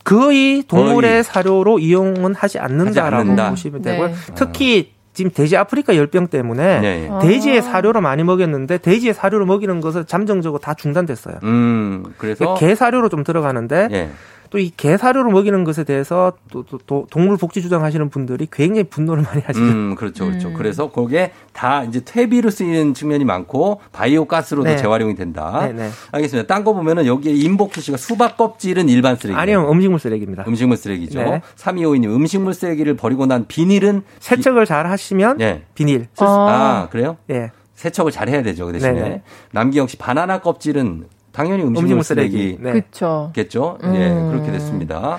[0.05, 1.23] 거의 동물의 거의.
[1.25, 3.51] 사료로 이용은 하지 않는다라고 않는다.
[3.51, 3.93] 보시면 네.
[3.93, 4.15] 되고요.
[4.35, 7.11] 특히 지금 돼지 아프리카 열병 때문에 네.
[7.23, 11.37] 돼지의 사료로 많이 먹였는데 돼지의 사료로 먹이는 것은 잠정적으로 다 중단됐어요.
[11.45, 14.11] 음 그래서 개 사료로 좀 들어가는데 예.
[14.55, 18.85] 또 이 개 사료로 먹이는 것에 대해서 또, 또, 또 동물 복지 주장하시는 분들이 굉장히
[18.85, 19.65] 분노를 많이 하시죠.
[19.65, 20.53] 음, 그렇죠, 그렇죠.
[20.53, 24.77] 그래서 거기에 다 이제 퇴비로 쓰이는 측면이 많고 바이오 가스로도 네.
[24.77, 25.67] 재활용이 된다.
[25.67, 25.91] 네, 네.
[26.13, 26.47] 알겠습니다.
[26.47, 29.37] 딴 거 보면은 여기에 임복희 씨가 수박 껍질은 일반 쓰레기.
[29.37, 30.45] 아니요, 음식물 쓰레기입니다.
[30.47, 31.19] 음식물 쓰레기죠.
[31.19, 31.43] 네.
[31.57, 35.65] 3252님 음식물 쓰레기를 버리고 난 비닐은 세척을 잘 하시면 예.
[35.75, 36.07] 비닐.
[36.19, 37.17] 아, 그래요?
[37.31, 37.51] 예.
[37.75, 38.67] 세척을 잘 해야 되죠.
[38.67, 38.93] 그 대신에.
[38.93, 39.23] 네네.
[39.51, 42.37] 남기영 씨 바나나 껍질은 당연히 음식물, 음식물 쓰레기.
[42.37, 42.59] 쓰레기.
[42.63, 42.73] 네.
[42.73, 43.31] 그쵸.
[43.35, 43.79] 겠죠?
[43.83, 43.95] 음.
[43.97, 45.19] 예, 그렇게 됐습니다.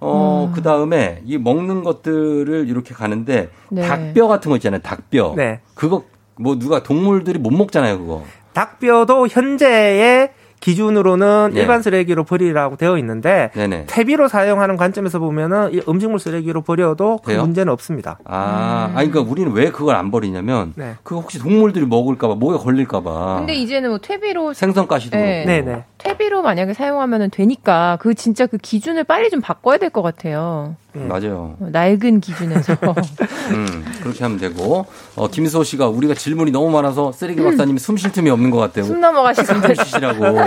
[0.00, 3.82] 어, 그 다음에 이 먹는 것들을 이렇게 가는데 네.
[3.82, 4.82] 닭뼈 같은 거 있잖아요.
[4.82, 5.32] 닭뼈.
[5.36, 5.60] 네.
[5.74, 6.04] 그거
[6.36, 7.98] 뭐 누가 동물들이 못 먹잖아요.
[7.98, 8.22] 그거.
[8.52, 10.30] 닭뼈도 현재의
[10.64, 11.60] 기준으로는 네.
[11.60, 13.84] 일반 쓰레기로 버리라고 되어 있는데 네네.
[13.86, 17.42] 퇴비로 사용하는 관점에서 보면은 이 음식물 쓰레기로 버려도 그 돼요?
[17.42, 18.18] 문제는 없습니다.
[18.24, 20.94] 아, 아니 그러니까 우리는 왜 그걸 안 버리냐면 네.
[21.02, 23.36] 그거 혹시 동물들이 먹을까봐 목에 걸릴까봐.
[23.40, 25.44] 근데 이제는 뭐 퇴비로 생선가시도 네.
[25.44, 25.66] 그렇고.
[25.70, 25.84] 네네.
[26.04, 30.76] 퇴비로 만약에 사용하면 되니까 그 진짜 그 기준을 빨리 좀 바꿔야 될 것 같아요.
[30.92, 31.56] 맞아요.
[31.60, 32.74] 어, 낡은 기준에서.
[33.50, 34.86] 음, 그렇게 하면 되고.
[35.16, 38.84] 어, 김수호 씨가 우리가 질문이 너무 많아서 쓰레기 박사님이 숨 쉴 틈이 없는 것 같아요.
[38.84, 38.88] 음.
[38.88, 39.74] 숨 넘어가시는데.
[39.74, 40.24] 숨좀 쉬시라고.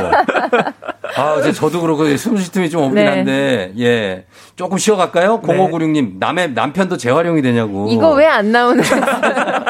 [1.18, 3.08] 아, 이제 저도 그렇고 숨 쉴 틈이 좀 없긴 네.
[3.08, 4.26] 한데, 예.
[4.56, 5.42] 조금 쉬어갈까요?
[5.42, 7.88] 0596님, 남의, 남편도 재활용이 되냐고.
[7.90, 8.84] 이거 왜 안 나오는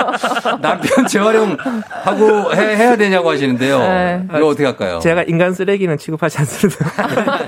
[0.61, 3.79] 남편 재활용하고 해, 해야 되냐고 하시는데요.
[3.79, 4.23] 네.
[4.29, 4.99] 이거 어떻게 할까요?
[4.99, 6.85] 제가 인간 쓰레기는 취급하지 않습니다.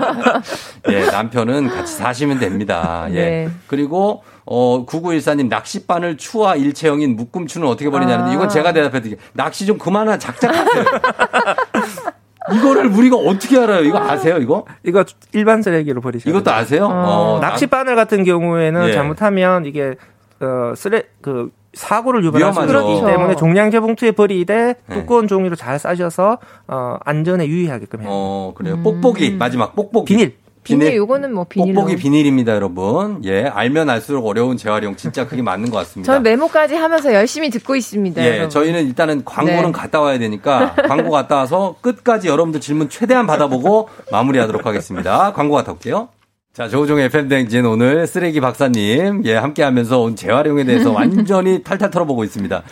[0.90, 3.06] 예, 남편은 같이 사시면 됩니다.
[3.10, 3.14] 예.
[3.14, 3.48] 네.
[3.66, 8.48] 그리고 어 9914님 낚시바늘 추와 일체형인 묶음추는 어떻게 버리냐는데 이건 아.
[8.48, 9.24] 제가 대답해 드릴게요.
[9.32, 10.84] 낚시 좀 그만하 작작하세요.
[12.52, 13.84] 이거를 우리가 어떻게 알아요?
[13.84, 14.64] 이거 아세요, 이거?
[14.82, 16.54] 이거 일반 쓰레기로 버리셔야 이것도 돼요.
[16.54, 16.88] 아세요?
[16.90, 18.92] 어, 낚시 바늘 같은 경우에는 예.
[18.92, 19.94] 잘못하면 이게
[20.40, 22.60] 어 쓰레 그 사고를 유발할 수.
[22.60, 23.06] 있기 그렇죠.
[23.06, 24.94] 때문에 종량제 봉투에 버리되 네.
[24.94, 26.38] 두꺼운 종이로 잘 싸셔서
[26.68, 28.08] 어 안전에 유의하게끔 해요.
[28.10, 28.78] 어, 그래요.
[28.82, 30.04] 뽁뽁이 마지막 뽁뽁이.
[30.04, 30.36] 비닐.
[30.62, 31.80] 근데 요거는 뭐 비닐로.
[31.80, 33.22] 뽁뽁이 비닐입니다, 여러분.
[33.24, 36.12] 예, 알면 알수록 어려운 재활용 진짜 그게 맞는 것 같습니다.
[36.12, 38.22] 저는 메모까지 하면서 열심히 듣고 있습니다.
[38.22, 38.50] 예, 여러분.
[38.50, 39.72] 저희는 일단은 광고는 네.
[39.72, 45.32] 갔다 와야 되니까 광고 갔다 와서 끝까지 여러분들 질문 최대한 받아보고 마무리하도록 하겠습니다.
[45.32, 46.08] 광고 갔다 올게요.
[46.52, 52.24] 자, 조우종의 FM댕진 오늘 쓰레기 박사님, 예, 함께 하면서 온 재활용에 대해서 완전히 탈탈 털어보고
[52.24, 52.64] 있습니다.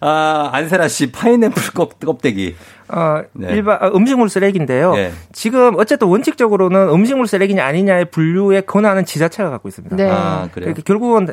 [0.00, 2.54] 아, 안세라 씨, 파인애플 껍, 껍데기.
[2.88, 3.48] 어, 네.
[3.52, 4.94] 일반 아, 음식물 쓰레기인데요.
[4.96, 5.12] 예.
[5.32, 9.96] 지금 어쨌든 원칙적으로는 음식물 쓰레기냐 아니냐의 분류의 권한은 지자체가 갖고 있습니다.
[9.96, 10.08] 네.
[10.08, 10.72] 아, 그래요?
[10.72, 11.28] 그러니까 결국은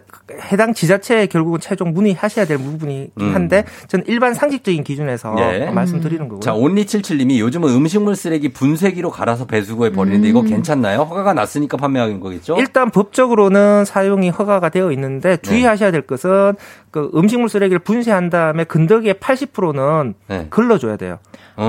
[0.51, 3.35] 해당 지자체에 결국은 최종 문의하셔야 될 부분이긴 음.
[3.35, 5.69] 한데 저는 일반 상식적인 기준에서 예.
[5.69, 6.39] 말씀드리는 거고요.
[6.39, 10.99] 자, 온리칠칠님이 요즘은 음식물 쓰레기 분쇄기로 갈아서 배수구에 버리는데 이거 괜찮나요?
[10.99, 12.55] 허가가 났으니까 판매하는 거겠죠?
[12.57, 16.55] 일단 법적으로는 사용이 허가가 되어 있는데 주의하셔야 될 것은
[16.91, 20.47] 그 음식물 쓰레기를 분쇄한 다음에 건더기의 80%는 네.
[20.49, 21.19] 걸러줘야 돼요.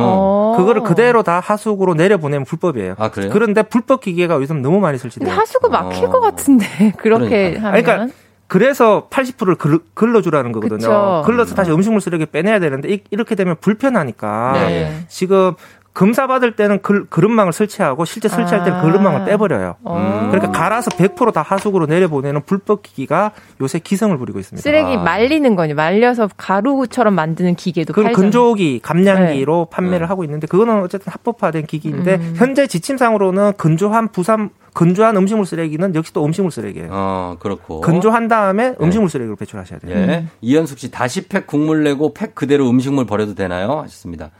[0.00, 0.54] 어.
[0.56, 2.94] 그거를 그대로 다 하수구로 내려보내면 불법이에요.
[2.98, 3.30] 아, 그래요?
[3.32, 5.30] 그런데 불법 기계가 요즘 너무 많이 설치돼요.
[5.32, 6.66] 하수구 막힐 것 같은데
[6.98, 7.68] 그렇게 그러니까.
[7.68, 7.82] 하면.
[7.82, 8.14] 그러니까
[8.48, 10.76] 그래서 80%를 걸, 걸러주라는 거거든요.
[10.78, 11.22] 그쵸.
[11.24, 15.04] 걸러서 다시 음식물 쓰레기 빼내야 되는데 이- 이렇게 되면 불편하니까 네.
[15.08, 15.54] 지금
[15.94, 18.82] 검사 받을 때는 글, 그릇망을 설치하고 실제 설치할 때는 아.
[18.82, 19.76] 그릇망을 빼버려요.
[19.84, 20.28] 어.
[20.30, 24.62] 그러니까 갈아서 100%다 하수구로 내려보내는 불법 기기가 요새 기성을 부리고 있습니다.
[24.62, 25.02] 쓰레기 아.
[25.02, 28.30] 말리는 거니 말려서 가루처럼 만드는 기계도 그건 팔잖아요.
[28.30, 29.76] 건조기, 감량기로 네.
[29.76, 32.34] 판매를 하고 있는데 그거는 어쨌든 합법화된 기기인데 음.
[32.36, 36.88] 현재 지침상으로는 건조한 부산 건조한 음식물 쓰레기는 역시 또 음식물 쓰레기예요.
[36.90, 37.82] 어, 그렇고.
[37.82, 39.94] 건조한 다음에 음식물 쓰레기로 배출하셔야 돼요.
[39.94, 40.24] 예.
[40.40, 43.80] 이현숙 씨, 다시 팩 국물 내고 팩 그대로 음식물 버려도 되나요?
[43.82, 44.30] 하셨습니다.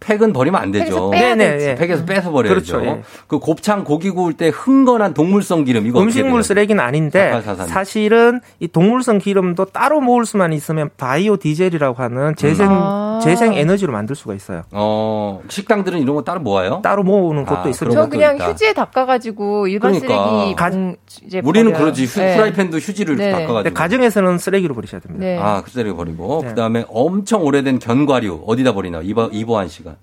[0.00, 1.10] 팩은 버리면 안 되죠.
[1.10, 1.66] 네네, 되지.
[1.66, 1.74] 예.
[1.74, 2.78] 팩에서 빼서 버려야죠.
[2.78, 3.02] 그렇죠, 예.
[3.26, 6.42] 그 곱창 고기 구울 때 흥건한 동물성 기름 이거 음식물?
[6.42, 7.72] 쓰레기는 아닌데 사팔사사님.
[7.72, 13.09] 사실은 이 동물성 기름도 따로 모을 수만 있으면 바이오 디젤이라고 하는 재생 아.
[13.20, 14.62] 재생 에너지로 만들 수가 있어요.
[14.72, 16.80] 어, 식당들은 이런 거 따로 모아요?
[16.82, 18.00] 따로 모으는 것도 아, 있습니다.
[18.02, 18.50] 저 그냥 있다.
[18.50, 20.28] 휴지에 닦아가지고 일반 그러니까.
[20.40, 21.84] 쓰레기 가- 봉 이제 우리는 버려요.
[21.84, 22.04] 그러지.
[22.06, 22.36] 휴, 네.
[22.36, 23.32] 프라이팬도 휴지를 이렇게 네.
[23.32, 23.54] 닦아가지고.
[23.62, 25.24] 근데 가정에서는 쓰레기로 버리셔야 됩니다.
[25.24, 25.38] 네.
[25.38, 26.40] 아, 그 쓰레기 버리고.
[26.42, 26.48] 네.
[26.50, 29.00] 그 다음에 엄청 오래된 견과류 어디다 버리나?
[29.02, 29.96] 이보, 이보한 씨가.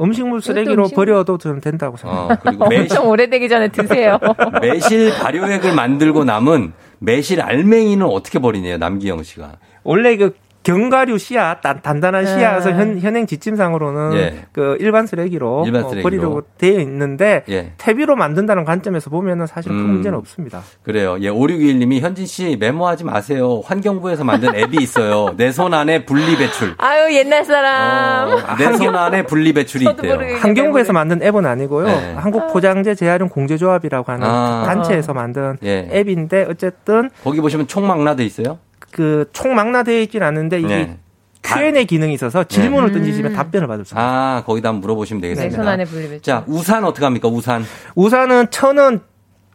[0.00, 2.34] 음식물 쓰레기로 음식- 버려도 저는 된다고 생각합니다.
[2.34, 4.18] 어, 그리고 매실, 엄청 오래되기 전에 드세요.
[4.62, 9.54] 매실 발효액을 만들고 남은 매실 알맹이는 어떻게 버리네요, 남기영 씨가.
[9.82, 10.34] 원래 그
[10.68, 12.30] 견과류 씨앗, 단, 단단한 네.
[12.36, 14.44] 씨앗을 현, 현행 지침상으로는 예.
[14.52, 16.02] 그 일반 쓰레기로, 일반 어, 쓰레기로.
[16.02, 17.72] 버리려고 되어 있는데 예.
[17.78, 19.86] 퇴비로 만든다는 관점에서 보면은 사실 큰 음.
[19.94, 20.60] 문제는 없습니다.
[20.82, 21.16] 그래요.
[21.20, 23.62] 예, 5621님이 현진 씨 메모하지 마세요.
[23.64, 25.34] 환경부에서 만든 앱이 있어요.
[25.38, 26.74] 내 손 안에 분리 배출.
[26.76, 28.28] 아유 옛날 사람.
[28.30, 30.18] 어, 내손 안에 분리 배출이 있대요.
[30.38, 31.86] 환경부에서 만든 앱은 아니고요.
[31.86, 32.12] 네.
[32.14, 34.64] 한국 포장재 재활용 공제조합이라고 하는 아.
[34.66, 35.88] 단체에서 만든 예.
[35.90, 38.58] 앱인데 어쨌든 거기 보시면 총망라돼 있어요.
[38.92, 40.98] 그 총망라되어 있진 않은데 이게 네.
[41.42, 44.04] Q&A 기능이 있어서 질문을 던지시면 답변을 받을 수 있어요.
[44.04, 45.56] 아, 거기다 한번 물어보시면 내 되겠습니다.
[45.62, 46.22] 손 안에 분리배출.
[46.22, 47.28] 자, 우산 어떻게 합니까?
[47.28, 47.64] 우산.
[47.94, 49.00] 우산은 천은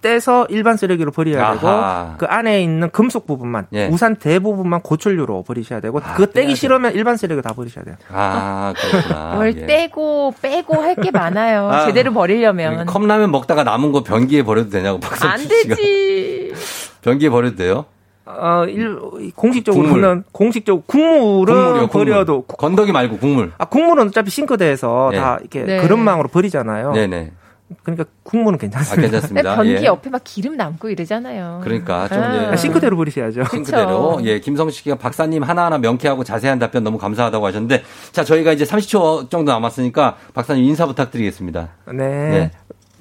[0.02, 1.54] 떼서 일반 쓰레기로 버려야 아하.
[1.54, 3.88] 되고 그 안에 있는 금속 부분만 예.
[3.88, 6.56] 우산 대부분만 고철류로 버리셔야 되고 아, 그거 떼기.
[6.56, 7.96] 싫으면 일반 쓰레기 다 버리셔야 돼요.
[8.12, 9.36] 아, 그렇구나.
[9.36, 9.66] 뭘 예.
[9.66, 11.70] 떼고 빼고 할 게 많아요.
[11.70, 15.76] 아, 제대로 버리려면 컵라면 먹다가 남은 거 변기에 버려도 되냐고 안 박성준 씨가.
[15.76, 16.54] 되지.
[17.02, 17.86] 변기에 버려도 돼요?
[18.26, 19.00] 어, 일,
[19.36, 20.24] 공식적으로는 국물.
[20.32, 22.06] 공식적 국물은 국물이요, 국물.
[22.06, 23.52] 버려도 구- 건더기 말고 국물.
[23.58, 25.20] 아 국물은 어차피 싱크대에서 네.
[25.20, 25.82] 다 이렇게 네.
[25.82, 26.94] 그릇망으로 버리잖아요.
[26.94, 27.32] 네 네.
[27.82, 29.00] 그러니까 국물은 괜찮습니다.
[29.02, 29.56] 아, 괜찮습니다.
[29.56, 29.84] 변기 예.
[29.86, 31.62] 옆에 막 기름 남고 이러잖아요.
[31.64, 32.52] 그러니까 좀 아.
[32.52, 32.56] 예.
[32.56, 33.46] 싱크대로 버리셔야죠.
[33.46, 34.20] 싱크대로.
[34.26, 39.30] 예, 김성식 씨가 박사님 하나하나 명쾌하고 자세한 답변 너무 감사하다고 하셨는데 자, 저희가 이제 30초
[39.32, 41.70] 정도 남았으니까 박사님 인사 부탁드리겠습니다.
[41.94, 41.94] 네.
[42.30, 42.52] 네.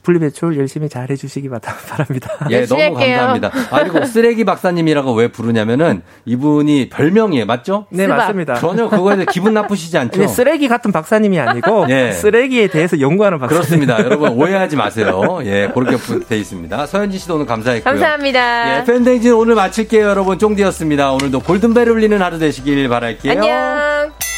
[0.03, 1.59] 분리배출 열심히 잘 해주시기 바-
[1.89, 2.31] 바랍니다.
[2.51, 3.51] 예, 너무 감사합니다.
[3.71, 7.47] 아, 그리고 쓰레기 박사님이라고 왜 부르냐면은 이분이 별명이에요.
[7.47, 7.87] 맞죠?
[7.91, 8.55] 네, 맞습니다.
[8.55, 10.11] 전혀 그거에 대해 기분 나쁘시지 않죠?
[10.13, 12.13] 근데 쓰레기 같은 박사님이 아니고 예.
[12.13, 13.61] 쓰레기에 대해서 연구하는 박사님.
[13.63, 13.99] 그렇습니다.
[14.05, 15.39] 여러분 오해하지 마세요.
[15.45, 15.97] 예, 그렇게
[16.27, 16.87] 돼 있습니다.
[16.87, 17.93] 서현진 씨도 오늘 감사했고요.
[17.93, 18.81] 감사합니다.
[18.81, 20.39] 예, 팬데이지는 오늘 마칠게요, 여러분.
[20.39, 21.13] 쫑디였습니다.
[21.13, 23.33] 오늘도 골든벨 울리는 하루 되시길 바랄게요.
[23.33, 24.32] 안녕.